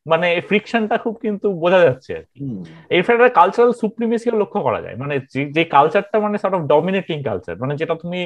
মানে 0.08 0.28
ফ্রিকশনটা 0.48 0.96
খুব 0.98 1.14
কিন্তু 1.24 1.46
বোঝা 1.62 1.80
যাচ্ছে 1.80 2.10
আর 2.18 2.24
কি। 2.32 2.40
এর 2.94 3.02
ফলে 3.04 3.16
একটা 3.16 3.36
কালচারাল 3.40 3.72
সুপ্রিমেসিও 3.72 4.40
লক্ষ্য 4.42 4.60
করা 4.62 4.80
যায়। 4.82 4.96
মানে 4.96 5.14
যে 5.56 5.62
কালচারটা 5.76 6.16
মানে 6.20 6.36
সর্ট 6.38 6.54
অফ 6.54 6.62
ডমিনেটিং 6.72 7.16
কালচার 7.22 7.54
মানে 7.56 7.74
যেটা 7.76 7.94
তুমি 7.94 8.20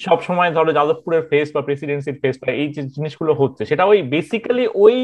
সব 0.00 0.18
সময় 0.22 0.50
ধরো 0.50 0.70
যাদবপুরের 0.72 1.22
ফেস 1.30 1.48
বা 1.54 1.60
প্রেসিডেন্সির 1.60 2.20
ফেস 2.22 2.36
বা 2.42 2.48
এই 2.52 2.68
যে 2.74 2.82
জিনিসগুলো 2.94 3.32
হচ্ছে 3.34 3.62
সেটা 3.64 3.84
ওই 3.84 3.98
বেসিক্যালি 4.14 4.64
ওই 4.74 4.96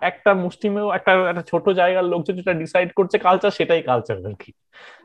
একটা 0.00 0.30
মুসলিমেও 0.34 0.88
একটা 0.90 1.12
একটা 1.30 1.44
ছোট 1.50 1.64
জায়গার 1.70 2.04
লোকজন 2.04 2.34
যেটা 2.36 2.52
ডিসাইড 2.52 2.88
করছে 2.92 3.16
কালচার 3.18 3.50
সেটাই 3.50 3.82
কালচার 3.82 4.16
আর 4.26 4.36
কি। 4.42 4.50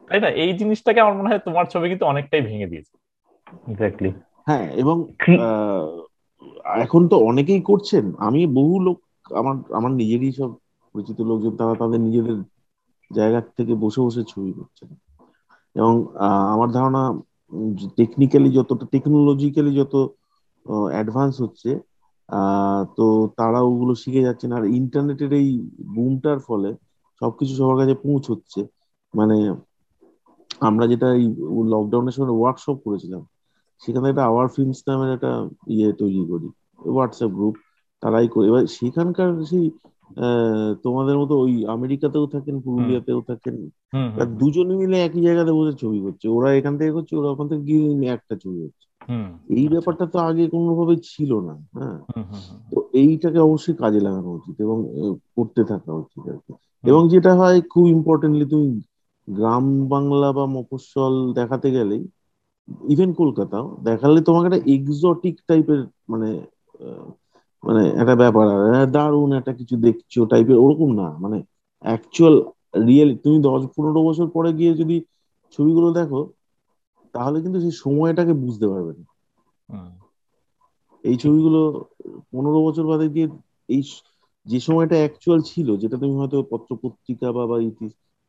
তাই 0.07 0.19
না? 0.19 0.29
এই 0.43 0.51
জিনিসটাকে 0.53 0.99
আমার 0.99 1.15
মনে 1.17 1.29
হয় 1.29 1.43
তোমার 1.47 1.65
ছবি 1.65 1.85
কিন্তু 1.89 2.05
অনেকটাই 2.05 2.41
ভেঙে 2.41 2.67
দিয়েছে। 2.67 2.93
এক্স্যাক্টলি 3.71 4.11
হ্যাঁ 4.47 4.65
এবং 4.71 4.95
এখন 6.85 7.01
তো 7.07 7.15
অনেকেই 7.29 7.61
করছেন। 7.61 8.05
আমি 8.17 8.41
বহু 8.57 8.75
লোক 8.79 8.97
আমার 9.35 9.55
আমার 9.73 9.91
নিজেরই 9.91 10.31
সব 10.31 10.51
পরিচিত 10.95 11.17
লোকজন 11.21 11.53
তারা 11.55 11.73
তাদের 11.75 11.99
নিজেদের 12.01 12.37
জায়গা 13.11 13.39
থেকে 13.57 13.73
বসে 13.83 13.99
বসে 14.05 14.21
ছবি 14.23 14.51
করছেন 14.57 14.89
এবং 15.75 15.93
আমার 16.53 16.69
ধারণা 16.71 17.03
টেকনিক্যালি 17.97 18.49
যতটা 18.57 18.85
টেকনোলজিক্যালি 18.93 19.71
যত 19.75 19.93
অ্যাডভান্স 20.93 21.35
হচ্ছে 21.43 21.69
তো 22.97 23.05
তারা 23.39 23.59
ওগুলো 23.69 23.93
শিখে 24.03 24.25
যাচ্ছেন 24.27 24.51
আর 24.57 24.63
ইন্টারনেটের 24.79 25.31
এই 25.41 25.49
বুমটার 25.95 26.37
ফলে 26.47 26.69
সবকিছু 27.21 27.53
সবার 27.55 27.79
কাছে 27.81 27.95
পৌঁছচ্ছে। 28.05 28.61
মানে 29.13 29.37
আমরা 30.61 30.85
যেটা 30.91 31.07
এই 31.19 31.25
লকডাউনের 31.73 32.15
সময় 32.17 32.35
ওয়ার্কশপ 32.35 32.77
করেছিলাম, 32.85 33.21
সেখানে 33.81 34.05
একটা 34.11 34.23
আওয়ার 34.29 34.47
ফিল্মস 34.55 34.79
নামের 34.87 35.11
একটা 35.15 35.31
ইয়ে 35.75 35.89
তৈরি 36.01 36.23
করি 36.31 36.47
হোয়াটসঅ্যাপ 36.85 37.31
গ্রুপ 37.37 37.55
তারাই 38.03 38.27
করে। 38.33 38.45
এবার 38.51 38.63
সেখানকার 38.77 39.29
সেই 39.51 39.65
তোমাদের 40.83 41.15
মতো 41.17 41.33
ওই 41.39 41.53
আমেরিকাতেও 41.67 42.25
থাকেন 42.27 42.55
পুরুলিয়াতেও 42.61 43.21
থাকেন। 43.21 43.55
আর 44.17 44.27
দুজনে 44.39 44.73
মিলে 44.75 44.97
একই 45.01 45.21
জায়গাতে 45.21 45.51
বসে 45.51 45.73
ছবি 45.81 45.99
করছে। 46.01 46.25
ওরা 46.27 46.49
এখান 46.59 46.73
থেকে 46.77 46.91
করছে 46.91 47.13
ওরা 47.15 47.29
ওখান 47.31 47.45
থেকে 47.49 47.63
গিয়ে 47.67 47.83
একটা 48.15 48.33
ছবি 48.43 48.59
হচ্ছে 48.65 48.85
এই 49.55 49.65
ব্যাপারটা 49.67 50.05
তো 50.05 50.17
আগে 50.29 50.43
কোনোভাবে 50.49 50.95
ছিল 51.07 51.31
না 51.41 51.55
হ্যাঁ। 51.75 51.99
তো 52.71 52.77
এইটাকে 53.01 53.39
অবশ্যই 53.39 53.75
কাজে 53.75 53.99
লাগানো 53.99 54.29
উচিত 54.31 54.55
এবং 54.61 54.77
করতে 55.35 55.61
থাকা 55.71 55.91
উচিত 56.01 56.23
আর 56.27 56.39
কি। 56.45 56.53
এবং 56.83 57.01
যেটা 57.13 57.31
হয় 57.35 57.59
খুব 57.71 57.83
ইম্পর্টেন্টলি 57.95 58.45
তুমি 58.45 58.67
গ্রাম 59.27 59.65
বাংলা 59.89 60.27
বা 60.31 60.45
মফস্বল 60.55 61.15
দেখাতে 61.33 61.67
গেলে 61.71 61.97
ইভেন 62.87 63.09
কলকাতাও 63.13 63.67
দেখালে 63.83 64.19
তোমাকে 64.21 64.47
একটা 64.47 64.61
এক্সোটিক 64.75 65.35
টাইপের 65.47 65.81
মানে 66.09 66.29
মানে 67.63 67.81
একটা 68.01 68.15
ব্যাপার 68.21 68.45
হ্যাঁ, 68.65 68.87
দারুণ 68.95 69.29
একটা 69.39 69.53
কিছু 69.59 69.75
দেখছ 69.85 70.13
টাইপের 70.31 70.57
ওরকম 70.59 70.89
না। 70.99 71.07
মানে 71.23 71.37
অ্যাকচুয়াল 71.85 72.35
রিয়েল 72.87 73.09
তুমি 73.23 73.37
দশ 73.47 73.61
পনেরো 73.73 73.99
বছর 74.07 74.27
পরে 74.35 74.49
গিয়ে 74.59 74.71
যদি 74.75 74.95
ছবিগুলো 75.53 75.87
দেখো 75.99 76.21
তাহলে 77.13 77.37
কিন্তু 77.43 77.57
সেই 77.59 77.75
সময়টাকে 77.81 78.33
বুঝতে 78.43 78.65
পারবে 78.67 78.91
না। 78.97 79.05
এই 81.03 81.15
ছবিগুলো 81.23 81.59
পনেরো 82.31 82.59
বছর 82.67 82.85
বাদে 82.85 83.07
গিয়ে 83.13 83.27
এই 83.69 83.81
যে 84.45 84.59
সময়টা 84.65 84.95
অ্যাকচুয়াল 84.99 85.39
ছিল 85.45 85.67
যেটা 85.81 85.97
তুমি 86.01 86.13
হয়তো 86.17 86.37
পত্র 86.51 86.69
পত্রিকা 86.83 87.27
বা 87.31 87.43
বা 87.45 87.57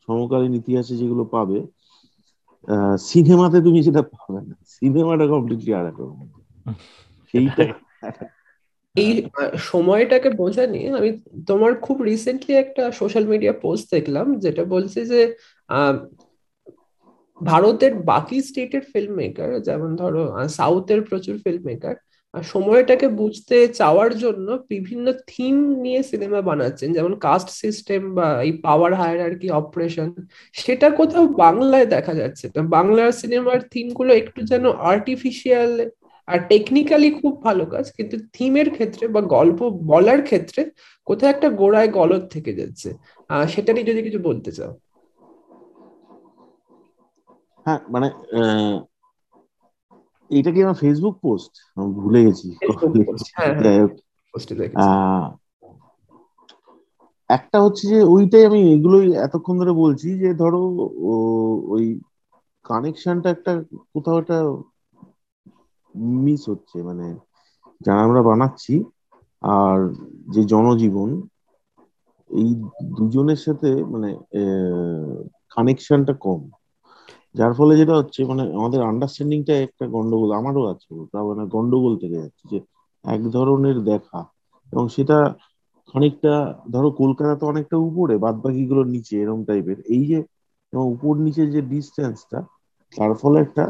সমকালীন 0.09 0.53
ইতিহাসে 0.61 0.95
যেগুলো 1.01 1.25
পাবে 1.35 1.59
সিনেমাতে 3.07 3.59
তুমি 3.67 3.81
সেটা 3.87 4.03
পাবে 4.13 4.41
না। 4.49 4.55
সিনেমাটা 4.75 5.25
কমপ্লিটলি 5.33 5.71
আর 5.73 5.85
আলাদা 5.85 6.05
সেইটা 7.35 7.65
এই 8.95 9.11
সময়টাকে 9.71 10.29
বোঝা 10.43 10.65
নিয়ে 10.75 10.89
আমি 10.99 11.11
তোমার 11.51 11.73
খুব 11.87 11.97
রিসেন্টলি 12.11 12.53
একটা 12.55 12.83
সোশ্যাল 13.01 13.25
মিডিয়া 13.33 13.55
পোস্ট 13.65 13.85
দেখলাম, 13.95 14.27
যেটা 14.45 14.63
বলছে 14.75 15.01
যে 15.13 15.21
ভারতের 17.41 17.93
বাকি 18.11 18.39
স্টেটের 18.49 18.85
ফিল্ম 18.93 19.13
মেকার 19.21 19.51
যেমন 19.69 19.91
ধরো 20.01 20.23
সাউথের 20.59 21.01
প্রচুর 21.09 21.37
ফিল্ম 21.45 21.63
মেকার 21.71 21.97
সময়টাকে 22.55 23.07
বুঝতে 23.21 23.57
চাওয়ার 23.81 24.13
জন্য 24.25 24.49
বিভিন্ন 24.73 25.07
থিম 25.33 25.55
নিয়ে 25.85 26.01
সিনেমা 26.11 26.41
বানাচ্ছেন, 26.51 26.89
যেমন 26.97 27.13
কাস্ট 27.27 27.49
সিস্টেম 27.63 28.01
বা 28.17 28.29
এই 28.47 28.53
পাওয়ার 28.67 28.93
হায়ারার্কি 29.01 29.49
অপারেশন 29.61 30.09
সেটা 30.55 30.89
কোথাও 31.01 31.25
বাংলায় 31.45 31.87
দেখা 31.95 32.15
যাচ্ছে। 32.21 32.45
বাংলার 32.77 33.11
সিনেমার 33.21 33.59
থিমগুলো 33.73 34.11
একটু 34.21 34.41
যেন 34.51 34.65
আর্টিফিশিয়াল 34.93 35.73
আর 36.29 36.39
টেকনিক্যালি 36.49 37.11
খুব 37.23 37.43
ভালো 37.43 37.67
কাজ 37.67 37.93
কিন্তু 37.93 38.17
থিমের 38.33 38.71
ক্ষেত্রে 38.71 39.09
বা 39.09 39.21
গল্প 39.21 39.71
বলার 39.87 40.23
ক্ষেত্রে 40.23 40.71
কোথায় 41.07 41.33
একটা 41.33 41.49
গোড়ায় 41.51 41.89
গলত 41.89 42.23
থেকে 42.31 42.53
যাচ্ছে। 42.53 42.89
আহ 43.31 43.47
সেটা 43.47 43.73
নিয়ে 43.73 43.87
যদি 43.87 44.03
কিছু 44.03 44.19
বলতে 44.19 44.53
চাও। 44.53 44.73
হ্যাঁ 47.67 47.79
মানে 47.91 48.07
এটা 50.31 50.51
কি 50.51 50.63
আমার 50.63 50.75
ফেসবুক 50.75 51.17
পোস্ট 51.21 51.53
আমি 51.77 51.93
ভুলে 51.93 52.21
গেছি। 52.25 52.49
হ্যাঁ, 53.35 53.53
হ্যাঁ। 54.75 55.31
একটা 57.31 57.61
হচ্ছে 57.61 57.89
যে 57.89 58.03
ওইটাই 58.05 58.45
আমি 58.47 58.73
এগুলোই 58.73 59.17
এতক্ষণ 59.17 59.59
ধরে 59.59 59.73
বলছি 59.73 60.19
যে 60.19 60.35
ধরো 60.35 60.61
ওই 61.69 61.85
কানেকশনটা 62.65 63.31
একটা 63.31 63.53
কোথাও 63.95 64.19
একটা 64.19 64.37
মিস 66.23 66.43
হচ্ছে 66.49 66.77
মানে 66.83 67.07
যারা 67.81 68.01
আমরা 68.03 68.23
বানাচ্ছি 68.23 68.75
আর 69.43 69.79
যে 70.29 70.43
জনজীবন, 70.45 71.11
এই 72.31 72.49
দুজনের 72.99 73.37
সাথে 73.37 73.71
মানে 73.85 74.09
কানেকশনটা 75.51 76.15
কম। 76.21 76.41
যার 77.35 77.53
ফলে 77.55 77.73
যেটা 77.77 77.95
হচ্ছে 77.97 78.21
মানে 78.25 78.43
আমাদের 78.55 78.81
আন্ডারস্ট্যান্ডিংটা 78.83 79.55
একটা 79.59 79.85
গন্ডগোল, 79.89 80.31
আমারও 80.33 80.63
আছে 80.67 80.89
মানে 81.31 81.43
গন্ডগোল 81.47 81.95
থেকে 81.99 82.17
যাচ্ছে 82.17 82.45
যে 82.53 82.59
এক 83.05 83.23
ধরনের 83.31 83.79
দেখা। 83.85 84.21
এবং 84.73 84.85
সেটা 84.89 85.19
খানিকটা, 85.89 86.35
ধরো 86.73 86.89
কলকাতা 86.93 87.35
তো 87.37 87.45
অনেকটা 87.47 87.77
উপরে 87.89 88.15
বাদ 88.19 88.37
বাকিগুলোর 88.43 88.87
নিচে 88.87 89.15
এরকম 89.23 89.41
টাইপের 89.45 89.79
এই 89.89 90.03
যে 90.07 90.19
উপর 90.93 91.15
নিচে 91.17 91.43
যে 91.47 91.61
ডিস্টেন্সটা 91.63 92.39
তার 92.93 93.13
ফলে 93.15 93.39
একটা 93.41 93.65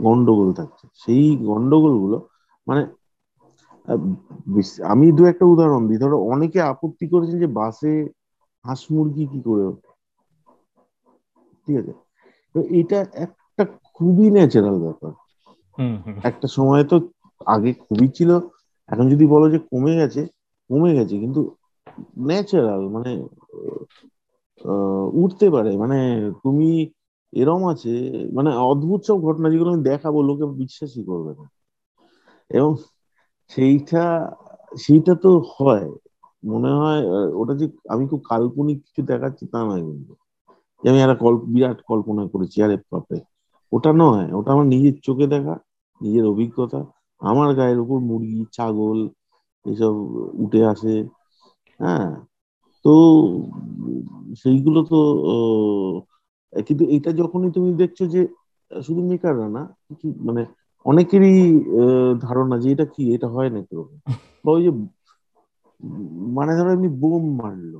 গন্ডগোল 0.00 0.48
থাকছে। 0.54 0.84
সেই 1.02 1.24
গন্ডগোলগুলো 1.48 2.16
মানে 2.66 2.82
আমি 4.90 5.06
দু 5.12 5.22
একটা 5.32 5.44
উদাহরণ 5.46 5.82
দিই। 5.88 6.02
ধরো 6.02 6.16
অনেকে 6.32 6.58
আপত্তি 6.72 7.04
করেছেন 7.12 7.38
যে 7.38 7.48
বাসে 7.58 7.92
হাঁস 8.64 8.82
মুরগি 8.92 9.24
কি 9.32 9.40
করে 9.46 9.64
ঠিক 11.66 11.76
আছে? 11.80 11.92
তো 12.54 12.58
এটা 12.80 12.98
একটা 13.24 13.62
খুবই 13.90 14.26
ন্যাচারাল 14.30 14.76
ব্যাপার। 14.84 15.12
একটা 16.30 16.46
সময় 16.56 16.84
তো 16.90 16.96
আগে 17.46 17.70
খুবই 17.82 18.08
ছিল। 18.16 18.30
এখন 18.88 19.06
যদি 19.12 19.24
বলো 19.34 19.46
যে 19.54 19.58
কমে 19.70 19.92
গেছে 20.00 20.22
কমে 20.70 20.90
গেছে 20.98 21.14
কিন্তু 21.22 21.40
ন্যাচারাল 22.22 22.82
মানে 22.94 23.12
উঠতে 25.22 25.46
পারে। 25.54 25.70
মানে 25.82 25.98
তুমি 26.42 26.68
এরম 27.32 27.62
আছে 27.68 27.92
মানে 28.32 28.50
অদ্ভুত 28.62 29.00
সব 29.06 29.18
ঘটনা 29.22 29.50
যেগুলো 29.50 29.70
আমি 29.70 29.82
দেখাবো, 29.82 30.18
লোকে 30.22 30.44
বিশ্বাসই 30.58 31.02
করবে 31.04 31.32
না। 31.38 31.44
এবং 32.50 32.70
সেইটা 33.50 34.04
সেইটা 34.78 35.14
তো 35.14 35.30
হয়। 35.54 35.88
মনে 36.44 36.68
হয় 36.68 37.00
ওটা 37.32 37.54
যে 37.54 37.66
আমি 37.88 38.04
খুব 38.08 38.20
কাল্পনিক 38.30 38.78
কিছু 38.84 39.02
দেখাচ্ছি 39.02 39.44
তা 39.46 39.58
নয় 39.64 39.82
কিন্তু। 39.82 40.12
যে 40.82 40.86
আমি 40.90 41.00
একটা 41.00 41.16
বিরাট 41.46 41.78
কল্পনা 41.86 42.22
করেছি, 42.26 42.56
আরে 42.62 42.76
পাপে 42.90 43.18
ওটা 43.72 43.90
নয়, 43.92 44.26
ওটা 44.32 44.50
আমার 44.52 44.66
নিজের 44.66 44.94
চোখে 45.02 45.26
দেখা, 45.26 45.54
নিজের 46.00 46.24
অভিজ্ঞতা। 46.26 46.80
আমার 47.20 47.54
গায়ের 47.54 47.78
উপর 47.78 47.98
মুরগি, 48.00 48.44
ছাগল, 48.52 48.98
এসব 49.66 49.94
উঠে 50.34 50.60
আসে 50.64 50.94
হ্যাঁ। 51.80 52.10
তো 52.84 52.92
সেইগুলো 54.34 54.80
তো 54.82 54.98
কিন্তু 56.52 56.84
এটা 56.96 57.10
যখনই 57.12 57.50
তুমি 57.56 57.70
দেখছ 57.74 57.98
যে 58.14 58.20
শুধু 58.70 59.00
মেকাররা 59.02 59.46
না 59.48 59.62
কিছু 59.86 60.06
মানে 60.20 60.42
অনেকেরই 60.86 61.36
ধারণা 62.22 62.56
যে 62.58 62.68
এটা 62.70 62.86
কি 62.94 63.02
এটা 63.14 63.28
হয় 63.28 63.50
না 63.50 63.60
কীরকম 63.60 63.96
ওই 64.50 64.60
যে 64.64 64.70
মানে 66.36 66.52
ধরো 66.58 66.70
এমনি 66.72 66.88
বোম 67.00 67.24
মারলো। 67.38 67.78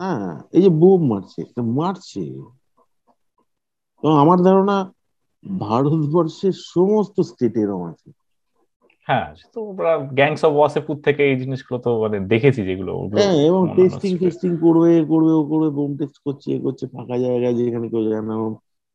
হ্যাঁ 0.00 0.30
এই 0.52 0.62
যে 0.64 0.70
বোম 0.80 1.00
মারছে 1.10 1.40
মারছে। 1.76 2.22
তো 4.02 4.08
আমার 4.22 4.38
ধারণা 4.42 4.76
ভারতবর্ষের 5.44 6.54
সমস্ত 6.72 7.16
স্টেট 7.28 7.54
এরকম 7.56 7.82
আছে। 7.90 8.08
হ্যাঁ 9.08 9.26
তো 9.54 9.58
আমরা 9.70 9.90
গ্যাংস 10.18 10.40
অফ 10.44 10.52
ওয়াসেপুর 10.54 10.96
থেকে 11.06 11.22
এই 11.24 11.36
জিনিসগুলো 11.36 11.78
তো 11.80 11.90
মানে 12.02 12.18
দেখেছি 12.32 12.60
যেগুলো 12.68 12.92
হ্যাঁ 13.14 13.36
এবং 13.48 13.62
টেস্টিং 13.76 14.12
টেস্টিং 14.22 14.50
করবে 14.64 14.90
করবে 15.04 15.32
ও 15.32 15.42
করবে 15.44 15.68
বোম 15.70 15.90
টেস্ট 15.98 16.16
করছে 16.24 16.46
এ 16.50 16.58
করছে 16.64 16.84
ফাঁকা 16.86 17.16
জায়গায় 17.24 17.54
যেখানে 17.58 17.86
কেউ 17.88 18.02
যায় 18.08 18.24
না 18.28 18.34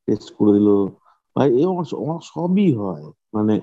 টেস্ট 0.07 0.27
করে 0.37 0.51
দিল। 0.57 0.69
ভাই 1.35 1.49
এবং 1.63 1.75
সবই 2.31 2.69
হয় 2.73 3.05
মানে 3.33 3.55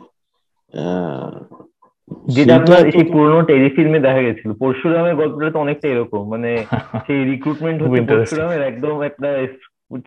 যেটা 2.35 2.53
আপনার 2.57 2.81
সেই 2.91 3.07
পুরোনো 3.13 3.41
টেলিফিল্মে 3.51 3.99
দেখা 3.99 4.23
গেছিল 4.23 4.51
পরশুরামের 4.61 5.15
গল্পটা 5.15 5.49
তো 5.51 5.59
অনেকটা 5.61 5.87
এরকম 5.89 6.23
মানে 6.33 6.51
সেই 7.07 7.21
রিক্রুটমেন্ট 7.31 7.79
হচ্ছে 7.83 8.03
পরশুরামের 8.11 8.63
একদম 8.63 8.97
একটা 9.03 9.29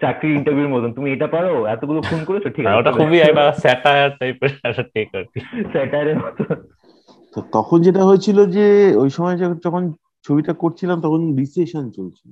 চাকরির 0.02 0.36
ইন্টারভিউর 0.36 0.70
মতন। 0.70 0.94
তুমি 0.94 1.12
এটা 1.12 1.28
পারো 1.28 1.66
এতগুলো 1.66 2.02
খুন 2.02 2.24
করেছ 2.26 2.44
ঠিক 2.56 2.66
আছে 2.66 2.78
ওটা 2.78 2.92
খুবই 2.92 3.20
একটা 3.20 3.52
স্যাটায়ার 3.52 4.12
টাইপের 4.20 4.52
একটা 4.64 4.84
টেক 4.94 5.16
আর 5.16 5.24
কি। 5.24 5.40
স্যাটায়ারের 5.72 6.18
মতো। 6.18 6.44
তো 7.34 7.42
তখন 7.52 7.82
যেটা 7.82 8.06
হয়েছিল 8.06 8.46
যে 8.46 8.94
ওই 8.96 9.10
সময় 9.10 9.38
যখন 9.66 9.84
ছবিটা 10.24 10.54
করছিলাম 10.54 11.02
তখন 11.02 11.36
রিসেশন 11.36 11.92
চলছিল। 11.92 12.32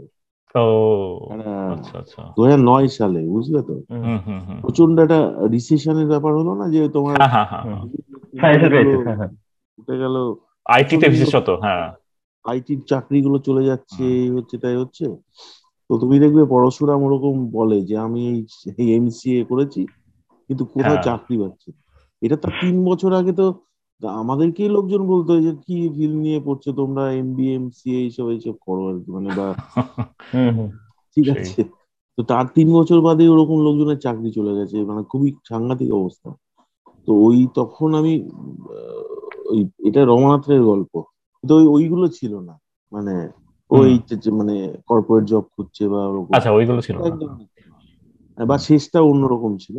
আচ্ছা, 1.74 2.00
আচ্ছা। 2.00 2.22
দু 2.38 2.44
হাজার 2.44 2.60
নয় 2.60 2.88
সালে 2.88 3.20
বুঝলে 3.26 3.62
তো? 3.62 3.76
প্রচণ্ড 4.62 5.00
একটা 5.00 5.20
রিসেশনের 5.52 6.08
ব্যাপার 6.08 6.34
হলো 6.34 6.56
না 6.56 6.70
যে 6.70 6.90
তোমার 6.90 7.16
হ্যাঁ, 7.16 7.30
হ্যাঁ, 7.30 7.64
হ্যাঁ, 8.42 9.30
উঠে 9.80 9.96
গেল 9.98 10.16
আইটিতে 10.66 11.10
বিশেষত 11.10 11.50
হ্যাঁ। 11.50 11.88
আইটির 12.46 12.82
চাকরিগুলো 12.86 13.38
চলে 13.40 13.64
যাচ্ছে 13.64 14.32
হচ্ছে 14.34 14.58
তাই 14.58 14.76
হচ্ছে। 14.76 15.06
তো 15.90 15.94
তুমি 16.02 16.16
দেখবে 16.20 16.44
পড়াশোনা 16.46 16.96
ওরকম 16.98 17.36
বলে 17.50 17.78
যে 17.82 17.96
আমি 17.98 18.22
এই 18.78 18.88
এমসিএ 18.96 19.42
করেছি 19.44 19.82
কিন্তু 20.50 20.64
কোথাও 20.66 20.96
হ্যাঁ। 20.96 21.06
চাকরি 21.08 21.36
পাচ্ছি 21.38 21.70
এটা 22.22 22.38
তো 22.38 22.48
তিন 22.62 22.76
বছর 22.84 23.12
আগে 23.14 23.34
তো 23.34 23.46
আমাদেরকেই 24.18 24.70
লোকজন 24.70 25.02
বলতো 25.08 25.32
যে 25.42 25.52
কি 25.66 25.76
ফিল্ম 25.96 26.18
নিয়ে 26.22 26.40
পড়ছো 26.40 26.70
তোমরা 26.72 27.04
এমবিএ 27.14 27.52
এমসিএ 27.56 27.98
এইসব 27.98 28.26
এইসব 28.30 28.56
করো 28.68 28.84
আর 28.90 28.96
কি 29.00 29.10
মানে 29.12 29.30
বা 29.30 29.48
ঠিক 31.18 31.28
আছে। 31.30 31.62
তো 32.18 32.22
তার 32.24 32.46
তিন 32.48 32.68
বছর 32.74 32.98
বাদে 33.02 33.24
ওরকম 33.30 33.58
লোকজনের 33.62 34.00
চাকরি 34.00 34.30
চলে 34.32 34.54
গেছে 34.56 34.78
মানে 34.84 35.02
খুবই 35.04 35.30
সাংঘাতিক 35.50 35.90
অবস্থা। 35.92 36.30
তো 37.08 37.12
ওই 37.26 37.38
তখন 37.56 37.90
আমি 37.96 38.14
ওই 39.46 39.60
এটা 39.80 40.02
রমনাথের 40.06 40.62
গল্প। 40.64 40.94
কিন্তু 41.38 41.54
ওই 41.56 41.66
ওইগুলো 41.68 42.06
ছিল 42.08 42.34
না 42.40 42.56
মানে 42.92 43.14
ওই 43.72 43.90
মানে 44.40 44.56
কর্পোরেট 44.90 45.24
জব 45.26 45.44
খুঁজছে 45.54 45.84
বা 45.94 46.02
আচ্ছা 46.38 46.50
ওইগুলো 46.52 46.82
ছিল 46.88 46.98
বা 48.38 48.56
শেষটা 48.68 49.00
অন্যরকম 49.02 49.52
ছিল। 49.64 49.78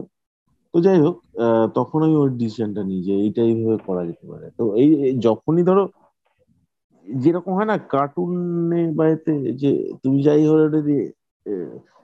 তো 0.75 0.81
যাই 0.81 0.99
হোক 1.05 1.17
তখন 1.75 1.99
আমি 2.03 2.17
ওই 2.17 2.31
ডিসিশনটা 2.41 2.83
নিই 2.83 3.01
যে 3.03 3.15
এইটাই 3.25 3.51
ভাবে 3.59 3.79
করা 3.87 4.03
যেতে 4.09 4.25
পারে। 4.31 4.47
তো 4.59 4.63
এই 4.75 4.89
যখনই 5.27 5.65
ধরো 5.69 5.85
যেরকম 7.07 7.53
হয় 7.59 7.69
না 7.73 7.77
কার্টুনে 7.93 8.83
বা 8.99 9.05
এতে 9.15 9.33
যে 9.61 9.71
তুমি 10.03 10.19
যাই 10.27 10.43
হলে 10.51 10.65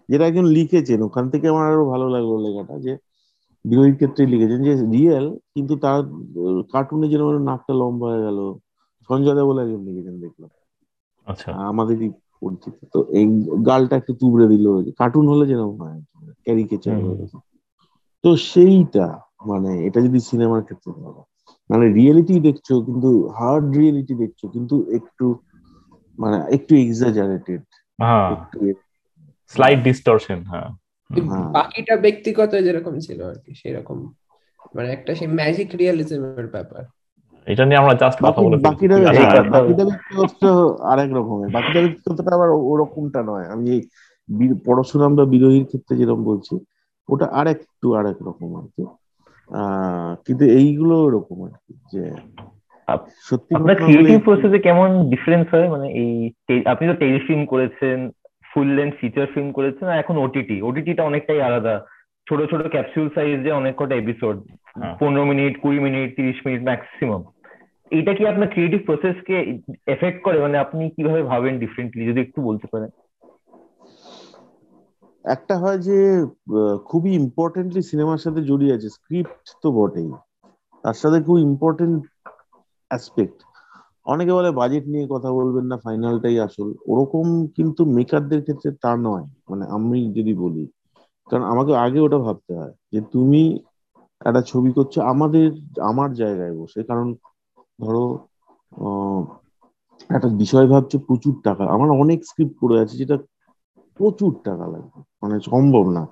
যেটা 0.09 0.25
একজন 0.27 0.47
লিখেছেন 0.57 0.99
ওখান 1.03 1.25
থেকে 1.33 1.47
আমার 1.49 1.65
আরও 1.69 1.85
ভালো 1.93 2.07
লাগল 2.15 2.33
লেখাটা 2.45 2.75
যে 2.87 2.93
বিরোধীর 3.65 3.97
ক্ষেত্রে 3.97 4.23
লিখেছেন 4.33 4.61
যে 4.67 4.73
রিয়েল 4.95 5.27
কিন্তু 5.55 5.75
তার 5.85 6.01
কার্টুনে 6.73 7.07
যেরকম 7.13 7.37
নাকটা 7.51 7.73
লম্বা 7.81 8.07
হয়ে 8.11 8.25
গেল 8.27 8.39
সঞ্জয় 9.11 9.37
দেব 9.39 9.47
বলে 9.49 9.61
একজন 9.65 9.81
লিখেছেন 9.89 10.17
দেখলাম। 10.25 10.51
আচ্ছা। 11.27 11.51
আমাদেরই 11.53 12.09
পরিচিত। 12.43 12.75
তো 12.93 12.99
এই 13.11 13.27
গালটা 13.67 13.97
একটু 13.97 14.13
তুবড়ে 14.15 14.47
দিল। 14.49 14.67
কার্টুন 14.99 15.29
হলে 15.29 15.47
যেরকম 15.47 15.77
হয় 15.81 16.01
ক্যারিকেচার 16.43 16.97
তো 18.25 18.37
সেইটা 18.37 19.07
মানে 19.47 19.87
এটা 19.87 20.01
যদি 20.01 20.21
সিনেমার 20.21 20.63
ক্ষেত্রে 20.63 20.93
ধরো 20.93 21.23
মানে 21.71 21.85
রিয়েলিটি 21.89 22.41
দেখছ 22.41 22.73
কিন্তু 22.87 23.29
হার্ড 23.29 23.77
রিয়েলিটি 23.77 24.15
দেখছ 24.15 24.41
কিন্তু 24.47 24.87
একটু 24.91 25.27
মানে 26.19 26.37
একটু 26.51 26.73
এক্সাজারেটেড 26.77 27.63
হ্যাঁ। 27.99 28.37
স্লাইড 29.47 29.81
ডিস্টরশন 29.83 30.41
হ্যাঁ। 30.45 30.69
হ্যাঁ। 31.11 31.53
বাকিটা 31.53 31.97
ব্যক্তিগত 31.97 32.53
যেরকম 32.55 32.99
ছিল 32.99 33.21
আর 33.23 33.39
কি 33.47 33.53
সেরকম। 33.55 33.99
মানে 34.75 34.89
একটা 34.93 35.15
সেই 35.15 35.27
ম্যাজিক 35.27 35.69
রিয়েলিজমের 35.79 36.47
ব্যাপার। 36.47 36.83
এটা 37.47 37.65
নিয়ে 37.65 37.81
আমরা 37.81 37.95
জাস্ট 37.95 38.19
কথা 38.25 38.41
বলে 38.43 38.57
বাকিটা 38.57 38.97
বাকিটা 39.55 39.85
ব্যক্তিগত 39.85 40.45
আরেক 40.93 41.11
রকমের। 41.19 41.49
বাকিটা 41.57 41.81
ব্যক্তিগতটা 41.81 42.35
আবার 42.37 42.51
ওরকমটা 42.73 43.23
নয়। 43.23 43.47
আমি 43.55 43.65
এই 43.75 43.81
পরশুরাম 44.67 45.17
বা 45.17 45.25
বিরোহীর 45.25 45.65
ক্ষেত্রে 45.65 45.97
যেরকম 45.97 46.25
বলছি 46.25 46.55
ওটা 47.09 47.27
আরেকটু 47.41 47.95
আরেক 47.95 48.19
রকম 48.29 48.51
আর 48.61 48.67
কি। 48.75 48.83
কিন্তু 50.27 50.45
এইগুলো 50.45 50.95
ওরকম 51.05 51.45
আর 51.45 51.55
কি 51.65 51.73
যে 51.93 52.03
সত্যি 53.29 53.55
আপনার 53.57 53.77
ক্রিয়েটিভ 53.77 54.19
প্রসেসে 54.25 54.59
কেমন 54.59 54.89
ডিফারেন্স 55.11 55.47
হয়? 55.55 55.69
মানে 55.69 55.87
এই 56.03 56.13
আপনি 56.65 56.85
তো 56.89 56.95
টেলিফিল্ম 56.95 57.47
করেছেন 57.47 58.11
ফুল 58.51 58.69
লেন্থ 58.69 58.95
ফিচার 59.01 59.27
ফিল্ম 59.35 59.53
করেছেন 59.53 59.89
আর 59.89 59.99
এখন 59.99 60.17
ওটিটি 60.17 60.63
ওটিটিটা 60.63 61.03
অনেকটাই 61.05 61.43
আলাদা। 61.43 61.75
ছোট 62.27 62.41
ছোট 62.51 62.63
ক্যাপসুল 62.69 63.07
সাইজে 63.09 63.51
অনেক 63.53 63.75
কটা 63.77 63.95
এপিসোড 63.95 64.37
পনেরো 65.01 65.25
মিনিট 65.25 65.53
কুড়ি 65.63 65.79
মিনিট 65.81 66.09
তিরিশ 66.17 66.39
মিনিট 66.47 66.63
ম্যাক্সিমাম 66.63 67.23
এটা 67.91 68.13
কি 68.15 68.23
আপনার 68.27 68.49
ক্রিয়েটিভ 68.49 68.81
প্রসেসকে 68.87 69.37
এফেক্ট 69.87 70.19
করে? 70.23 70.39
মানে 70.41 70.57
আপনি 70.59 70.83
কীভাবে 70.91 71.23
ভাবেন 71.23 71.55
ডিফারেন্টলি 71.59 72.03
যদি 72.07 72.21
একটু 72.21 72.39
বলতে 72.43 72.67
পারেন। 72.73 72.91
একটা 75.25 75.55
হয় 75.59 75.79
যে 75.79 75.99
খুবই 76.85 77.11
ইম্পর্টেন্টলি 77.15 77.83
সিনেমার 77.83 78.19
সাথে 78.19 78.41
জড়িয়ে 78.45 78.75
আছে। 78.75 78.89
স্ক্রিপ্ট 78.89 79.47
তো 79.63 79.69
বটেই। 79.73 80.11
তার 80.85 80.95
সাথে 80.95 81.19
খুব 81.23 81.37
ইম্পর্টেন্ট 81.39 82.01
অ্যাসপেক্ট 82.91 83.39
অনেকে 84.07 84.33
বলে 84.33 84.51
বাজেট 84.51 84.85
নিয়ে 84.87 85.07
কথা 85.11 85.31
বলবেন 85.33 85.65
না 85.65 85.77
ফাইনালটাই 85.77 86.37
আসল। 86.41 86.69
ওরকম 86.87 87.27
কিন্তু 87.57 87.83
মেকারদের 87.97 88.41
ক্ষেত্রে 88.43 88.71
তা 88.83 88.93
নয়। 89.09 89.27
মানে 89.51 89.65
আমি 89.77 89.99
যদি 90.13 90.33
বলি 90.35 90.65
কারণ 91.31 91.45
আমাকে 91.45 91.73
আগে 91.77 91.99
ওটা 92.01 92.19
ভাবতে 92.19 92.53
হয় 92.55 92.75
যে 92.93 93.01
তুমি 93.13 93.43
একটা 94.21 94.43
ছবি 94.43 94.71
করছ 94.73 94.95
আমাদের, 95.13 95.49
আমার 95.81 96.11
জায়গায় 96.15 96.55
বসে। 96.59 96.81
কারণ 96.83 97.07
ধরো 97.79 98.05
একটা 100.11 100.29
বিষয় 100.43 100.67
ভাবছ 100.67 100.93
প্রচুর 101.07 101.35
টাকা। 101.45 101.65
আমার 101.65 101.91
অনেক 102.03 102.19
স্ক্রিপ্ট 102.25 102.55
পড়ে 102.61 102.77
আছে 102.81 102.95
যেটা 102.97 103.17
প্রচুর 104.01 104.33
টাকা 104.45 104.65
লাগবে। 104.67 104.99
মানে 105.23 105.37
সম্ভব 105.41 105.85
না 105.91 106.03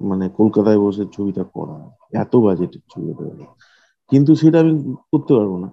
মানে 0.00 0.24
কলকাতায় 0.36 0.80
বসে 0.80 1.04
ছবিটা 1.12 1.44
করা, 1.54 1.76
এত 2.12 2.32
বাজেটের 2.36 2.82
ছবি 2.90 3.10
কিন্তু 4.12 4.30
সেটা 4.34 4.56
আমি 4.60 4.72
করতে 5.12 5.32
পারব 5.34 5.52
না। 5.56 5.68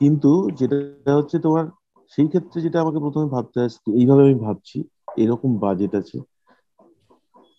কিন্তু 0.00 0.30
যেটা 0.50 0.76
হচ্ছে 1.16 1.36
তোমার, 1.38 1.64
সেই 2.12 2.28
ক্ষেত্রে 2.28 2.58
যেটা 2.60 2.78
আমাকে 2.80 2.98
প্রথমে 2.98 3.26
ভাবতে 3.26 3.56
হয়, 3.60 3.70
এইভাবে 4.00 4.22
আমি 4.22 4.36
ভাবছি, 4.46 4.78
এরকম 5.16 5.50
বাজেট 5.58 5.92
আছে। 5.94 6.18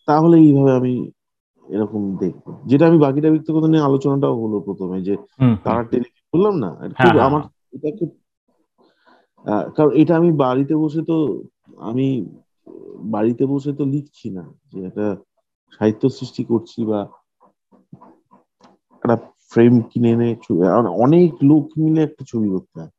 তাহলে 0.10 0.36
এইভাবে 0.38 0.72
আমি 0.74 0.94
এরকম 1.66 2.02
দেখব। 2.18 2.46
যেটা 2.66 2.84
আমি 2.88 2.98
বাকিটা 2.98 3.30
ব্যক্তিগত 3.30 3.64
নিয়ে 3.64 3.84
আলোচনাটাও 3.84 4.36
হলো 4.44 4.58
প্রথমে 4.60 4.98
যে 5.02 5.16
তারা 5.64 5.82
টেলিভিশন 5.84 6.26
বললাম 6.34 6.56
না? 6.58 6.70
হ্যাঁ, 6.70 7.12
হ্যাঁ, 7.12 7.26
আমার। 7.26 7.42
এটা 7.74 7.90
খুব 8.00 8.10
কারণ 9.76 9.92
এটা 9.92 10.14
আমি 10.18 10.30
বাড়িতে 10.36 10.74
বসে 10.76 11.02
তো 11.02 11.18
আমি 11.78 12.08
বাড়িতে 13.06 13.44
বসে 13.46 13.72
তো 13.74 13.84
লিখছি 13.86 14.28
না 14.30 14.44
যে 14.72 14.80
একটা 14.86 15.08
সাহিত্য 15.80 16.04
সৃষ্টি 16.10 16.44
করছি 16.44 16.80
বা 16.86 17.00
একটা 19.04 19.16
ফ্রেম 19.52 19.74
কিনে 19.82 20.10
এনে 20.12 20.30
ছবি 20.44 20.60
অনেক 21.06 21.30
লোক 21.44 21.64
মিলে 21.78 22.02
একটা 22.04 22.24
ছবি 22.28 22.48
করতে 22.50 22.76
হয়। 22.80 22.92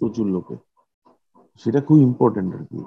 প্রচুর 0.00 0.26
লোকে। 0.26 0.56
সেটা 1.62 1.80
খুব 1.80 1.98
ইম্পর্টেন্ট 1.98 2.50
আর 2.54 2.62
কি। 2.64 2.78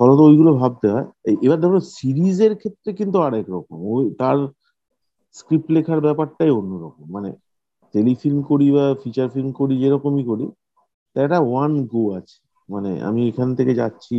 ফলত 0.00 0.18
ওইগুলো 0.20 0.50
ভাবতে 0.54 0.86
হয়। 0.88 1.06
এবার 1.46 1.58
ধরো 1.60 1.78
সিরিজের 1.96 2.52
ক্ষেত্রে 2.56 2.90
কিন্তু 2.92 3.16
আরেক 3.20 3.46
রকম। 3.50 3.78
ওই 3.94 4.04
তার 4.18 4.38
স্ক্রিপ্ট 5.34 5.68
লেখার 5.70 6.00
ব্যাপারটাই 6.00 6.50
অন্যরকম। 6.50 7.04
মানে 7.10 7.30
টেলিফিল্ম 7.94 8.40
করি 8.42 8.66
বা 8.72 8.84
ফিচার 9.02 9.28
ফিল্ম 9.28 9.50
করি, 9.52 9.74
যেরকমই 9.78 10.24
করি 10.24 10.46
একটা 11.16 11.38
ওয়ান 11.40 11.72
গো 11.86 12.02
আছে। 12.14 12.36
মানে 12.68 12.90
আমি 13.02 13.20
এখান 13.28 13.48
থেকে 13.54 13.72
যাচ্ছি, 13.74 14.16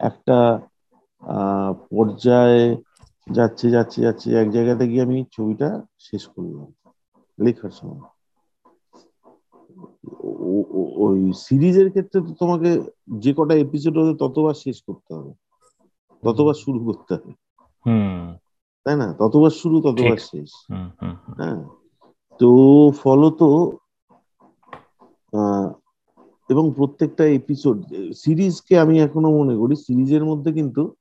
একটা 0.00 0.38
পর্যায়ে 1.90 2.64
যাচ্ছে 3.26 3.66
যাচ্ছে 3.70 3.98
যাচ্ছে, 4.02 4.28
এক 4.36 4.48
জায়গাতে 4.50 4.84
গিয়ে 4.88 5.02
আমি 5.02 5.18
ছবিটা 5.32 5.68
শেষ 5.98 6.22
করলাম, 6.34 6.68
লেখার 7.38 7.70
সময়। 7.70 8.02
ওই 10.96 11.32
সিরিজের 11.36 11.88
ক্ষেত্রে 11.88 12.20
তো 12.20 12.34
তোমাকে 12.40 12.80
যে 13.18 13.34
কটা 13.36 13.54
এপিসোড 13.54 13.98
হবে 13.98 14.14
ততবার 14.14 14.54
শেষ 14.54 14.82
করতে 14.82 15.14
হবে। 15.14 15.32
ততবার 16.22 16.54
শুরু 16.54 16.78
করতে 16.84 17.14
হবে। 17.14 17.32
তাই 18.84 18.96
না? 18.96 19.12
ততবার 19.12 19.50
শুরু 19.50 19.80
ততবার 19.80 20.16
শেষ। 20.16 20.50
হ্যাঁ। 21.36 21.64
তো 22.38 22.48
ফলত 23.02 23.42
এবং 26.48 26.72
প্রত্যেকটা 26.76 27.24
এপিসোড 27.24 27.82
সিরিজকে 28.16 28.78
আমি 28.78 28.98
এখনও 28.98 29.38
মনে 29.38 29.56
করি 29.56 29.76
সিরিজের 29.76 30.24
মধ্যে 30.24 30.52
কিন্তু 30.52 30.94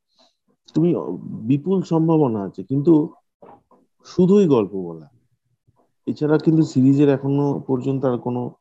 তুমি 0.73 0.95
বিপুল 1.23 1.81
সম্ভাবনা 1.81 2.43
আছে। 2.43 2.63
কিন্তু 2.63 3.09
শুধুই 4.05 4.47
গল্প 4.47 4.71
বলা। 4.71 5.09
এছাড়া 6.05 6.37
কিন্তু 6.37 6.63
সিরিজের 6.63 7.09
এখনও 7.09 7.59
পর্যন্ত 7.67 8.05
আর 8.05 8.17
কোনো 8.17 8.51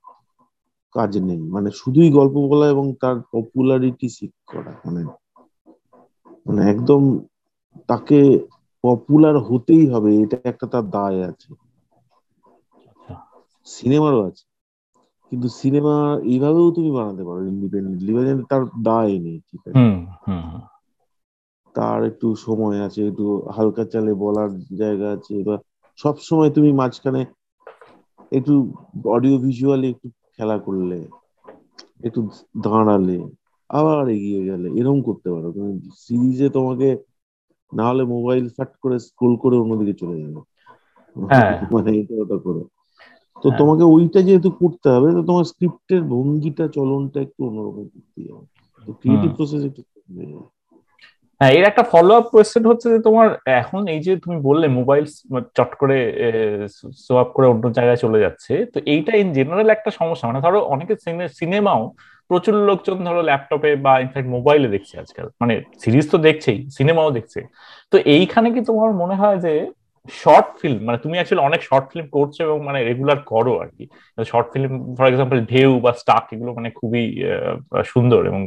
কাজ 0.95 1.13
নেই। 1.27 1.41
মানে 1.55 1.69
শুধুই 1.81 2.11
গল্প 2.13 2.35
বলা 2.47 2.67
এবং 2.69 2.87
তার 3.01 3.17
পপুলারিটি 3.33 4.09
সিক 4.13 4.33
করা। 4.49 4.73
মানে 4.85 5.03
মানে 6.47 6.61
একদম 6.73 7.03
তাকে 7.89 8.19
পপুলার 8.85 9.37
হতেই 9.47 9.85
হবে 9.93 10.11
এটা 10.23 10.37
একটা 10.51 10.67
তার 10.73 10.85
দায় 10.93 11.21
আছে। 11.31 11.49
সিনেমারও 13.67 14.21
আছে। 14.29 14.45
কিন্তু 15.33 15.49
সিনেমা 15.59 15.95
এইভাবেও 16.27 16.69
তুমি 16.77 16.91
বানাতে 16.97 17.23
পারো 17.25 17.41
ইন্ডিপেন্ডেন্টলি 17.53 18.13
তার 18.51 18.63
দায় 18.85 19.15
নেই 19.25 19.39
ঠিক 19.49 19.63
আছে? 19.67 19.87
তার 21.75 22.01
একটু 22.11 22.27
সময় 22.45 22.79
আছে 22.87 23.01
একটু 23.11 23.25
হালকা 23.57 23.85
চালে 23.93 24.13
বলার 24.23 24.51
জায়গা 24.81 25.09
আছে 25.17 25.35
বা 25.45 25.55
সব 25.99 26.15
সময় 26.25 26.51
তুমি 26.57 26.71
মাঝখানে 26.81 27.21
একটু 28.33 28.55
অডিও 29.11 29.37
ভিজুয়ালি 29.45 29.89
একটু 29.91 30.09
খেলা 30.41 30.57
করলে 30.59 30.99
একটু 32.05 32.21
দাঁড়ালে 32.63 33.17
আবার 33.71 34.09
এগিয়ে 34.09 34.41
গেলে 34.45 34.69
এরকম 34.81 35.01
করতে 35.03 35.29
পারো। 35.31 35.49
তুমি 35.53 35.71
সিরিজে 35.97 36.49
তোমাকে 36.49 36.89
না 37.73 37.85
হলে 37.89 38.05
মোবাইল 38.05 38.45
ফাট 38.49 38.71
করে 38.77 38.97
স্ক্রোল 38.99 39.35
করে 39.37 39.57
অন্যদিকে 39.57 39.93
চলে 39.93 40.17
যাবে। 40.21 40.41
হ্যাঁ। 41.17 41.53
মানে 41.75 41.91
এটা 41.97 42.15
ওটা 42.15 42.37
করে। 42.37 42.63
তো 43.37 43.49
হ্যাঁ। 43.49 43.59
তোমাকে 43.59 43.85
ওইটা 43.85 44.21
যেহেতু 44.23 44.51
করতে 44.51 44.89
হবে 44.91 45.09
তো 45.13 45.21
তোমার 45.23 45.45
স্ক্রিপ্টের 45.45 46.03
ভঙ্গিটা 46.05 46.69
চলনটা 46.69 47.19
একটু 47.21 47.41
অন্যরকম 47.47 47.85
করতে 47.85 48.21
হবে। 48.33 48.47
তো 48.87 48.91
ক্রিয়েটিভ 48.93 49.31
প্রসেস 49.37 49.63
একটু 49.65 49.83
হ্যাঁ 51.41 51.53
এর 51.59 51.65
একটা 51.71 51.85
ফলো 51.93 52.13
আপ 52.21 52.27
কোয়েশ্চেন 52.33 52.65
হচ্ছে 52.71 52.87
যে 52.95 52.99
তোমার 53.09 53.29
এখন 53.63 53.81
এই 53.95 54.01
যে 54.07 54.13
তুমি 54.25 54.37
বললে 54.49 54.67
মোবাইল 54.79 55.05
চট 55.59 55.71
করে 55.81 55.97
সোয়াপ 57.07 57.29
করে 57.37 57.47
অন্য 57.53 57.65
জায়গায় 57.79 58.01
চলে 58.05 58.19
যাচ্ছে, 58.25 58.53
তো 58.73 58.79
এইটা 58.95 59.13
ইন 59.23 59.29
জেনারেল 59.39 59.69
একটা 59.77 59.91
সমস্যা। 60.01 60.25
মানে 60.29 60.41
ধরো 60.47 60.59
অনেকে 60.75 60.95
সিনেমাও 61.39 61.83
প্রচুর 62.31 62.55
লোকজন 62.71 62.97
ধরো 63.09 63.21
ল্যাপটপে 63.29 63.71
বা 63.87 63.93
ইনফ্যাক্ট 64.05 64.29
মোবাইলে 64.37 64.69
দেখছে 64.75 64.95
আজকাল। 65.03 65.27
মানে 65.43 65.55
সিরিজ 65.83 66.07
তো 66.13 66.17
দেখছেই 66.29 66.59
সিনেমাও 66.77 67.11
দেখছে। 67.19 67.41
তো 67.93 67.97
এইখানে 68.17 68.49
কি 68.55 68.61
তোমার 68.71 68.91
মনে 69.03 69.17
হয় 69.23 69.39
যে 69.47 69.53
শর্ট 70.23 70.49
ফিল্ম 70.61 70.79
মানে 70.89 70.99
তুমি 71.05 71.15
অ্যাকচুয়ালি 71.17 71.45
অনেক 71.49 71.61
শর্ট 71.69 71.87
ফিল্ম 71.93 72.07
করছ 72.17 72.35
এবং 72.47 72.57
মানে 72.69 72.79
রেগুলার 72.89 73.19
করো 73.33 73.53
আর 73.63 73.69
কি। 73.77 73.85
শর্ট 74.31 74.47
ফিল্ম 74.53 74.71
ফর 74.97 75.07
এক্সাম্পল 75.11 75.39
ঢেউ 75.53 75.71
বা 75.85 75.91
স্টাক 76.03 76.25
এগুলো 76.35 76.51
মানে 76.59 76.69
খুবই 76.79 77.05
সুন্দর 77.93 78.21
এবং 78.31 78.43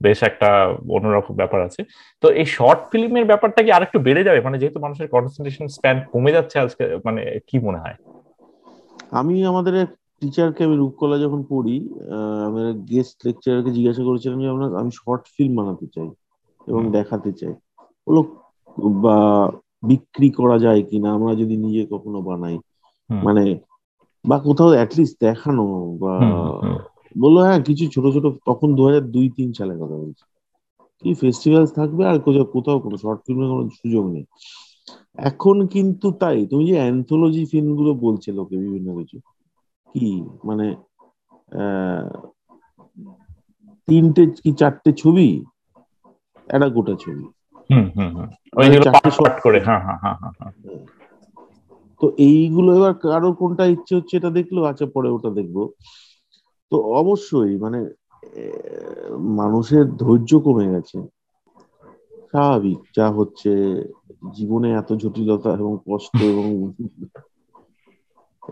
বেশ 0.00 0.18
একটা 0.22 0.48
অন্যরকম 0.88 1.34
ব্যাপার 1.36 1.60
আছে। 1.60 1.80
তো 2.22 2.26
এই 2.30 2.46
শর্ট 2.46 2.80
ফিল্মের 2.90 3.24
ব্যাপারটা 3.24 3.60
কি 3.62 3.70
আরেকটু 3.72 3.98
বেড়ে 4.00 4.22
যাবে? 4.24 4.40
মানে 4.40 4.58
যেহেতু 4.58 4.78
মানুষের 4.80 5.08
কনসেন্ট্রেশন 5.08 5.66
স্প্যান 5.68 5.96
কমে 6.12 6.32
যাচ্ছে 6.32 6.58
আজকে 6.58 6.84
মানে 7.04 7.40
কি 7.46 7.58
মনে 7.58 7.78
হয়? 7.78 7.96
আমি 9.10 9.44
আমাদের 9.46 9.74
টিচারকে 10.20 10.64
আমি 10.64 10.76
রূপকলা 10.76 11.18
যখন 11.18 11.40
পড়ি 11.48 11.76
আমার 12.46 12.72
গেস্ট 12.72 13.16
লেকচারকে 13.26 13.70
জিজ্ঞাসা 13.70 14.02
করেছিলাম 14.04 14.38
যে 14.40 14.48
আমরা 14.48 14.66
আমি 14.80 14.90
শর্ট 14.90 15.24
ফিল্ম 15.36 15.52
বানাতে 15.56 15.86
চাই 15.86 16.08
এবং 16.66 16.82
দেখাতে 16.90 17.32
চাই। 17.32 17.54
বলো 18.06 18.22
বা 19.04 19.16
বিক্রি 19.82 20.30
করা 20.30 20.58
যায় 20.58 20.82
কিনা 20.82 21.08
আমরা 21.12 21.34
যদি 21.34 21.56
নিজে 21.56 21.82
কখনো 21.90 22.18
বানাই। 22.20 22.56
মানে 23.10 23.44
বা 24.24 24.38
কোথাও 24.38 24.68
অ্যাটলিস্ট 24.68 25.16
দেখানো 25.20 25.64
বা 26.00 26.14
বলল 27.16 27.36
হ্যাঁ 27.46 27.60
কিছু 27.66 27.84
ছোট 27.94 28.04
ছোট। 28.14 28.24
তখন 28.48 28.68
দু 28.76 28.82
হাজার 28.86 29.04
দুই 29.14 29.26
তিন 29.36 29.48
সালের 29.58 29.78
কথা 29.82 29.96
বলছি। 30.02 30.24
কি 31.04 31.10
ফেস্টিভ্যাল 31.20 31.64
থাকবে? 31.78 32.02
আর 32.06 32.18
কোথাও 32.20 32.46
কোথাও 32.54 32.78
কোনো 32.84 32.96
শর্ট 33.02 33.20
ফিল্মের 33.24 33.48
কোনো 33.52 33.64
সুযোগ 33.80 34.04
নেই। 34.14 34.24
এখন 35.28 35.56
কিন্তু 35.74 36.06
তাই 36.20 36.38
তুমি 36.50 36.64
যে 36.70 36.76
অ্যান্থোলজি 36.80 37.42
ফিল্মগুলো 37.52 37.92
বলছে 38.04 38.28
লোকে 38.38 38.56
বিভিন্ন 38.64 38.88
কিছু 38.98 39.16
কি 39.94 40.08
মানে 40.44 40.66
তিনটে 43.88 44.22
কি 44.36 44.50
চারটে 44.60 44.90
ছবি? 44.92 45.28
একটা 46.48 46.68
গোটা 46.68 46.94
ছবি। 46.96 47.24
হ্যাঁ, 49.66 49.80
হ্যাঁ 49.86 49.98
হ্যাঁ 50.02 50.16
হ্যাঁ 50.22 50.34
হ্যাঁ। 50.38 50.52
তো 52.00 52.06
এইগুলো 52.28 52.70
এবার 52.78 52.92
কারও 53.04 53.30
কোনটা 53.32 53.64
ইচ্ছে 53.66 53.92
হচ্ছে 53.94 54.14
এটা 54.16 54.30
দেখল 54.38 54.56
আচ্ছা 54.70 54.86
পরে 54.94 55.08
ওটা 55.10 55.30
দেখব। 55.30 55.56
তো 56.72 56.76
অবশ্যই 56.94 57.52
মানে 57.56 57.78
মানুষের 59.38 59.84
ধৈর্য 60.00 60.30
কমে 60.44 60.66
গেছে। 60.72 60.98
স্বাভাবিক 62.30 62.80
যা 62.96 63.06
হচ্ছে 63.18 63.50
জীবনে 64.36 64.68
এত 64.72 64.90
জটিলতা 65.02 65.50
এবং 65.56 65.72
কষ্ট 65.86 66.16
এবং 66.32 66.46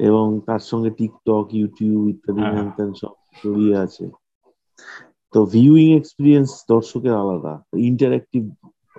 এবং 0.08 0.26
তার 0.46 0.62
সঙ্গে 0.70 0.90
টিকটক 0.98 1.46
ইউটিউব 1.52 2.00
ইত্যাদি 2.12 2.42
হ্যাঁ। 2.44 2.68
সব 2.94 3.14
জড়িয়ে 3.40 3.74
আছে। 3.76 4.04
তো 5.34 5.38
ভিউইং 5.52 5.88
এক্সপিরিয়েন্স 5.94 6.50
দর্শকের 6.68 7.14
আলাদা 7.22 7.52
ইন্টারেক্টিভ 7.88 8.42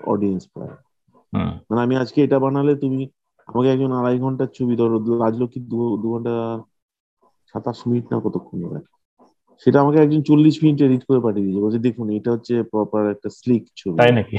অডিয়েন্স 0.08 0.44
প্রায়। 0.54 0.76
মানে 1.70 1.80
আমি 1.82 1.96
আজকে 2.04 2.20
এটা 2.24 2.38
বানালে 2.40 2.74
তুমি 2.76 3.02
আমাকে 3.48 3.70
একজন 3.72 3.92
আড়াই 3.94 4.18
ঘণ্টার 4.20 4.50
ছবি 4.50 4.74
ধরো 4.76 4.96
রাজলক্ষ্মী 5.24 5.62
দু 5.72 5.78
ঘণ্টা 6.06 6.34
সাতাশ 7.50 7.80
মিনিট 7.88 8.06
না 8.12 8.18
কতক্ষণ 8.26 8.60
লাগে 8.66 8.90
সেটা 9.62 9.78
আমাকে 9.82 9.98
একজন 10.00 10.22
চল্লিশ 10.22 10.56
মিনিট 10.64 10.80
এডিট 10.82 11.04
করে 11.06 11.20
পাঠিয়ে 11.20 11.46
দিয়েছে। 11.46 11.62
বলছে 11.62 11.80
দেখুন 11.80 12.06
এটা 12.10 12.30
হচ্ছে 12.32 12.54
প্রপার 12.64 13.04
একটা 13.10 13.30
স্লিক 13.30 13.64
ছবি। 13.76 13.98
তাই 13.98 14.12
নাকি? 14.12 14.38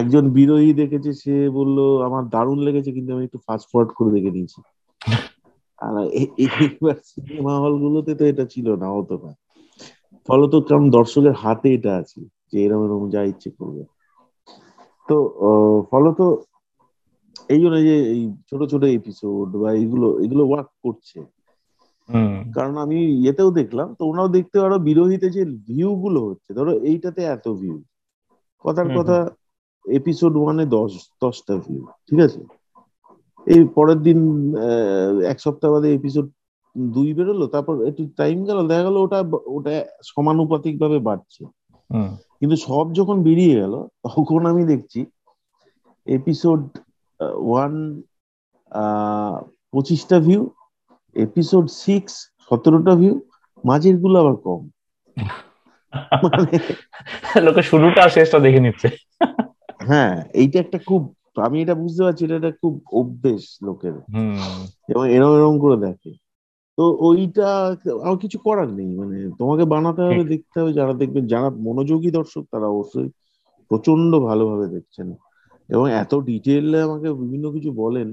একজন 0.00 0.24
বিরোহী 0.30 0.70
দেখেছে 0.72 1.10
সে 1.12 1.34
বলল 1.50 1.78
আমার 2.02 2.22
দারুণ 2.28 2.58
লেগেছে 2.58 2.90
কিন্তু 2.92 3.10
আমি 3.12 3.24
একটু 3.24 3.38
ফাস্ট 3.46 3.66
ফরওয়ার্ড 3.70 3.90
করে 3.94 4.10
দেখে 4.10 4.30
নিয়েছি। 4.30 4.60
আর 5.78 5.94
এইবার 6.44 6.96
সিনেমা 7.12 7.54
হল 7.58 7.74
গুলোতে 7.78 8.12
তো 8.14 8.24
এটা 8.24 8.44
ছিল 8.44 8.66
না 8.76 8.88
হতো 8.96 9.14
না। 9.24 9.30
ফলত 10.28 10.52
কারণ 10.68 10.86
দর্শকের 10.90 11.32
হাতে 11.32 11.68
এটা 11.72 11.92
আছে 11.96 12.20
যে 12.50 12.56
এরকম 12.64 12.82
এরকম 12.86 13.06
যা 13.10 13.20
ইচ্ছে 13.22 13.50
করবে। 13.50 13.82
তো 15.08 15.16
ফলত 15.90 16.18
এই 17.48 17.60
জন্য 17.60 17.76
যে 17.88 17.96
এই 18.14 18.22
ছোট 18.50 18.60
ছোট 18.62 18.82
এপিসোড 18.98 19.48
বা 19.56 19.68
এইগুলো 19.72 20.06
এগুলো 20.20 20.42
ওয়ার্ক 20.46 20.70
করছে। 20.84 21.18
কারণ 22.54 22.74
আমি 22.78 22.98
ইয়েতেও 23.14 23.50
দেখলাম 23.50 23.88
তো 23.98 24.02
ওনাও 24.06 24.28
দেখতে 24.28 24.56
পারো 24.60 24.76
বিরোধীতে 24.80 25.26
যে 25.30 25.42
ভিউ 25.68 25.90
গুলো 25.94 26.20
হচ্ছে 26.28 26.50
ধরো 26.54 26.72
এইটাতে 26.90 27.20
এত 27.26 27.46
ভিউ 27.60 27.76
কথার 28.64 28.88
কথা 28.96 29.16
এপিসোড 29.84 30.32
ওয়ানে 30.36 30.64
দশ 30.76 30.90
দশটা 31.22 31.54
ভিউ 31.56 31.80
ঠিক 32.08 32.18
আছে? 32.20 32.40
এই 33.46 33.62
পরের 33.76 33.98
দিন 34.02 34.18
এক 35.28 35.38
সপ্তাহ 35.40 35.70
বাদে 35.72 35.88
এপিসোড 35.92 36.26
দুই 36.76 37.08
বেরোলো 37.12 37.46
তারপর 37.46 37.74
একটু 37.86 38.02
টাইম 38.16 38.38
গেল 38.44 38.58
দেখা 38.66 38.84
গেল 38.84 38.96
ওটা 38.96 39.18
ওটা 39.46 39.72
সমানুপাতিক 40.10 40.74
ভাবে 40.80 40.98
বাড়ছে 40.98 41.42
কিন্তু 42.40 42.56
সব 42.66 42.86
যখন 42.92 43.16
বেরিয়ে 43.22 43.54
গেল 43.54 43.74
তখন 44.04 44.42
আমি 44.46 44.62
দেখছি 44.64 45.00
এপিসোড 46.06 46.60
ওয়ান 47.44 47.72
পঁচিশটা 49.74 50.16
ভিউ 50.20 50.40
এপিসোড 51.16 51.64
সিক্স 51.76 52.12
সতেরোটা 52.44 52.92
ভিউ 52.94 53.14
মাঝেরগুলো 53.64 54.16
আবার 54.20 54.36
কম। 54.44 54.60
লোকে 57.46 57.62
শুরুটা 57.62 58.02
শেষটা 58.08 58.38
দেখে 58.38 58.60
নিচ্ছে। 58.60 58.88
হ্যাঁ 59.80 60.14
এইটা 60.34 60.56
একটা 60.60 60.78
খুব 60.86 61.02
আমি 61.36 61.56
এটা 61.60 61.74
বুঝতে 61.74 62.02
পারছি 62.02 62.22
এটা 62.24 62.36
একটা 62.38 62.52
খুব 62.60 62.74
অভ্যেস 62.92 63.44
লোকের। 63.62 63.94
এবং 64.88 65.04
এরম 65.08 65.32
এরম 65.36 65.54
করে 65.58 65.76
দেখে। 65.76 66.10
তো 66.78 66.84
ওইটা 67.00 67.48
আর 68.04 68.16
কিছু 68.20 68.38
করার 68.44 68.68
নেই 68.72 68.90
মানে 68.94 69.16
তোমাকে 69.38 69.64
বানাতে 69.64 70.00
হবে 70.02 70.22
দেখতে 70.24 70.56
হবে 70.60 70.72
যারা 70.72 70.92
দেখবেন 70.92 71.24
যারা 71.26 71.48
মনোযোগী 71.58 72.10
দর্শক 72.10 72.42
তারা 72.52 72.66
অবশ্যই 72.66 73.08
প্রচণ্ড 73.70 74.12
ভালোভাবে 74.20 74.66
দেখছেন। 74.68 75.08
এবং 75.68 75.86
এত 76.02 76.12
ডিটেইলে 76.26 76.78
আমাকে 76.82 77.08
বিভিন্ন 77.12 77.44
কিছু 77.52 77.70
বলেন 77.72 78.08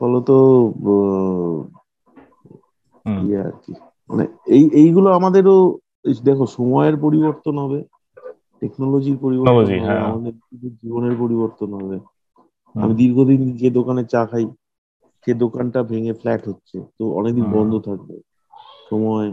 ফলত 0.00 0.28
ইয়ে 3.04 3.38
আর 3.40 3.54
কি। 3.64 3.72
মানে 4.10 4.24
এই 4.46 4.64
এইগুলো 4.72 5.08
আমাদেরও 5.10 5.56
দেখো 6.24 6.44
সময়ের 6.46 6.96
পরিবর্তন 6.96 7.54
হবে 7.58 7.80
টেকনোলজির 8.62 9.18
পরিবর্তন 9.18 9.56
হবে 9.58 9.76
হ্যাঁ। 9.80 10.02
আমাদের 10.08 10.34
জীবনের 10.82 11.14
পরিবর্তন 11.18 11.70
হবে। 11.74 11.96
আমি 12.74 12.92
দীর্ঘদিন 12.94 13.40
যে 13.52 13.68
দোকানে 13.70 14.02
চা 14.04 14.22
খাই 14.26 14.44
সে 15.26 15.32
দোকানটা 15.34 15.80
ভেঙে 15.82 16.12
ফ্ল্যাট 16.12 16.42
হচ্ছে 16.48 16.76
তো 16.98 17.04
অনেকদিন 17.14 17.46
বন্ধ 17.52 17.72
থাকবে। 17.80 18.16
সময় 18.90 19.28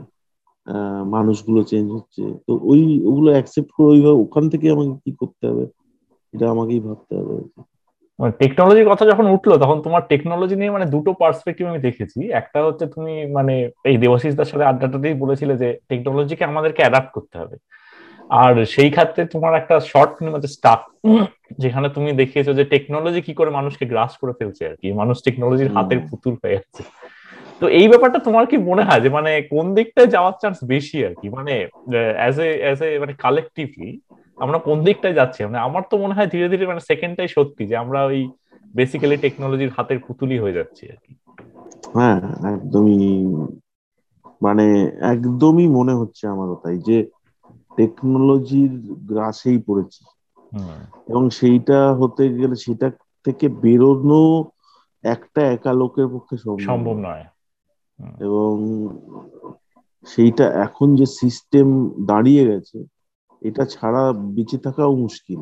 মানুষগুলো 1.05 1.59
চেঞ্জ 1.63 1.87
হচ্ছে 1.91 2.23
তো 2.47 2.51
ওই 2.63 2.81
ওগুলো 3.05 3.29
অ্যাকসেপ্ট 3.31 3.69
করে 3.71 3.87
ওইভাবে 3.89 4.17
ওখান 4.19 4.43
থেকে 4.49 4.65
আমাকে 4.71 4.93
কি 5.03 5.11
করতে 5.11 5.43
হবে 5.47 5.65
এটা 6.33 6.45
আমাকেই 6.51 6.79
ভাবতে 6.79 7.13
হবে 7.15 7.35
টেকনোলজির 8.19 8.83
মানে 8.83 8.91
কথা 8.91 9.05
যখন 9.05 9.25
উঠল 9.27 9.51
তখন 9.57 9.81
তোমার 9.81 10.01
টেকনোলজি 10.09 10.55
নিয়ে 10.55 10.71
মানে 10.71 10.85
দুটো 10.85 11.13
পার্সপেক্টিভ 11.13 11.67
আমি 11.67 11.79
দেখেছি। 11.79 12.19
একটা 12.31 12.59
হচ্ছে 12.63 12.85
তুমি 12.87 13.25
মানে 13.31 13.53
এই 13.85 13.97
দেবাশিস 13.97 14.35
দার 14.35 14.45
সাথে 14.45 14.65
আড্ডাটাতেই 14.65 15.13
বলেছিলে 15.13 15.57
যে 15.57 15.77
টেকনোলজিকে 15.89 16.43
আমাদেরকে 16.43 16.81
অ্যাডাপ্ট 16.81 17.11
করতে 17.11 17.37
হবে। 17.37 17.55
আর 18.29 18.65
সেই 18.65 18.89
ক্ষেত্রে 18.91 19.25
তোমার 19.25 19.53
একটা 19.55 19.79
শর্ট 19.79 20.11
ফিল্ম 20.17 20.33
আছে 20.35 20.47
স্টাক 20.47 20.81
যেখানে 21.59 21.89
তুমি 21.89 22.13
দেখিয়েছো 22.13 22.53
যে 22.53 22.63
টেকনোলজি 22.63 23.21
কি 23.21 23.33
করে 23.33 23.49
মানুষকে 23.49 23.85
গ্রাস 23.85 24.17
করে 24.17 24.33
ফেলছে 24.33 24.63
আর 24.69 24.75
কি। 24.75 24.87
মানুষ 24.91 25.15
টেকনোলজির 25.23 25.73
হাতের 25.75 25.99
পুতুল 26.09 26.33
হয়ে 26.43 26.55
যাচ্ছে। 26.55 26.83
তো 27.61 27.67
এই 27.67 27.87
ব্যাপারটা 27.87 28.19
তোমার 28.19 28.45
কি 28.45 28.57
মনে 28.57 28.83
হয় 28.83 28.99
যে 28.99 29.09
মানে 29.09 29.41
কোন 29.41 29.65
দিকটায় 29.75 30.07
যাওয়ার 30.07 30.33
চান্স 30.41 30.57
বেশি 30.63 31.05
আর 31.05 31.13
কি? 31.21 31.29
মানে 31.29 31.53
অ্যাজ 32.17 32.39
এ 32.39 32.49
অ্যাজ 32.61 32.79
এ 32.81 32.99
মানে 32.99 33.13
কালেকটিভলি 33.13 33.99
আমরা 34.37 34.57
কোন 34.63 34.77
দিকটায় 34.85 35.17
যাচ্ছি? 35.19 35.39
মানে 35.41 35.59
আমার 35.61 35.83
তো 35.89 35.95
মনে 35.97 36.15
হয় 36.17 36.29
ধীরে 36.33 36.47
ধীরে 36.51 36.65
মানে 36.65 36.81
সেকেন্ডটাই 36.89 37.29
সত্যি 37.35 37.63
যে 37.67 37.75
আমরা 37.83 37.99
ওই 38.09 38.19
বেসিক্যালি 38.73 39.17
টেকনোলজির 39.23 39.75
হাতের 39.77 39.99
পুতুলি 40.05 40.35
হয়ে 40.39 40.57
যাচ্ছি 40.57 40.83
আর 40.87 40.99
কি। 41.03 41.11
হ্যাঁ 41.93 42.19
একদমই 42.53 42.99
মানে 44.41 44.65
একদমই 45.11 45.67
মনে 45.77 45.93
হচ্ছে 45.99 46.23
আমারও 46.27 46.55
তাই 46.63 46.77
যে 46.87 46.97
টেকনোলজির 47.77 48.73
গ্রাসেই 49.09 49.59
পড়েছি। 49.67 50.01
এবং 51.07 51.23
সেইটা 51.37 51.79
হতে 51.99 52.23
গেলে 52.33 52.55
সেটা 52.65 52.87
থেকে 53.25 53.45
বেরোনো 53.61 54.21
একটা 55.03 55.41
একা 55.53 55.71
লোকের 55.79 56.07
পক্ষে 56.13 56.35
সম্ভব 56.45 56.77
নয়। 56.85 57.05
এবং 58.25 58.51
সেইটা 60.07 60.45
এখন 60.65 60.87
যে 60.95 61.05
সিস্টেম 61.19 61.67
দাঁড়িয়ে 62.07 62.43
গেছে 62.45 62.77
এটা 63.41 63.63
ছাড়া 63.65 64.03
বেঁচে 64.35 64.57
থাকাও 64.65 64.91
মুশকিল। 64.95 65.41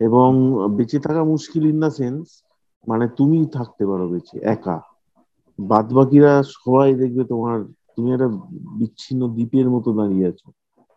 এবং 0.00 0.28
বেঁচে 0.76 0.98
থাকা 1.00 1.22
মুশকিল 1.24 1.64
ইন 1.66 1.76
দা 1.80 1.90
সেন্স 1.90 2.26
মানে 2.86 3.06
তুমি 3.18 3.38
থাকতে 3.52 3.82
পারো 3.86 4.04
বেঁচে 4.08 4.36
একা। 4.54 4.76
বাদ 5.58 5.86
বাকিরা 5.94 6.32
সবাই 6.54 6.90
দেখবে 6.94 7.22
তোমার 7.24 7.58
তুমি 7.94 8.08
একটা 8.12 8.28
বিচ্ছিন্ন 8.78 9.22
দ্বীপের 9.34 9.66
মতো 9.70 9.90
দাঁড়িয়ে 9.92 10.28
আছো। 10.28 10.48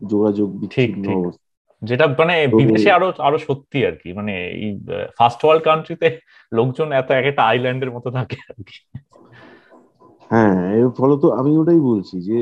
যোগাযোগ 0.02 0.50
বিচ্ছিন্ন 0.62 1.06
অবস্থা। 1.20 1.48
যেটা 1.82 2.06
মানে 2.20 2.36
বিদেশে 2.60 2.90
আরও 2.92 3.08
আরও 3.20 3.38
সত্যি 3.48 3.80
আর 3.86 3.96
কি। 4.02 4.10
মানে 4.14 4.34
এই 4.58 4.70
ফার্স্ট 5.18 5.42
ওয়ার্ল্ড 5.44 5.64
কান্ট্রিতে 5.66 6.08
লোকজন 6.52 6.88
এত 6.92 7.10
এক 7.12 7.26
একটা 7.26 7.44
আইল্যান্ডের 7.44 7.92
মতো 7.92 8.10
থাকে 8.18 8.38
আর 8.50 8.60
কি। 8.68 8.78
হ্যাঁ 10.32 10.58
এর 10.74 10.88
ফলত 10.98 11.24
আমি 11.40 11.52
ওটাই 11.58 11.82
বলছি 11.82 12.16
যে 12.22 12.38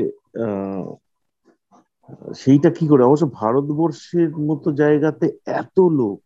সেইটা 2.34 2.70
কি 2.70 2.88
করে? 2.88 3.02
অবশ্য 3.04 3.30
ভারতবর্ষের 3.32 4.36
মতো 4.38 4.72
জায়গাতে 4.72 5.26
এত 5.46 5.80
লোক। 5.80 6.18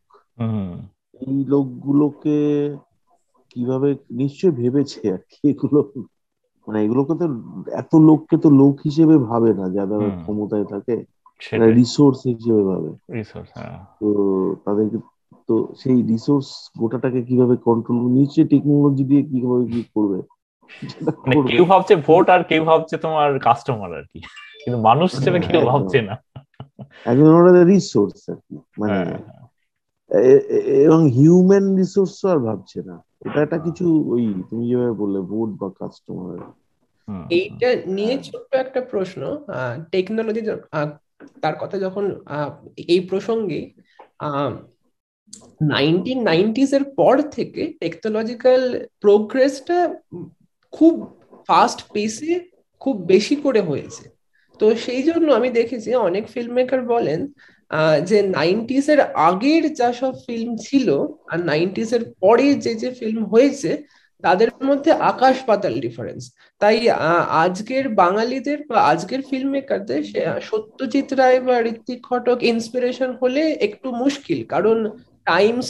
এই 1.21 1.45
লোকগুলোকে 1.49 2.37
কীভাবে 3.51 3.95
নিশ্চয় 4.11 4.51
ভেবেছে 4.51 5.13
আর 5.13 5.19
কি 5.31 5.51
এগুলো। 5.51 5.93
মানে 6.67 6.85
এগুলোকে 6.85 7.15
তো 7.19 7.27
এত 7.73 7.95
লোককে 7.95 8.37
তো 8.37 8.51
লোক 8.51 8.81
হিসেবে 8.85 9.19
ভাবে 9.19 9.55
না 9.55 9.69
যারা 9.69 9.97
ক্ষমতায় 10.23 10.65
থাকে। 10.65 11.05
রিসোর্স 11.75 12.19
হিসেবে 12.27 12.63
ভাবে। 12.63 12.91
হ্যাঁ। 13.55 13.87
তো 14.01 14.09
তাদেরকে 14.65 14.99
তো 15.49 15.69
সেই 15.79 16.03
রিসোর্স 16.03 16.47
গোটাটাকে 16.79 17.23
কীভাবে 17.23 17.57
কন্ট্রোল 17.57 17.97
নিশ্চয়ই 18.11 18.47
টেকনোলজি 18.47 19.05
দিয়ে 19.05 19.23
কীভাবে 19.23 19.67
কি 19.67 19.83
করবে? 19.95 20.19
মানে 21.19 21.35
কেউ 21.49 21.65
ভাবছে 21.65 21.97
ভোট 21.97 22.31
আর 22.31 22.45
কেউ 22.45 22.65
ভাবছে 22.65 22.97
তোমার 22.97 23.39
কাস্টমার 23.39 23.95
আর 23.95 24.03
কি। 24.13 24.21
কিন্তু 24.63 24.79
মানুষ 24.81 25.15
হিসেবে 25.15 25.39
কেউ 25.41 25.61
ভাবছে 25.61 26.03
না। 26.03 26.15
একজন 27.05 27.29
ওরা 27.29 27.65
রিসোর্স 27.65 28.31
আর 28.31 28.37
কি 28.37 28.57
মানে 28.81 28.95
হ্যাঁ। 28.95 29.21
এবং 30.87 31.01
হিউম্যান 31.11 31.77
রিসোর্স 31.77 32.25
আর 32.25 32.39
ভাবছে 32.39 32.83
না। 32.83 32.97
এটা 33.25 33.43
একটা 33.43 33.59
কিছু 33.59 34.11
ওই 34.11 34.25
তুমি 34.51 34.69
যেভাবে 34.69 34.93
বললে 34.93 35.21
ভোট 35.21 35.51
বা 35.51 35.69
কাস্টমার 35.79 36.39
এইটা 37.31 37.69
নিয়ে 37.87 38.19
ছোট্ট 38.23 38.55
একটা 38.55 38.81
প্রশ্ন 38.81 39.21
টেকনোলজি 39.91 40.43
তার 41.41 41.55
কথা 41.61 41.79
যখন 41.79 42.05
এই 42.89 43.01
প্রসঙ্গে 43.01 43.71
নাইনটিন 45.63 46.23
নাইনটিস 46.23 46.73
এর 46.73 46.85
পর 46.97 47.15
থেকে 47.31 47.73
টেকনোলজিক্যাল 47.81 48.63
প্রোগ্রেসটা 49.01 49.79
খুব 50.73 50.95
ফাস্ট 51.49 51.79
পেসে 51.93 52.33
খুব 52.81 52.95
বেশি 53.07 53.37
করে 53.37 53.61
হয়েছে। 53.61 54.12
তো 54.63 54.67
সেই 54.87 55.03
জন্য 55.09 55.29
আমি 55.39 55.49
দেখেছি 55.61 55.91
অনেক 56.09 56.25
ফিল্ম 56.35 56.53
মেকার 56.59 56.81
বলেন 56.95 57.21
যে 58.09 58.19
নাইনটিস 58.39 58.87
এর 58.93 59.01
আগের 59.29 59.65
যা 59.81 59.89
সব 60.01 60.15
ফিল্ম 60.27 60.51
ছিল 60.67 60.89
আর 61.33 61.39
নাইনটিস 61.51 61.91
এর 61.97 62.05
পরে 62.23 62.49
যে 62.65 62.73
যে 62.83 62.91
ফিল্ম 63.01 63.23
হয়েছে, 63.33 63.71
তাদের 64.25 64.51
মধ্যে 64.69 64.91
আকাশ 65.13 65.37
পাতাল 65.49 65.75
ডিফারেন্স 65.81 66.23
তাই 66.61 66.77
আজকের 67.45 67.85
বাঙালিদের 68.03 68.59
বা 68.71 68.79
আজকের 68.93 69.21
ফিল্ম 69.31 69.49
মেকারদের 69.55 70.03
সত্যজিৎ 70.51 71.09
রায় 71.21 71.41
বা 71.41 71.57
ঋত্বিক 71.73 72.01
ঘটক 72.11 72.39
ইন্সপিরেশন 72.53 73.11
হলে 73.23 73.43
একটু 73.67 73.89
মুশকিল 74.03 74.41
কারণ 74.45 74.79
টাইমস 75.27 75.67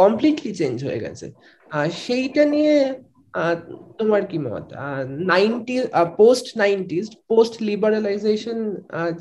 কমপ্লিটলি 0.00 0.50
চেঞ্জ 0.60 0.76
হয়ে 0.86 1.02
গেছে। 1.04 1.26
সেইটা 2.04 2.42
নিয়ে 2.54 2.76
তোমার 3.98 4.22
কি 4.30 4.38
মত? 4.46 4.66
Ninety 5.32 5.74
post 6.20 6.46
nineties 6.62 7.06
post 7.30 7.54
liberalisation 7.68 8.58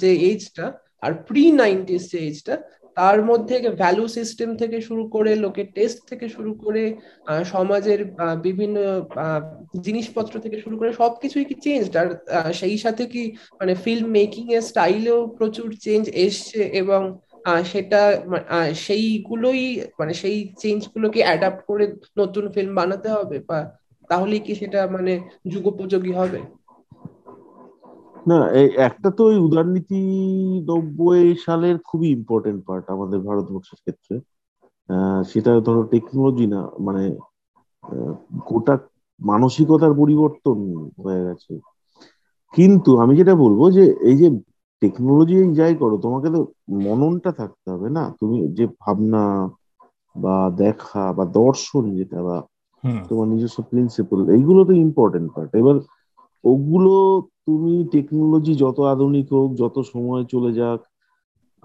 যে 0.01 0.11
এজটা 0.31 0.65
আর 1.05 1.11
প্রি 1.27 1.43
নাইনটিস 1.61 2.03
যে 2.11 2.19
এজটা 2.29 2.55
তার 2.97 3.19
মধ্যে 3.29 3.55
ভ্যালু 3.81 4.05
সিস্টেম 4.17 4.49
থেকে 4.61 4.77
শুরু 4.87 5.03
করে, 5.15 5.31
লোকের 5.45 5.67
টেস্ট 5.77 5.99
থেকে 6.09 6.25
শুরু 6.35 6.51
করে 6.63 6.83
সমাজের 7.53 7.99
বিভিন্ন 8.47 8.77
জিনিসপত্র 9.87 10.33
থেকে 10.45 10.57
শুরু 10.63 10.75
করে, 10.79 10.89
সবকিছুই 11.01 11.45
কি 11.49 11.55
চেঞ্জ 11.65 11.83
আর 11.97 12.07
সেই 12.61 12.77
সাথে 12.83 13.03
কি 13.13 13.23
মানে 13.59 13.73
ফিল্ম 13.85 14.07
মেকিং 14.19 14.45
এর 14.55 14.63
স্টাইলেও 14.71 15.19
প্রচুর 15.39 15.67
চেঞ্জ 15.85 16.03
এসছে 16.25 16.61
এবং 16.81 17.01
সেটা 17.71 18.01
সেইগুলোই 18.85 19.63
মানে 19.99 20.13
সেই 20.21 20.37
চেঞ্জ 20.61 20.81
গুলোকে 20.93 21.19
অ্যাডাপ্ট 21.23 21.61
করে 21.69 21.85
নতুন 22.21 22.43
ফিল্ম 22.55 22.71
বানাতে 22.75 23.09
হবে? 23.17 23.37
বা 23.49 23.59
তাহলে 24.09 24.35
কি 24.45 24.53
সেটা 24.61 24.79
মানে 24.95 25.13
যুগোপযোগী 25.51 26.11
হবে? 26.19 26.39
না 28.29 28.39
এই 28.59 28.67
একটা 28.87 29.09
তো 29.17 29.21
ওই 29.29 29.37
উদারনীতি 29.47 30.01
নব্বই 30.69 31.23
সালের 31.45 31.75
খুবই 31.87 32.07
ইম্পর্টেন্ট 32.17 32.59
পার্ট 32.67 32.85
আমাদের 32.95 33.19
ভারতবর্ষের 33.27 33.79
ক্ষেত্রে। 33.83 34.15
সেটা 35.31 35.51
ধরো 35.67 35.81
টেকনোলজি 35.93 36.45
না 36.53 36.61
মানে 36.85 37.03
গোটা 38.49 38.75
মানসিকতার 39.21 39.93
পরিবর্তন 40.01 40.57
হয়ে 41.03 41.21
গেছে। 41.27 41.53
কিন্তু 42.53 42.91
আমি 43.03 43.13
যেটা 43.19 43.33
বলব 43.43 43.61
যে, 43.77 43.83
এই 44.09 44.17
যে 44.21 44.27
টেকনোলজি 44.81 45.35
যাই 45.59 45.73
করো, 45.81 45.95
তোমাকে 46.05 46.27
তো 46.35 46.39
মননটা 46.85 47.31
থাকতে 47.39 47.67
হবে 47.73 47.87
না। 47.97 48.03
তুমি 48.19 48.37
যে 48.57 48.65
ভাবনা 48.81 49.23
বা 50.15 50.35
দেখা 50.63 51.03
বা 51.17 51.25
দর্শন 51.39 51.83
যেটা 51.99 52.19
বা 52.27 52.37
তোমার 53.07 53.27
নিজস্ব 53.29 53.57
প্রিন্সিপাল 53.69 54.19
এইগুলো 54.35 54.61
তো 54.65 54.73
ইম্পর্টেন্ট 54.85 55.27
পার্ট 55.33 55.51
এবার 55.53 55.75
ওগুলো 56.43 56.93
তুমি 57.43 57.73
টেকনোলজি 57.93 58.53
যত 58.55 58.77
আধুনিক 58.93 59.27
হোক 59.31 59.49
যত 59.61 59.75
সময় 59.91 60.23
চলে 60.29 60.51
যাক 60.53 60.79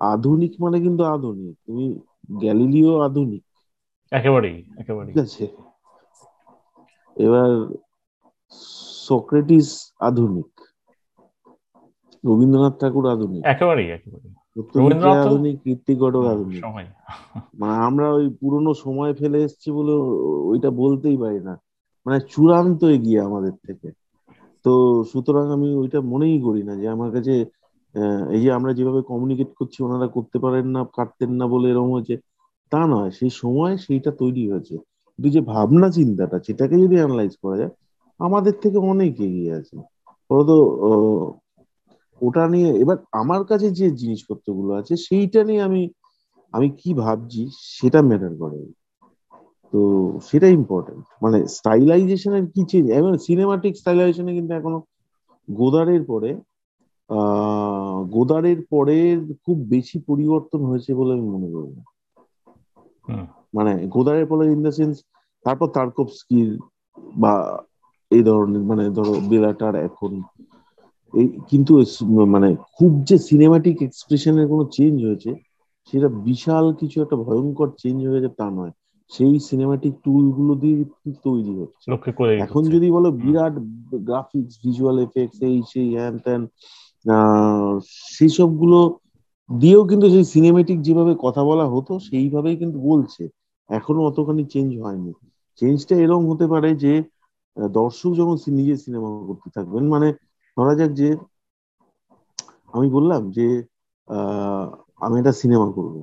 আধুনিক 0.00 0.52
মানে 0.60 0.76
কিন্তু 0.84 1.02
আধুনিক। 1.14 1.54
তুমি 1.64 1.84
গ্যালিলিও 2.34 2.92
আধুনিক। 3.06 3.42
একেবারেই 4.12 4.56
একেবারেই। 4.76 5.06
ঠিক 5.06 5.24
আছে? 5.24 5.44
এবার 7.16 7.50
সক্রেটিস 9.04 9.68
আধুনিক। 10.00 10.50
রবীন্দ্রনাথ 12.24 12.74
ঠাকুর 12.80 13.04
আধুনিক। 13.08 13.46
একেবারেই 13.52 13.88
একেবারেই। 13.90 14.32
আধুনিক 15.16 15.56
কীর্তিগড়ও 15.62 16.22
আধুনিক 16.28 16.62
মানে 17.58 17.76
আমরা 17.78 18.06
ওই 18.10 18.26
পুরনো 18.40 18.72
সময় 18.74 19.12
ফেলে 19.14 19.38
এসেছি 19.42 19.68
বলে 19.70 19.92
ওইটা 20.50 20.70
বলতেই 20.76 21.16
পারি 21.16 21.40
না। 21.40 21.54
মানে 22.06 22.18
চূড়ান্ত 22.30 22.84
এগিয়ে 22.86 23.20
আমাদের 23.20 23.54
থেকে। 23.66 23.88
তো 24.64 24.72
সুতরাং 25.04 25.44
আমি 25.52 25.68
ওইটা 25.74 25.98
মনেই 26.02 26.38
করি 26.40 26.62
না 26.62 26.74
যে 26.76 26.86
আমার 26.88 27.10
কাছে 27.12 27.34
এই 28.30 28.40
যে 28.40 28.50
আমরা 28.52 28.70
যেভাবে 28.72 29.00
কমিউনিকেট 29.02 29.50
করছি 29.54 29.78
ওনারা 29.82 30.06
করতে 30.06 30.36
পারেন 30.38 30.66
না 30.66 30.80
কাটতেন 30.96 31.30
না 31.32 31.44
বলে 31.46 31.66
এরকম 31.70 31.90
হয়েছে 31.92 32.14
তা 32.72 32.80
নয়। 32.86 33.10
সেই 33.10 33.32
সময় 33.32 33.72
সেইটা 33.76 34.10
তৈরি 34.12 34.42
হয়েছে। 34.50 34.74
কিন্তু 35.12 35.28
যে 35.30 35.40
ভাবনা 35.46 35.88
চিন্তাটা 35.90 36.36
সেটাকে 36.46 36.74
যদি 36.78 36.96
অ্যানালাইজ 36.96 37.32
করা 37.42 37.56
যায় 37.56 37.72
আমাদের 38.20 38.54
থেকে 38.62 38.78
অনেক 38.84 39.12
এগিয়ে 39.20 39.52
আছে। 39.54 39.76
তো 40.30 40.56
ওটা 42.20 42.44
নিয়ে 42.48 42.70
এবার 42.82 42.98
আমার 43.20 43.40
কাছে 43.50 43.68
যে 43.78 43.86
জিনিসপত্রগুলো 44.00 44.70
আছে 44.80 44.94
সেইটা 45.04 45.40
নিয়ে 45.44 45.62
আমি 45.62 45.82
আমি 46.52 46.68
কি 46.80 46.90
ভাবছি 47.00 47.42
সেটা 47.72 48.00
ম্যাটার 48.08 48.32
করে। 48.42 48.58
তো 49.72 49.80
সেটা 50.28 50.48
ইম্পর্টেন্ট 50.58 51.02
মানে 51.22 51.38
স্টাইলাইজেশনের 51.56 52.44
কি 52.52 52.62
চেঞ্জ 52.70 52.86
এবং 52.98 53.10
সিনেমাটিক 53.26 53.72
স্টাইলাইজেশনে 53.76 54.32
কিন্তু 54.34 54.52
এখনও 54.54 54.80
গোদারের 55.48 56.02
পরে 56.10 56.30
আহ 57.10 57.96
গোদারের 58.14 58.58
পরে 58.70 58.96
খুব 59.44 59.56
বেশি 59.68 59.96
পরিবর্তন 60.08 60.60
হয়েছে 60.62 60.90
বলে 60.94 61.12
আমি 61.16 61.26
মনে 61.28 61.48
করি 61.50 61.70
না। 61.72 61.82
মানে 63.54 63.72
গোদারের 63.94 64.26
পরে 64.30 64.44
ইন 64.46 64.60
দ্য 64.62 64.72
সেন্স 64.72 64.96
তারপর 65.44 65.68
তারকোপস্কির 65.76 66.48
বা 67.14 67.34
এই 68.10 68.22
ধরনের 68.22 68.64
মানে 68.70 68.84
ধরো 68.96 69.14
বেলাটার 69.30 69.74
এখন 69.88 70.10
এই 71.14 71.26
কিন্তু 71.50 71.72
মানে 72.34 72.48
খুব 72.76 72.90
যে 73.08 73.16
সিনেমাটিক 73.28 73.76
এক্সপ্রেশনের 73.82 74.46
কোনো 74.48 74.64
চেঞ্জ 74.72 74.96
হয়েছে 75.04 75.30
সেটা 75.88 76.08
বিশাল 76.24 76.64
কিছু 76.80 76.96
একটা 77.00 77.16
ভয়ঙ্কর 77.24 77.68
চেঞ্জ 77.78 77.98
হয়ে 78.02 78.16
গেছে 78.16 78.38
তা 78.38 78.46
নয়। 78.50 78.72
সেই 79.12 79.34
সিনেমাটিক 79.48 79.92
টুলগুলো 80.04 80.52
দিয়ে 80.54 80.76
তৈরি 81.24 81.52
হচ্ছে। 81.60 81.88
এখন 82.38 82.62
যদি 82.74 82.88
বলো 82.90 83.08
বিরাট 83.22 83.54
গ্রাফিক্স 84.06 84.52
ভিজুয়াল 84.62 84.96
এফেক্টস 85.00 85.38
এই 85.48 85.56
সেই 85.70 85.88
হ্যান 85.94 86.14
ত্যান 86.24 86.42
সেই 88.14 88.30
সবগুলো 88.30 88.78
দিয়েও 89.50 89.82
কিন্তু 89.90 90.06
সেই 90.10 90.24
সিনেমেটিক 90.24 90.78
যেভাবে 90.80 91.12
কথা 91.24 91.42
বলা 91.44 91.66
হতো 91.68 91.92
সেইভাবেই 92.06 92.56
কিন্তু 92.62 92.78
বলছে। 92.82 93.22
এখনও 93.70 94.00
অতখানি 94.06 94.42
চেঞ্জ 94.52 94.70
হয়নি। 94.80 95.12
চেঞ্জটা 95.58 95.94
এরকম 95.96 96.24
হতে 96.30 96.46
পারে 96.52 96.70
যে 96.76 96.92
দর্শক 97.72 98.10
যখন 98.14 98.36
নিজে 98.58 98.74
সিনেমা 98.84 99.08
করতে 99.28 99.48
থাকবেন 99.56 99.84
মানে 99.88 100.08
ধরা 100.56 100.74
যাক 100.78 100.90
যে 101.00 101.08
আমি 102.74 102.86
বললাম 102.96 103.22
যে 103.36 103.46
আমি 105.00 105.14
একটা 105.20 105.34
সিনেমা 105.40 105.68
করব। 105.76 105.94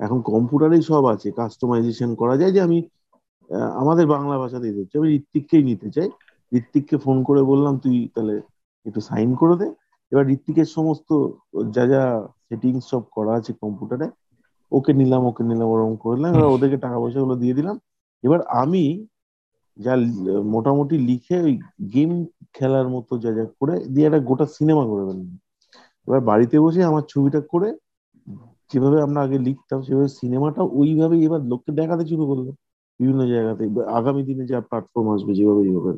এখন 0.00 0.18
কম্পিউটারেই 0.30 0.82
সব 0.82 1.04
আছে 1.14 1.28
কাস্টমাইজেশন 1.30 2.10
করা 2.20 2.34
যায় 2.40 2.52
যে 2.56 2.60
আমি 2.60 2.78
আমাদের 3.82 4.06
বাংলা 4.06 4.36
ভাষাতেই 4.38 4.74
দিচ্ছি 4.76 4.94
আমি 4.98 5.08
ঋত্বিককেই 5.18 5.62
নিতে 5.62 5.88
চাই। 5.96 6.08
ঋত্বিককে 6.52 6.96
ফোন 6.96 7.16
করে 7.22 7.40
বললাম 7.42 7.74
তুই 7.78 7.96
তাহলে 8.14 8.34
একটু 8.86 9.00
সাইন 9.00 9.30
করে 9.34 9.54
দে। 9.60 9.68
এবার 10.12 10.24
ঋত্বিকের 10.28 10.68
সমস্ত 10.76 11.08
যা 11.76 11.84
যা 11.92 12.02
সেটিংস 12.46 12.84
সব 12.92 13.02
করা 13.16 13.32
আছে 13.38 13.52
কম্পিউটারে 13.62 14.06
ওকে 14.72 14.92
নিলাম 14.92 15.22
ওকে 15.30 15.42
নিলাম 15.44 15.68
ওরকম 15.74 15.94
করলাম 15.96 16.30
এবার 16.36 16.50
ওদেরকে 16.54 16.78
টাকা 16.84 16.96
পয়সা 17.02 17.20
গুলো 17.20 17.34
দিয়ে 17.42 17.54
দিলাম। 17.54 17.76
এবার 18.24 18.40
আমি 18.62 18.84
যা 19.76 19.92
মোটামুটি 20.54 20.96
লিখে 21.08 21.36
ওই 21.40 21.54
গেম 21.92 22.10
খেলার 22.54 22.86
মতো 22.88 23.12
যা 23.24 23.30
যা 23.38 23.44
করে 23.58 23.74
দিয়ে 23.92 24.06
একটা 24.08 24.20
গোটা 24.28 24.46
সিনেমা 24.56 24.84
করে 24.90 25.02
ফেললাম 25.08 25.30
এবার 26.08 26.20
বাড়িতে 26.30 26.56
বসে 26.64 26.80
আমার 26.84 27.04
ছবিটা 27.12 27.40
করে 27.52 27.68
যেভাবে 28.70 28.98
আমরা 29.06 29.20
আগে 29.22 29.38
লিখতাম, 29.46 29.78
সেভাবে 29.86 30.10
সিনেমাটা 30.18 30.62
ওইভাবে 30.74 31.16
এবার 31.26 31.40
লোককে 31.50 31.70
দেখাতে 31.80 32.04
শুরু 32.10 32.24
করল। 32.30 32.46
বিভিন্ন 33.00 33.20
জায়গাতে 33.32 33.64
আগামী 33.98 34.22
দিনে 34.28 34.44
যা 34.52 34.58
প্ল্যাটফর্ম 34.68 35.06
আসবে 35.14 35.32
যেভাবে 35.38 35.62
যেভাবে। 35.66 35.92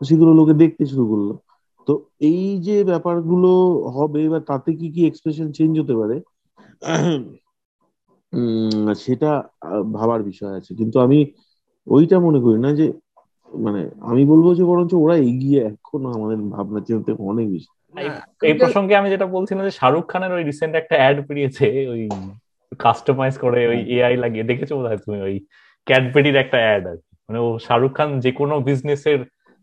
সেগুলো 0.00 0.30
লোকে 0.38 0.54
দেখতে 0.62 0.84
শুরু 0.86 1.04
করল। 1.12 1.28
তো 1.88 1.92
এই 2.30 2.44
যে 2.66 2.76
ব্যাপারগুলো 2.90 3.50
হবে, 3.96 4.18
এবার 4.28 4.42
তাতে 4.50 4.70
কি 4.80 4.86
কি 4.94 5.00
এক্সপ্রেশন 5.04 5.46
চেঞ্জ 5.52 5.74
হতে 5.80 5.94
পারে? 6.00 6.16
সেটা 9.02 9.30
ভাবার 9.96 10.20
বিষয় 10.30 10.52
আছে। 10.58 10.70
কিন্তু 10.80 10.96
আমি 11.00 11.18
ওইটা 11.86 12.16
মনে 12.26 12.38
করি 12.44 12.58
না 12.58 12.70
যে 12.80 12.86
মানে 13.52 13.80
আমি 14.10 14.22
বলব 14.24 14.46
যে 14.58 14.64
বরঞ্চ 14.70 14.92
ওরা 15.04 15.16
এগিয়ে 15.30 15.60
এখনও 15.70 16.08
আমাদের 16.16 16.38
ভাবনা 16.54 16.80
চিন্তা 16.86 17.10
অনেক 17.32 17.46
বেশি। 17.54 17.70
এই 18.48 18.54
প্রসঙ্গে 18.60 18.94
আমি 18.96 19.08
যেটা 19.14 19.26
বলছিলাম 19.26 19.62
যে 19.68 19.74
শাহরুখ 19.80 20.04
খানের 20.06 20.32
ওই 20.36 20.42
রিসেন্ট 20.44 20.72
একটা 20.76 20.94
অ্যাড 20.96 21.16
বেরিয়েছে 21.28 21.66
ওই 21.92 22.02
কাস্টমাইজ 22.78 23.34
করে 23.38 23.60
ওই 23.72 23.80
এআই 23.96 24.14
লাগিয়ে। 24.16 24.44
দেখেছ 24.44 24.70
বোধ 24.76 24.86
তুমি 25.04 25.18
ওই 25.28 25.34
ক্যাডবেরির 25.86 26.36
একটা 26.36 26.58
অ্যাড 26.64 26.84
আর 26.86 26.98
মানে 27.28 27.38
ও 27.46 27.48
শাহরুখ 27.58 27.92
খান 27.92 28.08
যে 28.24 28.30
কোনো 28.32 28.54
বিজনেসের 28.68 29.20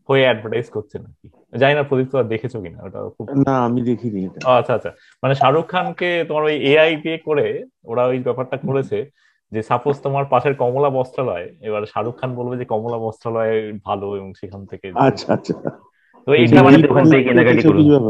হয়ে 0.09 0.23
অ্যাডভার্টাইজ 0.27 0.67
করছে 0.75 0.95
নাকি? 0.99 1.25
জানি 1.53 1.73
না 1.75 1.83
প্রদীপ 1.83 2.07
তোমার 2.11 2.27
দেখেছ 2.33 2.53
কিনা? 2.63 2.79
ওটা 2.87 2.99
খুব 3.15 3.27
না 3.45 3.53
আমি 3.67 3.79
দেখিনি 3.81 4.21
আচ্ছা 4.59 4.73
আচ্ছা। 4.73 4.91
মানে 5.23 5.33
শাহরুখ 5.41 5.65
খানকে 5.73 6.09
তোমার 6.27 6.43
ওই 6.43 6.55
এআই 6.71 6.91
দিয়ে 7.03 7.17
করে 7.27 7.45
ওরা 7.83 8.03
ওই 8.11 8.17
ব্যাপারটা 8.19 8.57
করেছে 8.67 8.97
যে 9.51 9.59
সাপোজ 9.61 9.95
তোমার 10.05 10.25
পাশের 10.25 10.53
কমলা 10.55 10.89
বস্ত্রালয় 10.89 11.45
এবার 11.61 11.83
শাহরুখ 11.85 12.15
খান 12.15 12.31
বলবে 12.35 12.55
যে 12.57 12.65
কমলা 12.65 12.97
বস্ত্রালয় 12.97 13.53
ভালো 13.87 14.07
এবং 14.15 14.29
সেখান 14.33 14.61
থেকে 14.65 14.85
আচ্ছা 15.07 15.27
আচ্ছা। 15.35 15.53
তো 16.27 16.29
এইটা 16.33 16.59
মানে 16.63 16.77
ওখান 16.83 17.05
থেকে 17.11 17.23
কেনাকাটি 17.27 17.61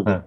হ্যাঁ। 0.07 0.21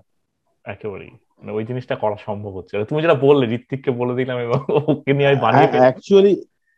একেবারেই। 0.64 1.12
মানে 1.38 1.50
ওই 1.52 1.64
জিনিসটা 1.64 1.94
করা 1.96 2.16
সম্ভব 2.26 2.52
হচ্ছে। 2.58 2.74
তুমি 2.90 3.00
যেটা 3.00 3.16
বললে 3.26 3.44
ঋত্বিককে 3.56 3.90
বলে 4.00 4.14
দিলাম 4.14 4.38
এবং 4.46 4.58
ওকে 4.92 5.10
নিয়ে 5.12 5.28
আমি 5.30 5.38
বানিয়ে 5.44 5.68
অ্যাকচুয়ালি 5.82 6.32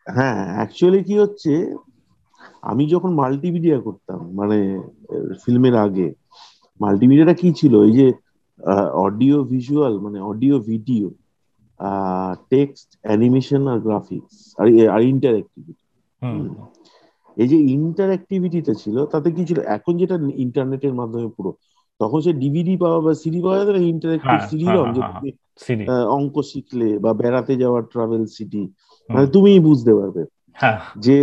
হ্যাঁ 0.07 0.39
অ্যাকচুয়ালি 0.57 1.01
কি 1.09 1.14
হচ্ছে 1.18 1.53
আমি 2.62 2.85
যখন 2.87 3.11
মাল্টিমিডিয়া 3.12 3.78
করতাম 3.80 4.20
মানে 4.35 4.59
ফিল্মের 5.43 5.76
আগে 5.87 6.07
মাল্টিমিডিয়াটা 6.80 7.35
কি 7.41 7.49
ছিল? 7.61 7.74
এই 7.89 7.93
যে 7.93 8.07
অডিও 9.07 9.37
ভিজুয়াল 9.45 9.95
মানে 10.01 10.18
অডিও 10.30 10.57
ভিডিও 10.70 11.07
টেক্সট 12.50 12.98
অ্যানিমেশন 13.02 13.66
আর 13.66 13.78
গ্রাফিক্স 13.78 14.54
আর 14.58 14.88
আর 14.88 15.02
ইন্টারঅ্যাক্টিভিটি 15.02 15.84
এই 17.36 17.48
যে 17.48 17.56
ইন্টারঅ্যাক্টিভিটিটা 17.56 18.74
ছিল 18.74 19.06
তাতে 19.06 19.30
কি 19.30 19.46
ছিল? 19.46 19.60
এখন 19.60 19.96
যেটা 19.96 20.18
ইন্টারনেটের 20.34 20.94
মাধ্যমে 20.94 21.28
পুরো 21.28 21.52
তখন 21.98 22.20
সে 22.20 22.32
ডিভিডি 22.32 22.76
পাওয়া 22.76 23.00
বা 23.00 23.14
সিডি 23.14 23.40
পাওয়া 23.42 23.64
না 23.64 23.78
ইন্টারঅ্যাক্টিভ 23.78 24.50
সিডি 24.50 24.64
রম 24.64 24.92
যে 24.92 25.32
অঙ্ক 26.08 26.42
শিখলে 26.42 26.98
বা 26.98 27.12
বেড়াতে 27.12 27.56
যাওয়ার 27.56 27.82
ট্রাভেল 27.82 28.26
সিটি 28.26 28.68
মানে 29.08 29.26
তুমিই 29.26 29.60
বুঝতে 29.60 29.94
পারবে। 29.94 30.24
হ্যাঁ। 30.52 30.78
যে 30.98 31.16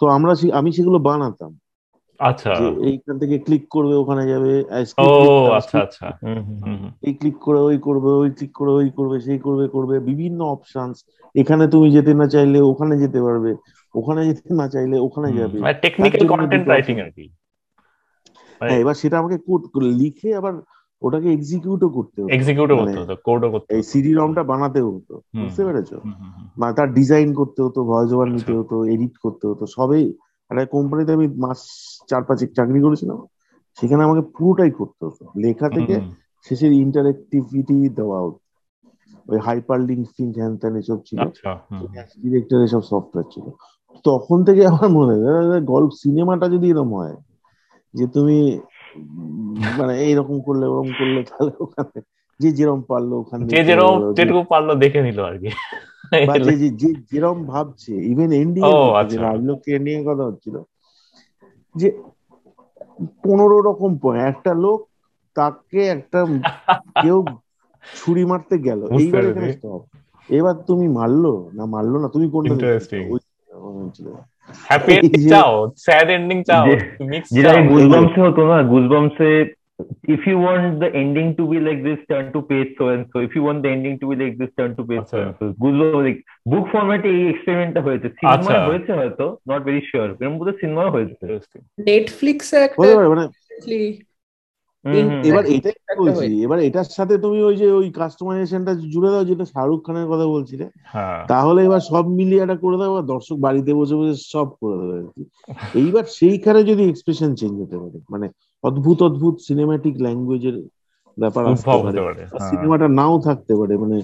তো 0.00 0.06
আমরা 0.06 0.32
আমি 0.52 0.72
সেগুলো 0.72 0.98
বানাতাম। 0.98 1.58
আচ্ছা। 2.20 2.50
এইখান 2.84 3.18
থেকে 3.18 3.38
ক্লিক 3.38 3.64
করবে 3.68 3.94
ওখানে 3.94 4.22
যাবে 4.26 4.52
ও 4.98 5.08
আচ্ছা 5.50 5.76
আচ্ছা। 5.78 6.06
এই 7.02 7.12
ক্লিক 7.14 7.36
করে 7.38 7.60
ওই 7.60 7.78
করবে 7.78 8.10
ওই 8.12 8.30
ক্লিক 8.30 8.52
করে 8.52 8.72
ওই 8.72 8.88
করবে 8.90 9.16
সেই 9.20 9.38
করবে 9.38 9.68
করবে 9.68 9.94
বিভিন্ন 10.00 10.40
অপশনস 10.46 10.96
এখানে 11.34 11.64
তুমি 11.68 11.90
যেতে 11.90 12.12
না 12.14 12.26
চাইলে 12.26 12.58
ওখানে 12.62 12.94
যেতে 12.98 13.20
পারবে 13.22 13.50
ওখানে 13.94 14.20
যেতে 14.26 14.54
না 14.54 14.66
চাইলে 14.68 14.96
ওখানে 14.98 15.28
যাবে। 15.32 15.58
টেকনিক্যাল 15.82 16.26
কন্টেন্ট 16.28 16.66
রাইটিং 16.68 16.96
আর 17.00 17.10
কি। 17.10 17.24
হ্যাঁ 18.60 18.78
এবার 18.78 18.94
সেটা 18.94 19.18
আমাকে 19.18 19.36
কোড 19.46 19.62
লিখে 19.92 20.34
আবার 20.34 20.54
ওটাকে 21.02 21.28
এক্সিকিউটও 21.32 21.88
করতে 21.88 22.18
হতো। 22.22 22.30
এক্সিকিউটও 22.30 22.76
করতে 22.76 22.98
হতো 23.00 23.14
কোডও 23.24 23.48
করতে 23.50 23.70
এই 23.76 23.82
সিডি 23.82 24.12
রমটা 24.12 24.42
বানাতে 24.42 24.80
হতো 24.80 25.14
বুঝতে 25.34 25.62
পেরেছ? 25.64 25.90
মানে 26.56 26.72
তার 26.74 26.88
ডিজাইন 26.92 27.34
করতে 27.34 27.60
হতো 27.62 27.84
ভয়েস 27.84 28.10
ওভার 28.12 28.28
নিতে 28.28 28.52
হতো 28.52 28.84
এডিট 28.84 29.14
করতে 29.18 29.44
হতো 29.46 29.64
সবই 29.66 30.04
একটা 30.52 30.64
কোম্পানিতে 30.66 31.12
আমি 31.12 31.28
মাস 31.28 31.60
চার 32.08 32.22
পাঁচ 32.22 32.44
চাকরি 32.56 32.80
করেছিলাম 32.80 33.18
সেখানে 33.78 34.02
আমাকে 34.04 34.20
পুরোটাই 34.20 34.70
করতে 34.70 35.06
হতো। 35.06 35.24
লেখা 35.38 35.68
থেকে 35.68 36.00
শেষের 36.46 36.72
ইন্টারেক্টিভিটি 36.72 37.88
দেওয়া 37.88 38.18
হতো। 38.20 38.40
ওই 39.28 39.38
হাইপার 39.38 39.80
লিঙ্ক 39.80 40.06
হ্যান 40.36 40.56
ত্যান 40.56 40.76
এসব 40.76 40.98
ছিল। 41.06 41.18
ডিরেক্টর 42.22 42.58
এসব 42.60 42.82
সফটওয়্যার 42.82 43.26
ছিল। 43.34 43.46
তখন 44.04 44.44
থেকে 44.44 44.66
আমার 44.66 44.88
মনে 44.88 45.14
হয় 45.14 45.60
গল্প 45.60 45.90
সিনেমাটা 45.90 46.48
যদি 46.48 46.70
এরকম 46.70 46.94
হয় 46.94 47.16
যে 47.94 48.06
তুমি 48.06 48.60
মানে 49.78 49.94
এইরকম 49.98 50.40
করলে 50.40 50.66
ওরকম 50.66 50.92
করলে 50.98 51.22
তাহলে 51.22 51.52
ওখানে 51.60 52.00
যে 52.40 52.52
যেরকম 52.52 52.82
পারল 52.82 53.12
ওখানে 53.12 53.46
যে 53.46 53.64
যেরকম 53.64 54.12
যেটুকু 54.12 54.42
পারল 54.48 54.74
দেখে 54.74 55.02
নিল 55.02 55.20
আর 55.24 55.38
কি। 55.38 55.50
যে 56.80 56.88
যেরকম 57.10 57.38
ভাবছে 57.46 57.92
ইভেন 58.12 58.30
এন্ডিং 58.32 58.62
রাজলোককে 59.22 59.70
এন্ডিং 59.72 59.94
এর 59.98 60.04
কথা 60.08 60.24
হচ্ছিল 60.24 60.56
যে 61.74 61.88
পনেরো 63.24 63.58
রকম 63.60 63.90
একটা 64.30 64.52
লোক 64.54 64.78
তাকে 65.36 65.80
একটা 65.88 66.20
কেউ 66.96 67.18
ছুরি 67.84 68.24
মারতে 68.24 68.54
গেল 68.58 68.80
এইবার 68.94 69.22
এখানে 69.24 69.52
স্টপ 69.52 69.82
এবার 70.28 70.56
তুমি 70.66 70.86
মারলো? 70.88 71.32
না 71.52 71.64
মারলো 71.66 71.96
না 71.98 72.08
তুমি 72.08 72.26
কোনটা 72.30 72.66
হ্যাপি 74.64 74.94
চাও 75.32 75.54
স্যাড 75.76 76.08
এন্ডিং 76.10 76.38
চাও 76.42 76.64
মিক্স 77.10 77.28
যেটা 77.34 77.50
গুজবাম্সে 77.70 78.20
হতো 78.20 78.42
না 78.50 78.56
গুজবাম্সে 78.62 79.30
if 80.14 80.26
you 80.26 80.36
want 80.38 80.80
the 80.80 80.90
ending 81.02 81.28
to 81.38 81.44
be 81.52 81.58
like 81.60 81.82
this 81.82 82.00
turn 82.10 82.32
to 82.32 82.42
page 82.42 82.70
so 82.78 82.88
and 82.88 83.06
so. 83.12 83.16
If 83.20 83.34
you 83.36 83.42
want 83.42 83.62
the 83.62 83.70
ending 83.70 83.98
to 84.00 84.06
be 84.10 84.16
like 84.22 84.36
this 84.38 84.52
turn 84.58 84.76
to 84.76 84.82
page 84.90 85.06
so 85.10 85.18
and 85.24 85.34
so. 85.38 85.44
Goosebump 85.62 86.00
like 86.06 86.16
book 86.50 86.64
ফরম্যাটে 86.72 87.08
এই 87.18 87.24
এক্সপেরিমেন্টটা 87.32 87.80
হয়েছে। 87.86 88.08
Cinema 88.18 88.52
হয়েছে 88.70 88.92
হয়তো 89.00 89.26
not 89.50 89.60
very 89.68 89.80
sure 89.88 90.08
এরকম 90.10 90.34
বোধহয় 90.38 90.58
cinema 90.62 90.84
হয়েছে। 90.94 91.14
নেটফ্লিক্সে 91.88 92.56
একটা 92.66 92.86
এবার 95.28 95.44
এটাই 95.56 95.76
বলছি 96.02 96.26
এবার 96.46 96.58
এটার 96.68 96.88
সাথে 96.96 97.14
তুমি 97.24 97.38
ওই 97.48 97.56
যে 97.60 97.66
ওই 97.80 97.86
কাস্টমাইজেশনটা 98.00 98.72
জুড়ে 98.92 99.10
দাও 99.12 99.28
যেটা 99.30 99.44
শাহরুখ 99.52 99.80
খানের 99.86 100.08
কথা 100.12 100.26
বলছিলে। 100.34 100.66
হ্যাঁ। 100.92 101.20
তাহলে 101.32 101.60
এবার 101.68 101.82
সব 101.90 102.04
মিলিয়ে 102.18 102.44
এটা 102.44 102.56
করে 102.64 102.76
দাও 102.80 103.02
দর্শক 103.14 103.36
বাড়িতে 103.46 103.70
বসে 103.80 103.94
বসে 103.98 104.14
সব 104.34 104.48
করে 104.60 104.76
দেবে 104.80 104.94
আর 105.00 105.06
কি। 105.14 105.22
এইবার 105.80 106.04
সেইখানে 106.18 106.60
যদি 106.70 106.82
এক্সপ্রেশন 106.86 107.30
চেঞ্জ 107.40 107.54
হতে 107.62 107.76
পারে 107.82 107.98
মানে 108.12 108.26
অদ্ভুত 108.62 109.02
অদ্ভুত 109.02 109.38
সিনেমাটিক 109.38 109.96
ল্যাঙ্গুয়েজের 110.00 110.62
ব্যাপার 111.18 111.46
আসতে 111.46 112.00
পারে। 112.00 112.26
সিনেমাটা 112.26 112.84
হ্যাঁ। 112.84 112.96
নাও 112.96 113.20
থাকতে 113.20 113.56
পারে 113.56 113.76
মানে 113.76 114.02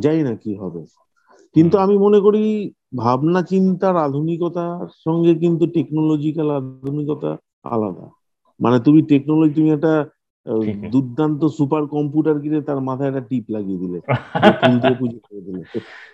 জানি 0.00 0.22
না 0.22 0.34
কি 0.36 0.54
হবে। 0.54 0.80
কিন্তু 1.54 1.78
আমি 1.78 1.98
মনে 1.98 2.20
করি 2.20 2.72
ভাবনা 2.96 3.42
চিন্তার 3.42 3.96
আধুনিকতার 3.96 4.86
সঙ্গে 5.04 5.34
কিন্তু 5.34 5.66
টেকনোলজিক্যাল 5.66 6.50
আধুনিকতা 6.50 7.36
আলাদা। 7.64 8.10
মানে 8.60 8.80
তুমি 8.80 9.02
টেকনোলজি 9.02 9.54
তুমি 9.54 9.70
একটা 9.70 10.06
দুর্দান্ত 10.92 11.44
সুপার 11.44 11.86
কম্পিউটার 11.86 12.40
কিনে 12.40 12.60
তার 12.62 12.80
মাথায় 12.80 13.08
একটা 13.08 13.20
টিপ 13.20 13.44
লাগিয়ে 13.48 13.78
দিলে 13.78 14.00
পুজো 14.96 15.18
করে 15.30 15.40
দিলে। 15.40 15.62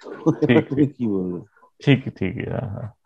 কি 0.96 1.06
বলব? 1.06 1.44
ঠিক 1.84 2.04
ঠিক 2.16 2.48
হ্যাঁ, 2.48 2.68
হ্যাঁ। 2.68 2.99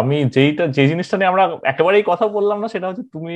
আমি 0.00 0.16
যেইটা 0.34 0.64
যে 0.76 0.84
জিনিসটা 0.90 1.16
নিয়ে 1.16 1.30
আমরা 1.32 1.44
একেবারেই 1.72 2.04
কথা 2.10 2.26
বললাম 2.36 2.58
না 2.62 2.68
সেটা 2.74 2.86
হচ্ছে 2.88 3.04
তুমি 3.14 3.34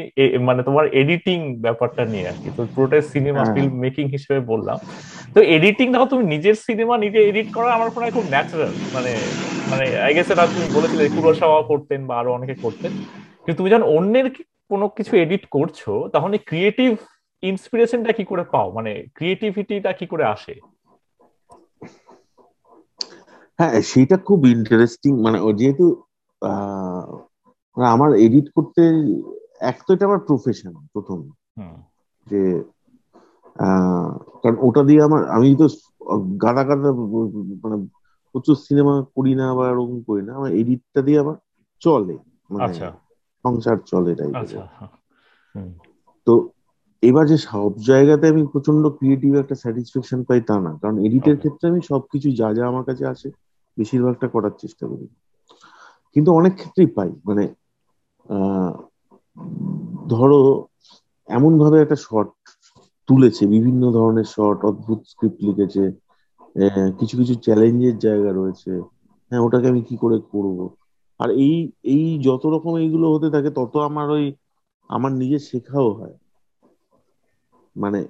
মানে 0.48 0.60
তোমার 0.68 0.84
এডিটিং 1.02 1.38
ব্যাপারটা 1.64 2.02
নিয়ে 2.12 2.26
আর 2.30 2.36
কি 2.42 2.48
তো 2.56 2.60
পুরোটাই 2.74 3.02
সিনেমা 3.12 3.42
ফিল্ম 3.52 3.72
মেকিং 3.84 4.04
হিসেবে 4.14 4.40
বললাম। 4.52 4.78
তো 5.34 5.38
এডিটিং 5.56 5.86
দেখো 5.92 6.06
তুমি 6.12 6.24
নিজের 6.34 6.56
সিনেমা 6.66 6.94
নিজে 7.04 7.18
এডিট 7.30 7.48
করা 7.56 7.68
আমার 7.76 7.88
মনে 7.94 8.04
হয় 8.04 8.14
খুব 8.16 8.26
ন্যাচারাল 8.34 8.74
মানে 8.94 9.12
মানে 9.70 9.84
আই 10.06 10.12
গেস 10.16 10.28
এটা 10.34 10.44
তুমি 10.54 10.66
বলেছিলে 10.76 11.04
কুরসাওয়া 11.16 11.60
করতেন 11.70 12.00
বা 12.08 12.14
আরও 12.20 12.30
অনেকে 12.38 12.54
করতেন। 12.64 12.92
কিন্তু 13.42 13.58
তুমি 13.58 13.68
যখন 13.72 13.86
অন্যের 13.96 14.26
কোনো 14.70 14.86
কিছু 14.96 15.12
এডিট 15.24 15.44
করছ 15.56 15.80
তখন 16.14 16.30
এই 16.36 16.42
ক্রিয়েটিভ 16.48 16.90
ইন্সপিরেশনটা 17.42 18.12
কি 18.18 18.24
করে 18.30 18.44
পাও? 18.54 18.68
মানে 18.76 18.92
ক্রিয়েটিভিটিটা 19.16 19.90
কি 19.98 20.06
করে 20.12 20.24
আসে? 20.34 20.54
হ্যাঁ 23.58 23.76
সেটা 23.90 24.16
খুব 24.26 24.38
ইন্টারেস্টিং 24.56 25.12
মানে 25.24 25.38
যেহেতু 25.60 25.86
আমার 27.76 28.10
এডিট 28.26 28.46
করতে 28.54 28.82
এক 29.62 29.78
তো 29.86 29.90
এটা 29.94 30.04
আমার 30.06 30.22
প্রফেশন 30.28 30.72
প্রথম। 30.92 31.18
যে 32.26 32.40
কারণ 34.42 34.56
ওটা 34.66 34.82
দিয়ে 34.88 35.00
আমার 35.02 35.22
আমি 35.36 35.48
তো 35.56 35.66
গাদা 36.44 36.62
গাদা 36.62 36.90
মানে 37.62 37.76
প্রচুর 38.34 38.56
সিনেমা 38.66 38.94
করি 39.16 39.32
না 39.34 39.46
বা 39.58 39.64
এরকম 39.68 39.98
করি 40.08 40.22
না 40.22 40.32
আমার 40.38 40.50
এডিটটা 40.52 41.00
দিয়ে 41.02 41.18
আমার 41.18 41.36
চলে 41.82 42.16
মানে 42.50 42.64
আচ্ছা। 42.66 42.88
সংসার 43.44 43.78
চলে 43.86 44.12
তাই 44.14 44.30
আচ্ছা, 44.32 44.60
তো 46.26 46.32
এবার 47.02 47.24
যে 47.26 47.36
সব 47.48 47.70
জায়গাতে 47.82 48.24
আমি 48.28 48.42
প্রচণ্ড 48.52 48.82
ক্রিয়েটিভ 48.98 49.32
একটা 49.34 49.56
স্যাটিসফ্যাকশন 49.62 50.20
পাই 50.28 50.40
তা 50.48 50.56
না 50.60 50.72
কারণ 50.82 50.96
এডিটের 51.06 51.36
ক্ষেত্রে 51.38 51.64
আমি 51.68 51.80
সবকিছু 51.90 52.28
যা 52.40 52.48
যা 52.56 52.64
আমার 52.66 52.84
কাছে 52.84 53.04
আছে 53.06 53.28
বেশিরভাগটা 53.76 54.26
করার 54.28 54.54
চেষ্টা 54.58 54.84
করি। 54.86 55.06
কিন্তু 56.16 56.30
অনেক 56.38 56.52
ক্ষেত্রেই 56.58 56.90
পাই। 56.96 57.10
মানে 57.28 57.44
ধরো 60.12 60.40
এমন 61.28 61.52
ভাবে 61.62 61.76
একটা 61.80 61.98
শর্ট 62.06 62.30
তুলেছে, 63.08 63.42
বিভিন্ন 63.54 63.82
ধরনের 63.98 64.28
শর্ট 64.34 64.60
অদ্ভুত 64.70 65.00
স্ক্রিপ্ট 65.10 65.38
লিখেছে 65.48 65.82
কিছু 66.98 67.14
কিছু 67.20 67.34
চ্যালেঞ্জের 67.44 67.96
জায়গা 67.98 68.30
রয়েছে। 68.32 68.72
হ্যাঁ 69.30 69.42
ওটাকে 69.46 69.66
আমি 69.68 69.82
কি 69.88 69.94
করে 70.02 70.16
করব? 70.32 70.58
আর 71.20 71.28
এই 71.44 71.56
এই 71.94 72.06
যত 72.26 72.42
রকম 72.54 72.72
এইগুলো 72.82 73.06
হতে 73.14 73.28
থাকে, 73.34 73.50
তত 73.58 73.74
আমার 73.88 74.06
ওই, 74.16 74.24
আমার 74.90 75.12
নিজের 75.20 75.42
শেখাও 75.48 75.88
হয়। 75.98 76.14
মানে 77.76 78.00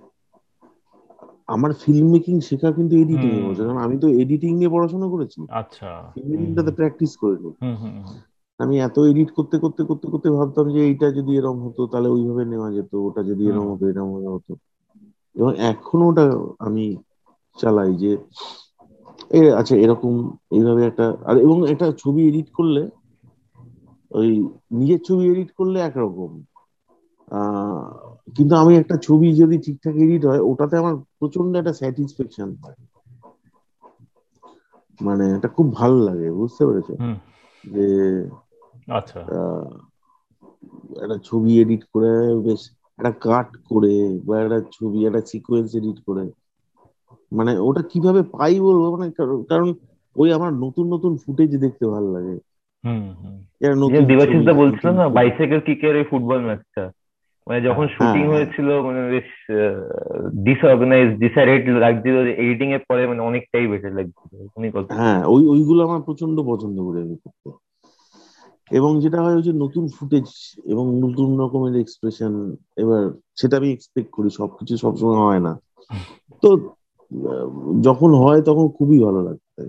আমার 1.53 1.71
ফিল্ম 1.81 2.07
মেকিং 2.13 2.35
শেখা 2.49 2.69
কিন্তু 2.77 2.95
এডিটিং 2.99 3.31
এ 3.33 3.43
হচ্ছে 3.43 3.63
কারণ 3.63 3.81
আমি 3.85 3.97
তো 4.01 4.07
এডিটিং 4.23 4.51
নিয়ে 4.59 4.75
পড়াশোনা 4.75 5.07
করেছি। 5.11 5.41
আচ্ছা। 5.59 5.91
এডিটিংটাতে 6.21 6.73
প্র্যাকটিস 6.79 7.13
করে 7.21 7.37
নিই। 7.39 7.55
আমি 8.61 8.75
এত 8.87 8.97
এডিট 9.11 9.31
করতে 9.37 9.57
করতে 9.65 9.83
করতে 9.89 10.07
করতে 10.13 10.29
ভাবতাম 10.35 10.67
যে 10.71 10.81
এইটা 10.89 11.07
যদি 11.19 11.31
এরকম 11.39 11.59
হতো 11.67 11.83
তাহলে 11.93 12.09
ওইভাবে 12.11 12.45
নেওয়া 12.47 12.69
যেত 12.77 12.93
ওটা 13.07 13.21
যদি 13.31 13.43
এরকম 13.47 13.69
হতো 13.73 13.85
এরকম 13.89 14.11
হতো। 14.37 14.53
এবং 15.37 15.51
এখনও 15.71 16.07
ওটা 16.11 16.25
আমি 16.67 16.85
চালাই 17.59 17.91
যে 17.99 18.13
এ 19.31 19.51
আচ্ছা 19.61 19.75
এরকম 19.79 20.13
এইভাবে 20.53 20.83
একটা 20.87 21.07
আর 21.29 21.37
এবং 21.45 21.57
একটা 21.73 21.87
ছবি 22.01 22.21
এডিট 22.25 22.49
করলে 22.53 22.83
ওই 24.11 24.31
নিজের 24.73 25.01
ছবি 25.05 25.25
এডিট 25.29 25.51
করলে 25.59 25.79
একরকম। 25.83 26.31
কিন্তু 28.37 28.55
আমি 28.55 28.77
একটা 28.77 28.97
ছবি 28.97 29.35
যদি 29.35 29.59
ঠিকঠাক 29.59 29.95
এডিট 29.95 30.25
হয় 30.25 30.41
ওটাতে 30.41 30.77
আমার 30.77 30.97
প্রচণ্ড 30.97 31.57
একটা 31.57 31.73
স্যাটিসফ্যাকশন 31.73 32.55
হয়। 32.55 32.75
মানে 35.01 35.37
এটা 35.37 35.49
খুব 35.49 35.75
ভালো 35.75 35.99
লাগে 35.99 36.31
বুঝতে 36.31 36.67
পেরেছ? 36.67 36.91
যে 37.65 37.87
আচ্ছা। 38.93 39.21
একটা 41.03 41.19
ছবি 41.25 41.61
এডিট 41.61 41.85
করে 41.85 42.35
বেশ 42.35 42.71
একটা 42.99 43.11
কাট 43.11 43.57
করে 43.57 44.21
বা 44.25 44.41
একটা 44.41 44.61
ছবি 44.73 45.07
একটা 45.07 45.21
সিকোয়েন্স 45.21 45.75
এডিট 45.75 46.05
করে। 46.07 46.31
মানে 47.33 47.59
ওটা 47.59 47.83
কীভাবে 47.83 48.23
পাই 48.23 48.61
বলব? 48.61 48.97
মানে 48.97 49.11
কারণ 49.49 49.75
ওই 50.17 50.33
আমার 50.33 50.53
নতুন 50.53 50.95
নতুন 50.95 51.17
ফুটেজ 51.17 51.61
দেখতে 51.61 51.87
ভালো 51.87 52.13
লাগে। 52.13 52.39
দেবাশিস 54.07 54.47
দা 54.47 54.53
বলছিল 54.53 54.91
না 54.91 55.09
বাইসাইকেল 55.09 55.61
কিকের 55.61 55.97
এই 55.97 56.05
ফুটবল 56.05 56.41
ম্যাচটা 56.41 56.93
মানে 57.47 57.61
যখন 57.61 57.87
শুটিং 57.89 58.23
হ্যাঁ, 58.23 58.29
হ্যাঁ। 58.29 58.31
হয়েছিল 58.33 58.69
মানে 58.83 59.01
বেশ 59.11 59.29
ডিসঅর্গানাইজ 60.45 61.09
ডিসাইডেড 61.19 61.63
লাগছিল 61.77 62.17
এডিটিং 62.37 62.69
এর 62.73 62.83
পরে 62.89 63.03
মানে 63.07 63.21
অনেকটাই 63.21 63.67
বেটার 63.67 63.93
লাগছিল। 63.93 64.31
হ্যাঁ 64.91 65.21
ওই 65.25 65.43
ওইগুলো 65.47 65.81
আমার 65.87 66.01
প্রচণ্ড 66.03 66.37
পছন্দ 66.47 66.77
করে 66.87 66.99
আমি 67.01 67.17
করতে। 67.17 67.49
এবং 68.71 69.01
যেটা 69.01 69.19
হয় 69.23 69.41
যে 69.43 69.53
নতুন 69.53 69.89
ফুটেজ 69.89 70.29
এবং 70.65 70.85
নতুন 71.01 71.29
রকমের 71.41 71.75
এক্সপ্রেশন 71.81 72.33
এবার 72.77 73.03
সেটা 73.37 73.57
আমি 73.57 73.69
এক্সপেক্ট 73.73 74.11
করি 74.13 74.31
সবকিছু 74.31 74.77
সবসময় 74.77 75.21
হয় 75.23 75.41
না। 75.41 75.53
তো 76.43 76.49
যখন 77.81 78.11
হয় 78.15 78.41
তখন 78.43 78.67
খুবই 78.69 78.99
ভালো 78.99 79.21
লাগতে 79.23 79.63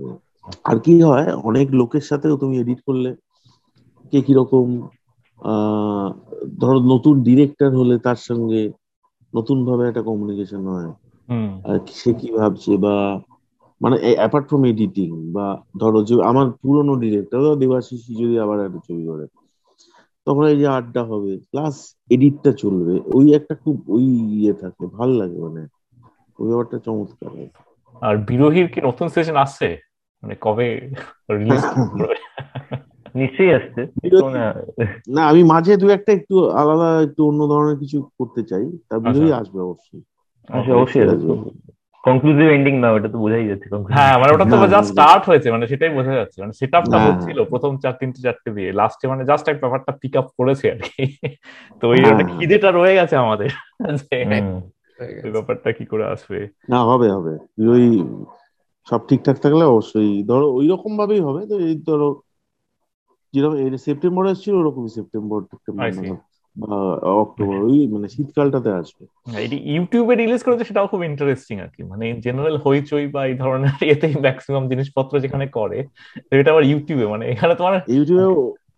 আর 0.65 0.77
কি 0.79 1.01
হয় 1.01 1.27
অনেক 1.43 1.67
লোকের 1.71 2.01
সাথেও 2.01 2.35
তুমি 2.37 2.59
এডিট 2.59 2.79
করলে 2.81 3.09
কে 4.13 4.19
কীরকম 4.21 4.67
ধরো 6.59 6.79
নতুন 6.79 7.23
ডিরেক্টর 7.23 7.71
হলে 7.75 7.99
তার 7.99 8.15
সঙ্গে 8.15 8.69
নতুন 9.35 9.65
ভাবে 9.65 9.87
একটা 9.87 10.01
কমিউনিকেশন 10.01 10.67
হয়। 10.67 10.91
সে 11.93 12.13
কি 12.13 12.31
ভাবছে 12.31 12.77
বা 12.77 13.21
মানে 13.81 13.95
অ্যাপার্ট 14.15 14.47
ফ্রম 14.47 14.65
এডিটিং 14.65 15.31
বা 15.31 15.61
ধরো 15.79 16.03
যে 16.03 16.13
আমার 16.23 16.51
পুরনো 16.51 16.95
ডিরেক্টর 16.95 17.55
দেবাশিস 17.55 18.01
যদি 18.07 18.39
আবার 18.39 18.65
একটা 18.65 18.79
ছবি 18.87 19.03
করে 19.07 19.25
তখন 20.27 20.43
এই 20.43 20.57
যে 20.57 20.67
আড্ডা 20.67 21.03
হবে 21.03 21.37
প্লাস 21.51 21.95
এডিটটা 22.09 22.51
চলবে 22.51 22.99
ওই 23.13 23.33
একটা 23.33 23.55
খুব 23.55 23.83
ওই 23.87 24.03
ইয়ে 24.29 24.53
থাকে 24.53 24.87
ভালো 24.87 25.13
লাগে 25.13 25.37
মানে। 25.41 25.67
ওই 26.39 26.47
ব্যাপারটা 26.47 26.79
চমৎকার 26.79 27.31
আর 28.01 28.17
বিরোহীর 28.17 28.67
কি 28.67 28.81
নতুন 28.81 29.07
সেশন 29.07 29.35
আসছে? 29.35 29.67
মানে 30.23 30.35
কবে 30.41 30.67
রিলিজ 31.29 31.63
নিশ্চয়ই 33.15 33.53
আসছে। 33.53 33.81
না 35.07 35.21
আমি 35.25 35.43
মাঝে 35.43 35.77
দু 35.77 35.89
একটা 35.89 36.11
একটু 36.13 36.49
আলাদা 36.51 37.01
একটু 37.01 37.27
অন্য 37.27 37.47
ধরনের 37.47 37.77
কিছু 37.79 38.09
করতে 38.19 38.43
চাই। 38.43 38.65
তা 38.89 38.95
আচ্ছা। 38.97 39.35
আসবে 39.35 39.59
অবশ্যই। 39.61 40.01
আচ্ছা 40.49 40.71
অবশ্যই 40.75 41.03
আসবে। 41.07 41.33
কনক্লুসিভ 42.03 42.47
এন্ডিং 42.49 42.73
না 42.79 42.91
ওটা 42.91 43.07
তো 43.07 43.17
বোঝাই 43.17 43.47
যাচ্ছে 43.47 43.67
হ্যাঁ 43.89 44.19
মানে 44.19 44.31
ওটা 44.33 44.45
তো 44.45 44.67
জাস্ট 44.67 44.91
স্টার্ট 44.91 45.23
হয়েছে 45.25 45.51
মানে 45.51 45.67
সেটাই 45.67 45.89
বোঝা 45.89 46.13
যাচ্ছে। 46.15 46.41
মানে 46.41 46.53
সেটআপটা 46.53 46.97
হ্যাঁ। 46.97 47.13
হচ্ছিল 47.13 47.43
প্রথম 47.43 47.77
চার 47.77 47.93
তিনটে 47.99 48.21
চারটে 48.21 48.51
দিয়ে। 48.51 48.71
লাস্টে 48.71 49.07
মানে 49.07 49.25
জাস্ট 49.25 49.49
এক 49.49 49.59
ব্যাপারটা 49.59 49.91
পিক 49.91 50.17
আপ 50.17 50.27
করেছে 50.37 50.71
আর 50.71 50.77
কি। 50.77 51.03
তো 51.81 51.87
ওই 51.87 51.99
হ্যাঁ। 51.99 52.39
খিদেটা 52.39 52.71
রয়ে 52.71 52.95
গেছে 52.95 53.15
আমাদের। 53.15 53.49
ওই 55.23 55.31
ব্যাপারটা 55.31 55.71
কি 55.71 55.85
করে 55.85 56.05
আসবে। 56.05 56.47
না 56.69 56.79
হবে 56.83 57.11
হবে। 57.11 57.33
ওই 57.69 58.03
সব 58.85 59.01
ঠিকঠাক 59.07 59.37
থাকলে 59.37 59.63
অবশ্যই 59.63 60.23
ধরো 60.23 60.47
ওই 60.53 60.67
রকম 60.67 60.97
ভাবেই 60.97 61.19
হবে। 61.19 61.41
তো 61.47 61.59
এই 61.59 61.75
ধরো 61.87 62.21
যেরকম 63.33 63.77
সেপ্টেম্বর 63.77 64.27
আসছিল 64.27 64.53
ওরকমই 64.53 64.89
সেপ্টেম্বর 64.89 65.39
বা 66.55 66.75
অক্টোবর 67.03 67.55
ওই 67.63 67.87
মানে 67.87 68.07
শীতকালটাতে 68.07 68.71
আসবে। 68.71 69.03
এটি 69.41 69.57
ইউটিউবে 69.65 70.15
রিলিজ 70.15 70.43
করেছে 70.43 70.63
সেটাও 70.63 70.87
খুব 70.87 71.03
ইন্টারেস্টিং 71.03 71.59
আর 71.59 71.67
কি। 71.67 71.83
মানে 71.83 72.13
জেনারেল 72.13 72.57
হইচই 72.57 73.07
বা 73.07 73.25
এই 73.25 73.33
ধরনের 73.33 73.71
এতেই 73.93 74.15
ম্যাক্সিমাম 74.15 74.67
জিনিসপত্র 74.69 75.19
যেখানে 75.19 75.47
করে 75.47 75.83
এটা 76.31 76.51
আবার 76.51 76.63
ইউটিউবে 76.63 77.05
মানে 77.07 77.27
এখানে 77.27 77.55
তোমার 77.55 77.73
ইউটিউবে 77.87 78.25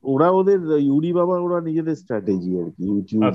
ওরা 0.03 0.29
ওদের 0.29 0.59
ইউরি 0.79 1.13
বাবা 1.13 1.35
ওরা 1.39 1.61
নিজেদের 1.61 1.95
স্ট্র্যাটেজি 1.95 2.59
আর 2.59 2.69
কি 2.69 2.83
ইউটিউব 2.83 3.33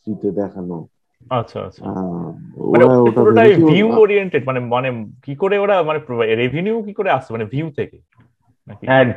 ফ্রিতে 0.00 0.30
দেখানো। 0.30 0.86
আচ্ছা 1.30 1.60
আচ্ছা। 1.60 1.82
মানে 2.72 2.84
পুরোটাই 3.14 3.54
ভিউ 3.54 3.88
ওরিয়েন্টেড 3.92 4.42
মানে 4.46 4.60
মানে 4.60 5.06
কি 5.22 5.36
করে 5.36 5.58
ওরা 5.58 5.82
মানে 5.82 5.98
রেভিনিউ 6.36 6.82
কি 6.82 6.92
করে 6.92 7.10
আসছে 7.10 7.32
মানে 7.32 7.44
ভিউ 7.44 7.70
থেকে? 7.70 7.98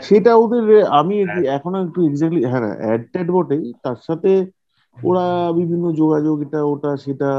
সেটা 0.01 0.31
ওদের 0.35 0.63
আমি 0.91 1.15
এখনও 1.47 1.79
একটু 1.85 1.99
এক্স্যাক্টলি 2.05 2.41
হ্যাঁ 2.43 2.75
অ্যাড 2.77 3.01
ট্যাড 3.11 3.27
বটেই। 3.31 3.65
তার 3.83 3.99
সাথে 4.07 4.31
ওরা 4.97 5.25
বিভিন্ন 5.51 5.85
যোগাযোগ 5.91 6.35
এটা 6.41 6.59
ওটা 6.63 6.91
সেটা 6.97 7.31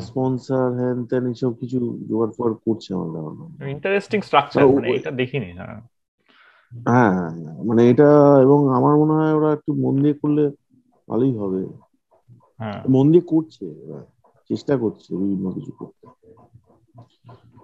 স্পন্সর 0.00 0.66
হ্যান 0.78 0.98
ত্যান 1.04 1.24
এসব 1.26 1.52
কিছু 1.60 1.78
জোগাড় 2.08 2.32
ফোগাড় 2.36 2.56
করছে 2.66 2.88
আমার 2.94 3.08
ধারণা 3.14 3.44
ইন্টারেস্টিং 3.70 4.18
স্ট্রাকচার 4.22 4.62
মানে 4.68 4.88
এটা 4.90 5.10
দেখিনি 5.10 5.48
হ্যাঁ।, 5.52 5.78
হ্যাঁ 6.72 7.10
হ্যাঁ 7.12 7.32
মানে 7.64 7.82
এটা 7.90 8.08
এবং 8.42 8.58
আমার 8.68 8.94
মনে 8.96 9.12
হয় 9.12 9.34
ওরা 9.34 9.50
একটু 9.52 9.70
মন 9.74 9.94
দিয়ে 10.02 10.16
করলে 10.22 10.44
ভালোই 11.08 11.34
হবে। 11.36 11.60
হ্যাঁ। 12.60 12.80
মন 12.88 13.04
দিয়ে 13.12 13.24
করছে 13.26 13.64
চেষ্টা 14.50 14.74
করছে 14.76 15.08
বিভিন্ন 15.16 15.46
কিছু 15.52 15.72
করতে। 15.78 16.04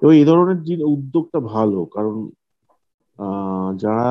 এবং 0.03 0.12
এই 0.14 0.24
ধরনের 0.24 0.59
উদ্যোগটা 0.86 1.38
ভালো 1.55 1.78
কারণ 1.95 2.14
যারা 3.77 4.09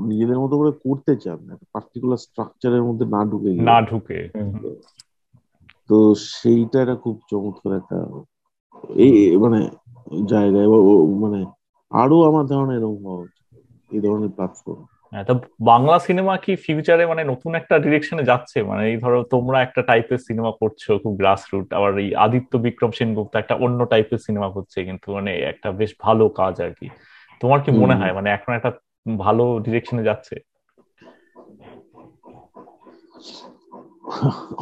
নিজেদের 0.00 0.38
মতো 0.38 0.54
করে 0.58 0.72
করতে 0.84 1.12
চান 1.16 1.38
একটা 1.50 1.66
পার্টিকুলার 1.72 2.16
স্ট্রাকচারের 2.16 2.82
মধ্যে 2.82 3.04
না 3.06 3.20
ঢুকে 3.24 3.50
না 3.70 3.76
ঢুকে। 3.82 4.18
তো 5.90 5.96
সেইটা 6.30 6.76
একটা 6.80 6.96
খুব 6.96 7.16
চমৎকার 7.30 7.72
একটা 7.76 7.98
এই 8.96 9.12
মানে 9.36 9.60
জায়গায় 10.28 10.68
মানে 11.16 11.40
আরও 11.92 12.16
আমার 12.22 12.44
ধারণা 12.46 12.72
এরকম 12.74 13.00
হওয়া 13.06 13.24
এই 13.90 14.00
ধরনের 14.00 14.28
প্ল্যাটফর্ম 14.28 14.82
তো 15.28 15.34
বাংলা 15.60 15.96
সিনেমা 15.98 16.34
কি 16.36 16.52
ফিউচারে 16.56 17.04
মানে 17.06 17.22
নতুন 17.24 17.52
একটা 17.54 17.74
ডিরেকশনে 17.78 18.24
যাচ্ছে? 18.24 18.58
মানে 18.62 18.82
এই 18.90 18.96
ধরো 18.96 19.18
তোমরা 19.30 19.58
একটা 19.62 19.80
টাইপের 19.82 20.18
সিনেমা 20.18 20.52
করছ 20.60 20.82
খুব 21.02 21.14
গ্রাস 21.16 21.42
রুট 21.52 21.68
আবার 21.72 21.98
এই 21.98 22.14
আদিত্য 22.14 22.52
বিক্রম 22.56 22.90
সেনগুপ্ত 22.90 23.32
একটা 23.36 23.54
অন্য 23.54 23.80
টাইপের 23.84 24.18
সিনেমা 24.18 24.48
করছে 24.50 24.78
কিন্তু 24.84 25.06
মানে 25.12 25.32
একটা 25.52 25.68
বেশ 25.72 25.90
ভালো 26.00 26.24
কাজ 26.28 26.54
আর 26.60 26.72
কি। 26.80 26.88
তোমার 27.40 27.58
কি 27.64 27.70
মনে 27.80 27.94
হয়? 27.96 28.12
মানে 28.16 28.28
এখন 28.32 28.50
একটা 28.54 28.70
ভালো 29.18 29.44
ডিরেকশনে 29.64 30.02
যাচ্ছে? 30.08 30.34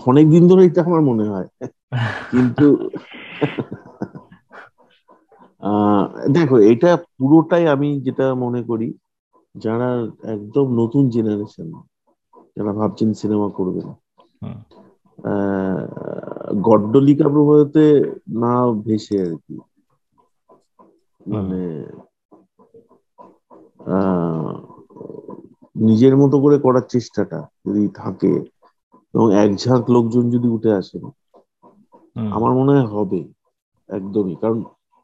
অনেক 0.08 0.26
দিন 0.30 0.42
ধরে 0.50 0.62
এটা 0.64 0.80
আমার 0.84 1.02
মনে 1.10 1.24
হয়। 1.30 1.48
কিন্তু 2.30 2.66
দেখো 6.34 6.56
এটা 6.72 6.90
পুরোটাই 7.16 7.64
আমি 7.68 7.88
যেটা 8.06 8.26
মনে 8.44 8.60
করি 8.62 8.88
যারা 9.54 9.88
একদম 10.34 10.66
নতুন 10.80 11.02
জেনারেশন 11.10 11.68
যারা 12.56 12.72
ভাবছেন 12.72 13.08
সিনেমা 13.20 13.48
করবেন 13.50 13.86
গড্ডলিকা 16.64 17.26
প্রভাতে 17.28 17.84
না 18.36 18.54
ভেসে 18.84 19.16
আর 19.24 19.32
কি। 19.44 19.54
মানে 21.26 21.60
নিজের 25.76 26.16
মতো 26.16 26.36
করে 26.40 26.58
করার 26.58 26.86
চেষ্টাটা 26.88 27.40
যদি 27.66 27.88
থাকে 27.94 28.32
এবং 29.14 29.26
এক 29.34 29.50
ঝাঁক 29.56 29.82
লোকজন 29.90 30.24
যদি 30.30 30.48
উঠে 30.48 30.70
আসে 30.72 30.98
আমার 32.30 32.52
মনে 32.54 32.72
হয় 32.72 32.86
হবে 32.86 33.20
একদমই। 33.88 34.36
কারণ 34.36 34.58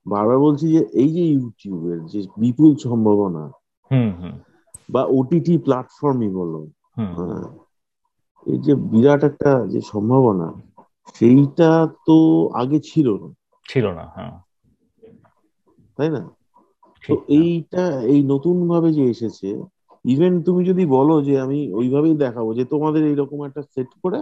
বারবার 0.07 0.39
বলছি 0.39 0.66
যে 0.72 0.81
এই 0.93 1.11
যে 1.12 1.24
ইউটিউবের 1.26 1.99
যে 2.07 2.20
বিপুল 2.37 2.70
সম্ভাবনা 2.76 3.44
বা 4.89 5.02
ওটিটি 5.09 5.55
প্ল্যাটফর্মই 5.59 6.31
বলো 6.31 6.61
হ্যাঁ, 6.97 7.47
এই 8.47 8.59
যে 8.59 8.73
বিরাট 8.74 9.23
একটা 9.24 9.52
যে 9.66 9.81
সম্ভাবনা 9.93 10.48
সেইটা 11.15 11.70
তো 12.07 12.16
আগে 12.52 12.78
ছিল 12.81 13.09
না। 13.15 13.28
ছিল 13.66 13.86
না 13.93 14.05
হ্যাঁ। 14.16 14.35
তাই 15.98 16.11
না? 16.11 16.23
তো 17.09 17.22
এইটা 17.28 18.01
এই 18.02 18.22
নতুন 18.22 18.68
ভাবে 18.68 18.93
যে 18.93 19.05
এসেছে 19.05 19.62
ইভেন 20.05 20.43
তুমি 20.43 20.64
যদি 20.64 20.86
বলো 20.86 21.22
যে 21.22 21.40
আমি 21.40 21.72
ওইভাবেই 21.72 22.14
দেখাবো 22.14 22.55
যে 22.55 22.64
তোমাদের 22.64 23.06
এইরকম 23.06 23.44
একটা 23.44 23.62
সেট 23.62 23.90
করে 24.02 24.18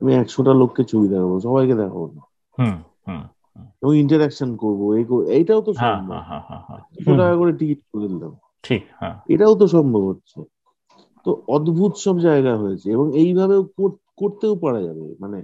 আমি 0.00 0.14
একশোটা 0.14 0.52
লোককে 0.54 0.84
ছবি 0.84 1.08
দেখাবো 1.08 1.40
সবাইকে 1.40 1.74
দেখাবো 1.74 2.06
এবং 3.82 3.96
ইন্টারাকশন 3.96 4.56
করব 4.56 4.80
এই 4.92 5.04
এইটাও 5.32 5.60
তো 5.60 5.72
হ্যাঁ, 5.72 5.98
সম্ভব। 5.98 6.12
হ্যাঁ, 6.12 6.42
হ্যাঁ, 6.48 6.80
দুশো 6.94 7.16
টাকা 7.16 7.36
করে 7.36 7.52
টিকিট 7.52 7.80
করে 7.92 8.08
দিলাম। 8.08 8.32
ঠিক 8.62 8.82
এটাও 9.28 9.54
তো 9.54 9.66
সম্ভব 9.66 10.02
হচ্ছে। 10.08 10.38
তো 11.24 11.42
অদ্ভুত 11.48 11.92
সব 11.96 12.18
জায়গা 12.18 12.56
হয়েছে 12.56 12.90
এবং 12.90 13.06
এইভাবেও 13.16 13.62
করতেও 14.16 14.54
পারা 14.56 14.80
যাবে। 14.82 15.04
মানে 15.20 15.38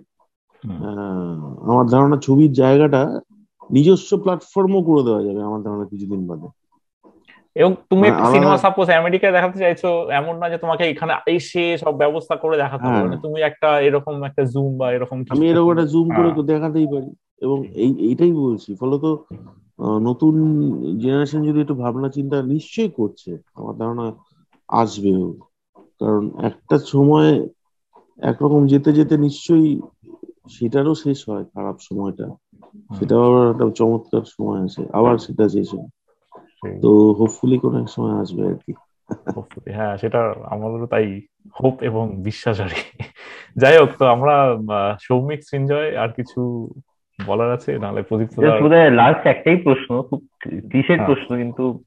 আমার 1.63 1.87
ধারণা 1.87 2.17
ছবির 2.17 2.53
জায়গাটা 2.53 3.21
নিজস্ব 3.71 4.17
প্ল্যাটফর্মও 4.17 4.83
করে 4.83 5.03
দেওয়া 5.03 5.23
যাবে 5.23 5.43
আমার 5.43 5.63
ধারণা 5.63 5.85
কিছুদিন 5.85 6.27
বাদে। 6.27 6.49
এবং 7.57 7.71
তুমি 7.91 8.05
একটা 8.07 8.25
সিনেমা 8.33 8.57
সাপোজ 8.65 8.87
আমেরিকায় 8.93 9.35
দেখাতে 9.37 9.59
চাইছো 9.59 9.89
এমন 10.13 10.35
না 10.41 10.47
যে 10.49 10.59
তোমাকে 10.59 10.85
এখানে 10.93 11.13
এসে 11.37 11.65
সব 11.79 11.93
ব্যবস্থা 12.03 12.35
করে 12.37 12.57
দেখাতে 12.57 12.85
হবে। 12.87 13.01
মানে 13.05 13.17
তুমি 13.25 13.39
একটা 13.51 13.69
এরকম 13.81 14.15
একটা 14.25 14.43
জুম 14.53 14.71
বা 14.79 14.87
এরকম 14.97 15.19
আমি 15.33 15.45
এরকম 15.49 15.71
একটা 15.73 15.87
জুম 15.87 16.07
করে 16.17 16.31
তো 16.33 16.43
দেখাতেই 16.53 16.89
পারি। 16.95 17.11
এবং 17.43 17.59
এই 17.77 17.91
এইটাই 18.09 18.33
বলছি 18.41 18.71
ফলত 18.81 19.05
নতুন 20.03 20.35
জেনারেশন 20.99 21.41
যদি 21.43 21.59
একটু 21.61 21.75
ভাবনা 21.75 22.09
চিন্তা 22.09 22.37
নিশ্চয়ই 22.53 22.93
করছে 22.99 23.31
আমার 23.55 23.75
ধারণা 23.77 24.07
আসবেও। 24.69 25.25
কারণ 26.01 26.25
একটা 26.51 26.77
সময় 26.93 27.31
একরকম 28.23 28.63
যেতে 28.67 28.91
যেতে 28.93 29.15
নিশ্চয়ই 29.19 29.71
সেটারও 30.49 30.95
শেষ 31.05 31.19
হয় 31.29 31.45
খারাপ 31.55 31.77
সময়টা। 31.89 32.27
সেটাও 32.97 33.23
আবার 33.29 33.45
একটা 33.51 33.67
চমৎকার 33.81 34.25
সময় 34.35 34.61
আছে 34.67 34.83
আবার 34.93 35.15
সেটা 35.19 35.45
শেষ 35.49 35.69
হয়। 35.75 35.89
তো 36.83 37.13
হোপফুলি 37.13 37.59
কোনো 37.59 37.81
এক 37.81 37.89
সময় 37.89 38.21
আসবে 38.21 38.47
আর 38.47 38.55
কি। 38.55 38.73
হ্যাঁ 39.73 39.97
সেটা 39.97 40.35
আমাদেরও 40.45 40.87
তাই 40.87 41.21
হোপ 41.61 41.83
এবং 41.83 42.17
বিশ্বাস 42.23 42.61
আর 42.61 42.69
কি। 42.69 43.05
যাই 43.57 43.77
হোক 43.79 43.91
তো 43.99 44.07
আমরা 44.07 44.57
সৌমিক 45.01 45.43
সৃঞ্জয় 45.43 45.97
আর 45.97 46.09
কিছু 46.09 46.69
বলার 47.27 47.51
আছে? 47.51 47.79
নাহলে 47.79 48.03
প্রদীপ 48.03 48.31
লাস্ট 48.91 49.27
একটাই 49.27 49.57
প্রশ্ন 49.57 50.03
খুব 50.03 50.27
কিসের 50.71 50.97
হ্যাঁ। 50.97 51.07
প্রশ্ন 51.07 51.37
কিন্তু 51.37 51.83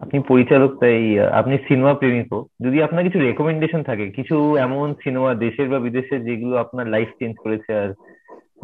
আপনি 0.00 0.20
পরিচালক 0.20 0.70
তাই 0.80 1.18
আপনি 1.18 1.58
সিনেমা 1.68 1.94
প্রেমী 1.94 2.22
তো 2.22 2.46
যদি 2.60 2.82
আপনার 2.82 3.04
কিছু 3.04 3.18
রেকমেন্ডেশন 3.18 3.82
থাকে 3.82 4.10
কিছু 4.10 4.56
এমন 4.56 4.94
সিনেমা 5.04 5.34
দেশের 5.34 5.68
বা 5.68 5.78
বিদেশের 5.78 6.24
যেগুলো 6.24 6.56
আপনার 6.56 6.86
লাইফ 6.86 7.08
চেঞ্জ 7.18 7.36
করেছে 7.44 7.74
আর 7.74 7.92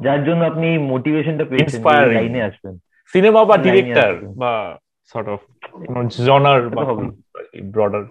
যার 0.03 0.25
জন্য 0.25 0.45
আপনি 0.45 0.79
মোটিভেশনটা 0.79 1.45
পেয়েছেন 1.45 1.83
লাইনে 2.15 2.43
আসবেন। 2.43 2.79
সিনেমা 3.15 3.45
বা 3.45 3.57
ডিরেক্টর 3.57 4.15
বা 4.37 4.79
সর্ট 5.11 5.29
অফ 5.29 5.41
জনার 6.27 6.69
বা 6.69 6.83
ব্রডার 7.75 8.03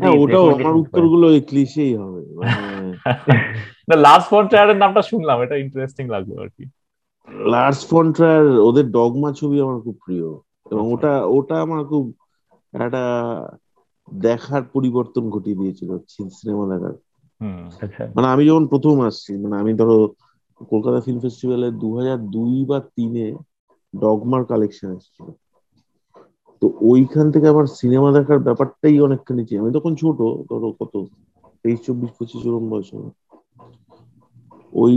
হ্যাঁ, 0.00 0.14
ওটাও 0.18 0.46
আমার 0.54 0.74
উত্তরগুলো 0.74 1.26
ক্লিশেই 1.48 1.96
হবে 1.96 2.20
না 3.88 3.96
লাস্ট 3.96 4.30
ফন্ট্রায়ারের 4.30 4.76
নামটা 4.76 5.02
শুনলাম 5.02 5.40
এটা 5.40 5.56
ইন্টারেস্টিং 5.56 6.08
লাগল 6.08 6.42
আর 6.42 6.48
কি। 6.48 6.64
লাস্ট 7.50 7.90
ফন্ট্রায়ার 7.90 8.46
ওদের 8.58 8.90
ডগমা 8.90 9.32
ছবি 9.32 9.60
আমার 9.60 9.78
খুব 9.80 9.96
প্রিয়। 10.04 10.26
এবং 10.70 10.84
আচ্ছা। 10.84 10.94
ওটা 10.94 11.12
ওটা 11.26 11.62
আমার 11.62 11.84
খুব 11.84 12.14
একটা 12.72 13.02
দেখার 14.08 14.62
পরিবর্তন 14.72 15.30
ঘটিয়ে 15.30 15.56
দিয়েছিল 15.56 15.98
সিনেমা 16.30 16.64
দেখার। 16.66 16.94
আচ্ছা। 17.82 18.04
মানে 18.16 18.26
আমি 18.26 18.46
যখন 18.46 18.66
প্রথম 18.66 19.00
আসছি 19.00 19.32
মানে 19.36 19.56
আমি 19.56 19.74
ধরো 19.74 19.96
কলকাতা 20.70 21.00
ফিল্ম 21.00 21.20
ফেস্টিভ্যালে 21.20 21.70
দু 21.70 21.88
হাজার 21.98 22.18
দুই 22.26 22.64
বা 22.64 22.80
তিনে 22.96 23.32
ডগমার 23.94 24.44
কালেকশন 24.44 24.88
এসেছিল। 24.96 25.26
তো 26.62 26.66
ওইখান 26.82 27.26
থেকে 27.30 27.46
আমার 27.48 27.66
সিনেমা 27.78 28.08
দেখার 28.12 28.38
ব্যাপারটাই 28.38 28.96
অনেকখানি 29.00 29.42
চেয়ে 29.46 29.60
আমি 29.60 29.70
তখন 29.72 29.92
ছোট 29.94 30.18
ধরো 30.50 30.68
কত 30.80 30.94
তেইশ 31.62 31.78
চব্বিশ 31.86 32.10
পঁচিশ 32.10 32.42
ওরম 32.46 32.64
বয়স 32.70 32.90
ওই 34.72 34.94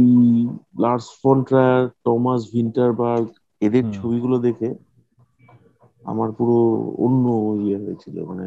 লার্স 0.80 1.08
ফন্ট্রায়ার 1.22 1.84
টমাস 2.04 2.42
ভিন্টারবার্গ 2.54 3.26
এদের 3.62 3.84
ছবিগুলো 3.94 4.36
দেখে 4.38 4.70
আমার 6.04 6.30
পুরো 6.32 6.58
অন্য 6.98 7.26
ইয়ে 7.60 7.78
হয়েছিল 7.78 8.16
মানে 8.26 8.46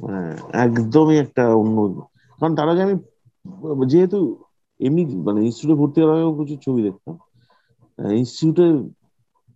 মানে 0.00 0.20
একদমই 0.58 1.16
একটা 1.18 1.44
অন্য 1.54 1.76
কারণ 2.38 2.52
তার 2.54 2.68
আগে 2.68 2.82
আমি 2.82 2.96
যেহেতু 3.86 4.18
এমনি 4.80 5.02
মানে 5.24 5.38
ইনস্টিটিউটে 5.40 5.80
ভর্তি 5.80 5.98
হওয়ার 6.00 6.16
আগেও 6.16 6.36
প্রচুর 6.36 6.58
ছবি 6.58 6.80
দেখতাম। 6.82 7.14
ইনস্টিটিউটে 8.20 8.66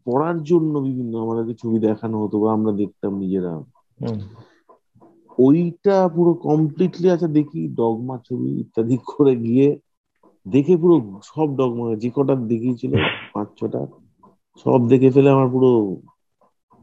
পড়ার 0.06 0.36
জন্য 0.44 0.72
বিভিন্ন 0.86 1.12
আমাদেরকে 1.24 1.55
ছবি 1.60 1.78
দেখানো 1.86 2.16
হতো 2.22 2.36
বা 2.43 2.48
আমরা 2.56 2.72
দেখতাম 2.81 3.12
নিজেরা। 3.22 3.52
ওইটা 5.39 5.97
পুরো 6.14 6.32
কমপ্লিটলি 6.44 7.06
আছে 7.10 7.27
দেখি 7.36 7.60
ডগমা 7.77 8.16
ছবি 8.27 8.48
ইত্যাদি 8.62 8.97
করে 9.09 9.32
গিয়ে 9.44 9.66
দেখে 10.47 10.74
পুরো 10.82 10.97
সব 11.28 11.48
ডগমা 11.59 11.85
যে 12.02 12.09
কটা 12.16 12.35
দেখিয়েছিল 12.51 12.93
পাঁচ 13.32 13.48
ছটা 13.59 13.81
সব 14.66 14.81
দেখে 14.90 15.09
ফেলে 15.14 15.28
আমার 15.31 15.48
পুরো 15.55 15.70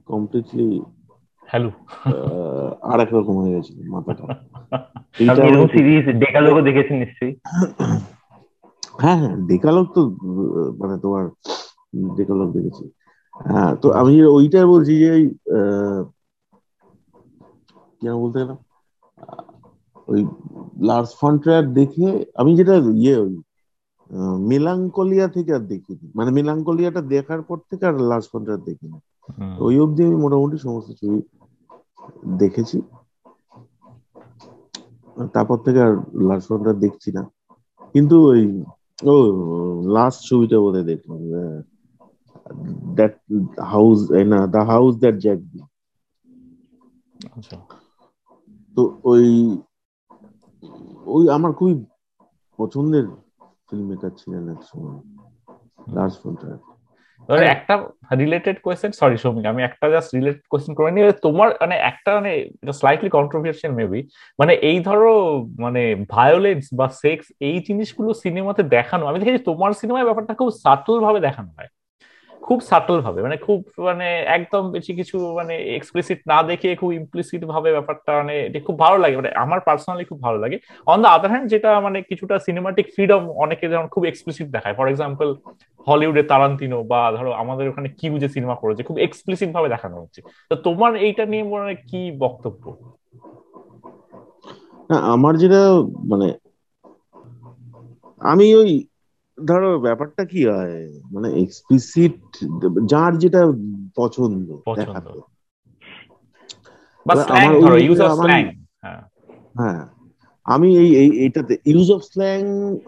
কমপ্লিটলি 0.10 0.68
হ্যালো। 1.44 1.70
আর 2.90 2.98
এক 3.00 3.10
রকম 3.14 3.36
হয়ে 3.38 3.54
গেছিল 3.56 3.78
মাথাটা। 3.94 4.26
সিরিজ 5.74 6.06
ডেকালোগও 6.22 6.62
দেখেছেন 6.68 6.96
নিশ্চয়ই? 7.00 7.34
হ্যাঁ 9.00 9.18
হ্যাঁ 9.22 9.36
ডেকালোগ 9.50 9.86
তো 9.96 10.02
মানে 10.80 10.96
তোমার 11.04 11.24
ডেকালোগ 12.18 12.48
দেখেছি। 12.56 12.84
হ্যাঁ 13.40 13.72
তো 13.82 13.88
আমি 14.00 14.14
ওইটা 14.32 14.60
বলছি 14.68 14.94
যে 15.02 15.10
কেন 18.00 18.14
বলতে 18.18 18.38
গেলাম? 18.42 18.58
ওই 20.08 20.22
লার্স 20.88 21.12
ফন্ট্রায়ার 21.20 21.66
দেখে 21.74 22.08
আমি 22.36 22.52
যেটা 22.60 22.74
ইয়ে 22.96 23.16
ওই 23.24 23.34
মেলাঙ্কলিয়া 24.50 25.28
থেকে 25.28 25.52
আর 25.54 25.64
দেখিনি। 25.68 26.06
মানে 26.16 26.30
মেলাঙ্কলিয়াটা 26.32 27.02
দেখার 27.14 27.42
পর 27.48 27.58
থেকে 27.70 27.84
আর 27.86 27.96
লার্স 28.10 28.28
ফন্ট্রায়ার 28.32 28.64
দেখিনি। 28.64 28.98
ওই 29.66 29.76
অবধি 29.80 30.02
আমি 30.04 30.18
মোটামুটি 30.24 30.58
সমস্ত 30.60 30.90
ছবি 31.00 31.20
দেখেছি। 32.40 32.78
তারপর 35.34 35.58
থেকে 35.66 35.80
আর 35.82 35.94
লার্স 36.28 36.46
ফন্ট্রায়ার 36.50 36.84
দেখছি 36.84 37.10
না। 37.12 37.22
কিন্তু 37.96 38.16
ওই 38.32 38.42
ও 39.06 39.16
লাস্ট 39.96 40.20
ছবিটা 40.28 40.58
বোধহয় 40.64 40.86
দেখলাম। 40.86 41.20
দ্যাট 42.96 43.14
হাউস 43.64 44.00
না 44.26 44.40
the 44.48 44.62
house 44.66 44.94
that 44.96 45.16
Jack 45.16 45.40
the 45.52 45.60
তো 48.78 48.82
ওই 49.04 49.26
ওই 51.06 51.24
আমার 51.30 51.52
খুবই 51.54 51.76
পছন্দের 52.60 53.06
ফিল্ম 53.68 53.86
মেকার 53.90 54.12
ছিলেন 54.12 54.44
এক 54.50 54.62
সময় 54.64 54.98
লার্স 55.94 56.16
ফন্ট্রায়ার 56.24 56.62
একটা 57.56 57.74
রিলেটেড 58.16 58.58
কোয়েশ্চেন 58.62 58.92
সরি 58.92 59.18
সৌমিক 59.18 59.46
আমি 59.46 59.62
একটা 59.64 59.86
জাস্ট 59.90 60.10
রিলেটেড 60.16 60.46
কোয়েশ্চেন 60.50 60.74
করে 60.76 60.90
নিই 60.92 61.04
তোমার 61.22 61.50
মানে 61.62 61.76
একটা 61.92 62.10
মানে 62.16 62.32
স্লাইটলি 62.74 63.10
কন্ট্রোভার্সিয়াল 63.10 63.74
মেবি 63.76 64.02
মানে 64.40 64.54
এই 64.70 64.80
ধরো 64.80 65.12
মানে 65.60 65.82
ভায়োলেন্স 66.10 66.64
বা 66.74 66.88
সেক্স 67.04 67.26
এই 67.40 67.58
জিনিসগুলো 67.60 68.12
সিনেমাতে 68.14 68.62
দেখানো 68.64 69.04
আমি 69.06 69.18
দেখেছি 69.20 69.42
তোমার 69.44 69.72
সিনেমায় 69.74 70.06
ব্যাপারটা 70.06 70.34
খুব 70.34 70.50
সাটল 70.64 70.98
ভাবে 71.00 71.20
দেখানো 71.20 71.50
হয়। 71.58 71.70
খুব 72.48 72.60
সাটল 72.70 72.98
ভাবে 73.02 73.20
মানে 73.26 73.38
খুব 73.38 73.60
মানে 73.88 74.08
একদম 74.38 74.64
বেশি 74.72 74.92
কিছু 74.96 75.18
মানে 75.40 75.54
এক্সপ্লিসিট 75.78 76.20
না 76.28 76.38
দেখে 76.44 76.70
খুব 76.76 76.92
ইমপ্লিসিট 76.92 77.42
ভাবে 77.46 77.70
ব্যাপারটা 77.72 78.12
মানে 78.22 78.34
এটা 78.48 78.60
খুব 78.60 78.76
ভালো 78.80 78.98
লাগে। 78.98 79.16
মানে 79.16 79.30
আমার 79.44 79.60
পার্সোনালি 79.60 80.04
খুব 80.06 80.20
ভালো 80.22 80.38
লাগে। 80.38 80.58
অন 80.88 80.98
দ্য 81.02 81.08
আদার 81.08 81.30
হ্যান্ড 81.30 81.48
যেটা 81.50 81.70
মানে 81.80 81.98
কিছুটা 82.02 82.36
সিনেমাটিক 82.40 82.86
ফ্রিডম 82.96 83.22
অনেকে 83.44 83.66
যেমন 83.70 83.88
খুব 83.88 84.04
এক্সপ্লিসিট 84.06 84.48
দেখায়। 84.48 84.76
ফর 84.78 84.88
এক্সাম্পল 84.88 85.28
হলিউডে 85.88 86.24
তারান্তিনো 86.24 86.84
বা 86.84 87.02
ধরো 87.12 87.32
আমাদের 87.32 87.66
ওখানে 87.70 87.90
কি 88.00 88.08
বুঝে 88.10 88.30
সিনেমা 88.30 88.56
করেছে, 88.56 88.82
খুব 88.84 88.98
এক্সপ্লিসিট 88.98 89.50
ভাবে 89.54 89.68
দেখানো 89.70 89.96
হচ্ছে। 90.02 90.20
তো 90.50 90.56
তোমার 90.56 90.92
এইটা 90.96 91.24
নিয়ে 91.26 91.44
মনে 91.44 91.76
কি 91.90 92.02
বক্তব্য? 92.20 92.64
আমার 95.14 95.34
যেটা 95.38 95.62
মানে 96.12 96.28
আমি 98.22 98.46
ওই 98.56 98.72
ধরো 99.38 99.70
ব্যাপারটা 99.80 100.24
কি 100.26 100.42
হয়? 100.48 100.78
মানে 101.14 101.28
এক্সপ্লিসিট 101.44 102.18
যার 102.92 103.14
যেটা 103.18 103.42
পছন্দ 103.98 104.48
হ্যাঁ।, 108.84 109.02
হ্যাঁ 109.56 109.82
আমি 110.46 110.70
এই 110.82 110.90
এইটাতে 111.24 111.54
ইউজ 111.72 111.88
অফ 111.92 112.02
স্ল্যাং 112.04 112.40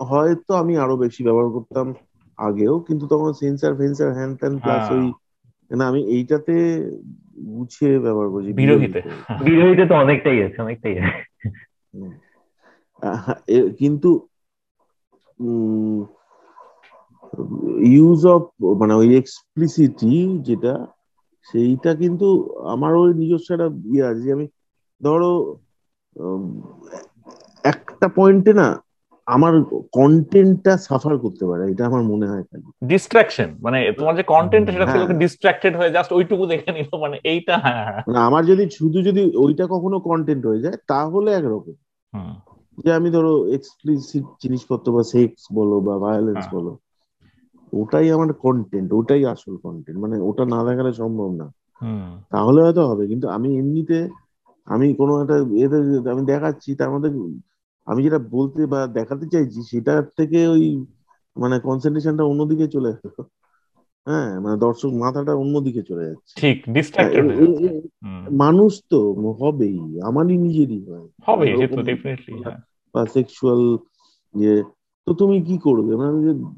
হয়তো 0.10 0.52
আমি 0.54 0.74
আরও 0.78 0.96
বেশি 1.04 1.22
ব্যবহার 1.24 1.50
করতাম 1.56 1.88
আগেও 2.40 2.76
কিন্তু 2.88 3.06
তখন 3.08 3.32
সেন্সার 3.42 3.74
ফেন্সার 3.80 4.10
হ্যান্ড 4.14 4.34
ত্যান 4.40 4.54
প্লাস 4.64 4.84
ওই 4.92 5.04
না 5.72 5.84
আমি 5.88 6.02
এইটাতে 6.16 6.56
গুছিয়ে 7.50 7.94
ব্যবহার 8.00 8.30
করছি 8.30 8.52
বিরোধীতে। 8.60 9.00
বিরোধীতে। 9.46 9.84
তো 9.86 9.94
অনেকটাই 9.96 10.40
আছে 10.46 10.58
অনেকটাই 10.62 10.96
আছে। 11.00 11.22
কিন্তু 13.80 14.10
ইউজ 17.94 18.26
অফ 18.26 18.42
মানে 18.78 18.94
ওই 18.94 19.10
এক্সপ্লিসিটি 19.18 20.14
যেটা 20.42 20.74
সেইটা 21.48 21.92
কিন্তু 21.96 22.28
আমার 22.66 22.92
ওই 22.96 23.10
নিজস্ব 23.14 23.48
একটা 23.54 23.68
ইয়ে 23.86 24.04
আছে 24.06 24.22
যে 24.22 24.32
আমি 24.34 24.46
ধরো 25.02 25.32
একটা 27.64 28.08
পয়েন্টে 28.16 28.54
না 28.54 28.68
আমার 29.28 29.54
কন্টেন্টটা 29.92 30.74
সাফার 30.78 31.16
করতে 31.18 31.44
পারে 31.46 31.64
এটা 31.72 31.84
আমার 31.86 32.04
মনে 32.04 32.26
হয় 32.28 32.44
খালি। 32.44 32.68
ডিস্ট্রাকশন 32.88 33.50
মানে 33.62 33.92
তোমার 33.92 34.14
যে 34.16 34.24
কন্টেন্ট 34.24 34.66
সেটা 34.70 34.86
থেকে 34.86 35.06
ডিস্ট্রাক্টেড 35.14 35.74
হয়ে 35.76 35.92
জাস্ট 35.92 36.12
ওইটুকু 36.12 36.44
দেখে 36.46 36.72
নিল 36.72 36.92
মানে 37.02 37.18
এইটা 37.24 37.56
হ্যাঁ, 37.58 37.76
হ্যাঁ, 37.78 38.02
হ্যাঁ। 38.06 38.26
আমার 38.28 38.44
যদি 38.46 38.64
শুধু 38.70 38.98
যদি 39.02 39.22
ওইটা 39.36 39.66
কখনো 39.68 39.98
কন্টেন্ট 40.00 40.44
হয়ে 40.46 40.60
যায় 40.60 40.78
তাহলে 40.88 41.30
একরকম। 41.34 41.76
যে 42.78 42.94
আমি 42.94 43.10
ধরো 43.10 43.34
এক্সপ্লিসিট 43.48 44.26
জিনিসপত্র 44.44 44.92
বা 44.92 45.04
সেক্স 45.04 45.42
বলো 45.54 45.76
বা 45.80 45.94
ভায়োলেন্স 45.98 46.46
বলো 46.52 46.72
ওটাই 47.74 48.12
আমার 48.12 48.34
কন্টেন্ট 48.34 48.94
ওটাই 48.94 49.26
আসল 49.26 49.58
কন্টেন্ট 49.58 50.00
মানে 50.00 50.16
ওটা 50.20 50.46
না 50.46 50.64
দেখালে 50.64 50.94
সম্ভব 50.94 51.30
না। 51.32 51.48
তাহলে 52.30 52.62
হয়তো 52.62 52.88
হবে 52.88 53.08
কিন্তু 53.08 53.28
আমি 53.28 53.58
এমনিতে 53.58 53.98
আমি 54.68 54.94
কোনো 54.94 55.22
একটা 55.22 55.36
এতে 55.66 55.78
আমি 56.10 56.26
দেখাচ্ছি 56.26 56.76
তার 56.76 56.90
মধ্যে 56.90 57.10
আমি 57.88 58.04
যেটা 58.04 58.20
বলতে 58.32 58.66
বা 58.66 58.88
দেখাতে 58.88 59.26
চাইছি 59.26 59.60
সেটার 59.64 60.04
থেকে 60.18 60.48
ওই 60.48 60.64
মানে 61.36 61.60
কনসেন্ট্রেশনটা 61.60 62.24
অন্যদিকে 62.24 62.68
চলে 62.68 62.90
গেল 62.94 63.16
হ্যাঁ 64.08 64.40
মানে 64.40 64.58
দর্শক 64.58 64.92
মাথাটা 64.94 65.34
অন্যদিকে 65.36 65.84
চলে 65.84 66.04
যাচ্ছে। 66.06 66.34
ঠিক 66.38 66.58
ডিস্ট্রাক্টেড 66.70 67.26
মানুষ 68.32 68.84
তো 68.90 69.00
হবেই 69.40 69.80
আমারই 70.04 70.38
নিজেরই 70.38 70.82
হয়। 70.86 71.08
হবে 71.24 71.46
ডেফিনেটলি 71.84 72.34
হ্যাঁ। 72.42 72.60
বা 72.96 73.06
সেক্সুয়াল 73.06 73.78
ইয়ে 74.36 74.56
তো 75.10 75.16
তুমি 75.16 75.38
কি 75.42 75.58
করবে? 75.58 75.92
মানে 75.96 76.12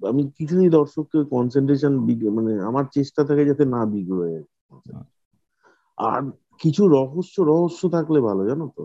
আমি 0.08 0.22
কিছুই 0.38 0.70
দর্শককে 0.70 1.18
কনসেন্ট্রেশন 1.30 1.94
মানে 2.34 2.52
আমার 2.60 2.86
চেষ্টা 2.94 3.24
থাকে 3.24 3.46
যাতে 3.46 3.64
না 3.66 3.86
বিগড়ে 3.86 4.32
আর 5.98 6.22
কিছু 6.62 6.88
রহস্য 6.88 7.36
রহস্য 7.42 7.82
থাকলে 7.90 8.20
ভালো 8.22 8.42
জানো 8.46 8.66
তো? 8.76 8.84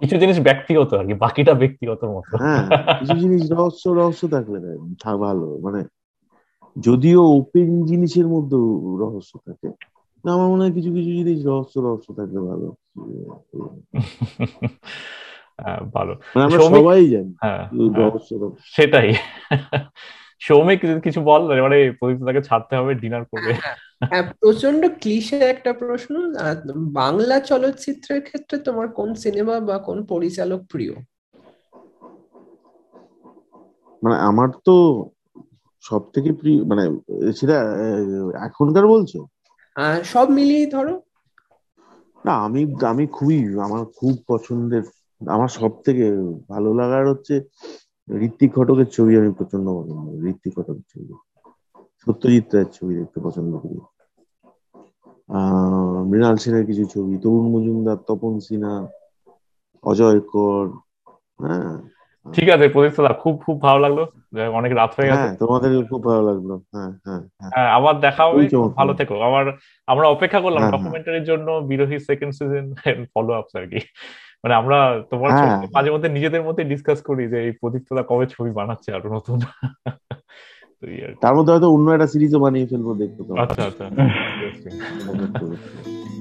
কিছু 0.00 0.14
জিনিস 0.16 0.38
ব্যক্তিগত 0.40 0.90
আর 0.94 1.06
কি 1.06 1.14
বাকিটা 1.14 1.54
ব্যক্তিগত 1.54 2.00
মতো। 2.04 2.34
হ্যাঁ 2.36 2.62
কিছু 2.98 3.14
জিনিস 3.18 3.42
রহস্য 3.52 3.88
রহস্য 3.90 4.28
থাকলে 4.28 4.58
ভালো। 5.20 5.58
মানে 5.62 5.80
যদিও 6.76 7.22
ওপেন 7.32 7.86
জিনিসের 7.86 8.26
মধ্যেও 8.26 8.66
রহস্য 8.98 9.32
থাকে 9.38 9.68
না 10.24 10.30
আমার 10.32 10.48
মনে 10.48 10.62
হয় 10.62 10.72
কিছু 10.72 10.90
কিছু 10.92 11.10
জিনিস 11.10 11.38
রহস্য 11.46 11.74
রহস্য 11.78 12.08
থাকলে 12.14 12.40
ভালো। 12.40 12.68
ভালো। 15.94 16.12
মানে 16.36 16.50
সবাই 16.50 17.08
জানি। 17.08 17.34
হ্যাঁ, 17.40 17.68
হ্যাঁ। 17.94 18.10
সেটাই। 18.64 19.14
সৌমিক 20.40 20.80
কিছু 21.02 21.20
বল 21.20 21.62
মানে 21.62 21.92
তাকে 22.26 22.42
ছাড়তে 22.42 22.76
হবে 22.76 22.94
ডিনার 22.94 23.24
করবে। 23.24 23.52
হ্যাঁ 24.10 24.32
প্রচণ্ড 24.40 24.88
ক্লিশে 25.00 25.38
একটা 25.38 25.72
প্রশ্ন। 25.72 26.34
বাংলা 26.76 27.40
চলচ্চিত্রের 27.40 28.22
ক্ষেত্রে 28.22 28.58
তোমার 28.58 28.88
কোন 28.88 29.14
সিনেমা 29.14 29.60
বা 29.60 29.78
কোন 29.78 30.04
পরিচালক 30.04 30.60
প্রিয়? 30.70 30.92
মানে 34.02 34.16
আমার 34.16 34.48
তো 34.64 35.06
সব 35.80 36.10
থেকে 36.10 36.32
প্রিয় 36.32 36.64
মানে 36.64 36.84
সেটা 37.32 37.58
এখনকার 38.46 38.86
বলছো? 38.86 39.26
সব 40.04 40.30
মিলিয়ে 40.30 40.66
ধরো। 40.66 41.02
না 42.24 42.32
আমি 42.32 42.74
আমি 42.86 43.06
খুবই 43.06 43.60
আমার 43.60 43.84
খুব 43.84 44.18
পছন্দের 44.26 44.82
আমার 45.26 45.48
সব 45.48 45.70
থেকে 45.82 46.12
ভালো 46.48 46.74
লাগার 46.74 47.08
হচ্ছে 47.08 47.40
ঋত্বিক 48.20 48.54
ঘটকের 48.54 48.86
ছবি 48.86 49.18
আমি 49.18 49.30
প্রচণ্ড 49.32 49.68
পছন্দ 49.68 50.08
করি 50.08 50.30
ঋত্বিক 50.30 50.52
ঘটকের 50.58 50.82
ছবি। 50.92 51.14
সত্যজিৎ 52.06 52.54
রায়ের 52.54 52.70
ছবি 52.72 52.94
দেখতে 52.94 53.20
পছন্দ 53.20 53.58
করি। 53.58 53.78
আহ 55.28 56.04
মৃণাল 56.04 56.36
সেনের 56.36 56.66
কিছু 56.66 56.84
ছবি 56.84 57.18
তরুণ 57.18 57.46
মজুমদার 57.48 57.96
তপন 57.96 58.40
সিনহা 58.40 58.86
অজয় 59.84 60.20
কর 60.20 60.66
হ্যাঁ। 61.40 61.78
ঠিক 62.34 62.48
আছে 62.50 62.68
প্রদীপ 62.68 63.12
খুব 63.18 63.42
খুব 63.46 63.62
ভালো 63.62 63.80
লাগল। 63.80 64.04
অনেক 64.54 64.72
রাত 64.72 64.90
হয়ে 64.96 65.06
গেছে। 65.06 65.20
হ্যাঁ, 65.20 65.36
তোমাদের 65.36 65.86
খুব 65.86 66.04
ভালো 66.04 66.22
লাগল। 66.22 66.50
হ্যাঁ 66.56 66.90
হ্যাঁ 67.04 67.20
হ্যাঁ। 67.40 67.70
আবার 67.72 68.00
দেখা 68.00 68.24
হবে। 68.24 68.48
ভালো 68.76 68.94
থেকো। 68.94 69.20
আমার 69.20 69.52
আমরা 69.86 70.08
অপেক্ষা 70.08 70.40
করলাম 70.40 70.70
ডকুমেন্টারির 70.70 71.24
জন্য 71.24 71.50
Birohi 71.50 71.98
second 71.98 72.34
season 72.34 72.74
follow 73.14 73.32
ups 73.32 73.56
আর 73.56 73.66
কি। 73.68 73.80
মানে 74.44 74.54
আমরা 74.54 74.78
তোমার 75.10 75.30
মাঝে 75.74 75.90
মধ্যে 75.90 76.08
নিজেদের 76.08 76.42
মধ্যে 76.42 76.62
ডিসকাস 76.64 76.98
করি 77.02 77.24
যে 77.28 77.38
এই 77.42 77.52
প্রদীপ্তদা 77.60 78.02
কবে 78.02 78.26
ছবি 78.26 78.50
বানাচ্ছে 78.52 78.88
আরও 78.92 79.08
নতুন। 79.16 79.38
তার 81.22 81.34
মধ্যে 81.36 81.52
হয়তো 81.54 81.68
অন্য 81.74 81.86
একটা 81.90 82.08
সিরিজও 82.12 82.38
বানিয়ে 82.38 82.66
ফেলব 82.70 82.88
দেখব 83.00 83.18
আচ্ছা 83.38 83.62
আচ্ছা। 83.68 83.84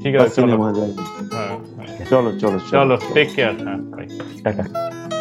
ঠিক 0.01 0.13
আছে 0.17 0.39
হ্যাঁ 0.53 0.73
যায় 0.73 0.93
চলো 2.09 2.29
চলো 2.41 2.57
চলো। 2.71 2.95
টেক 3.15 3.27
কেয়ার 3.35 3.55
হ্যাঁ 3.59 3.79
টাটা 4.43 4.63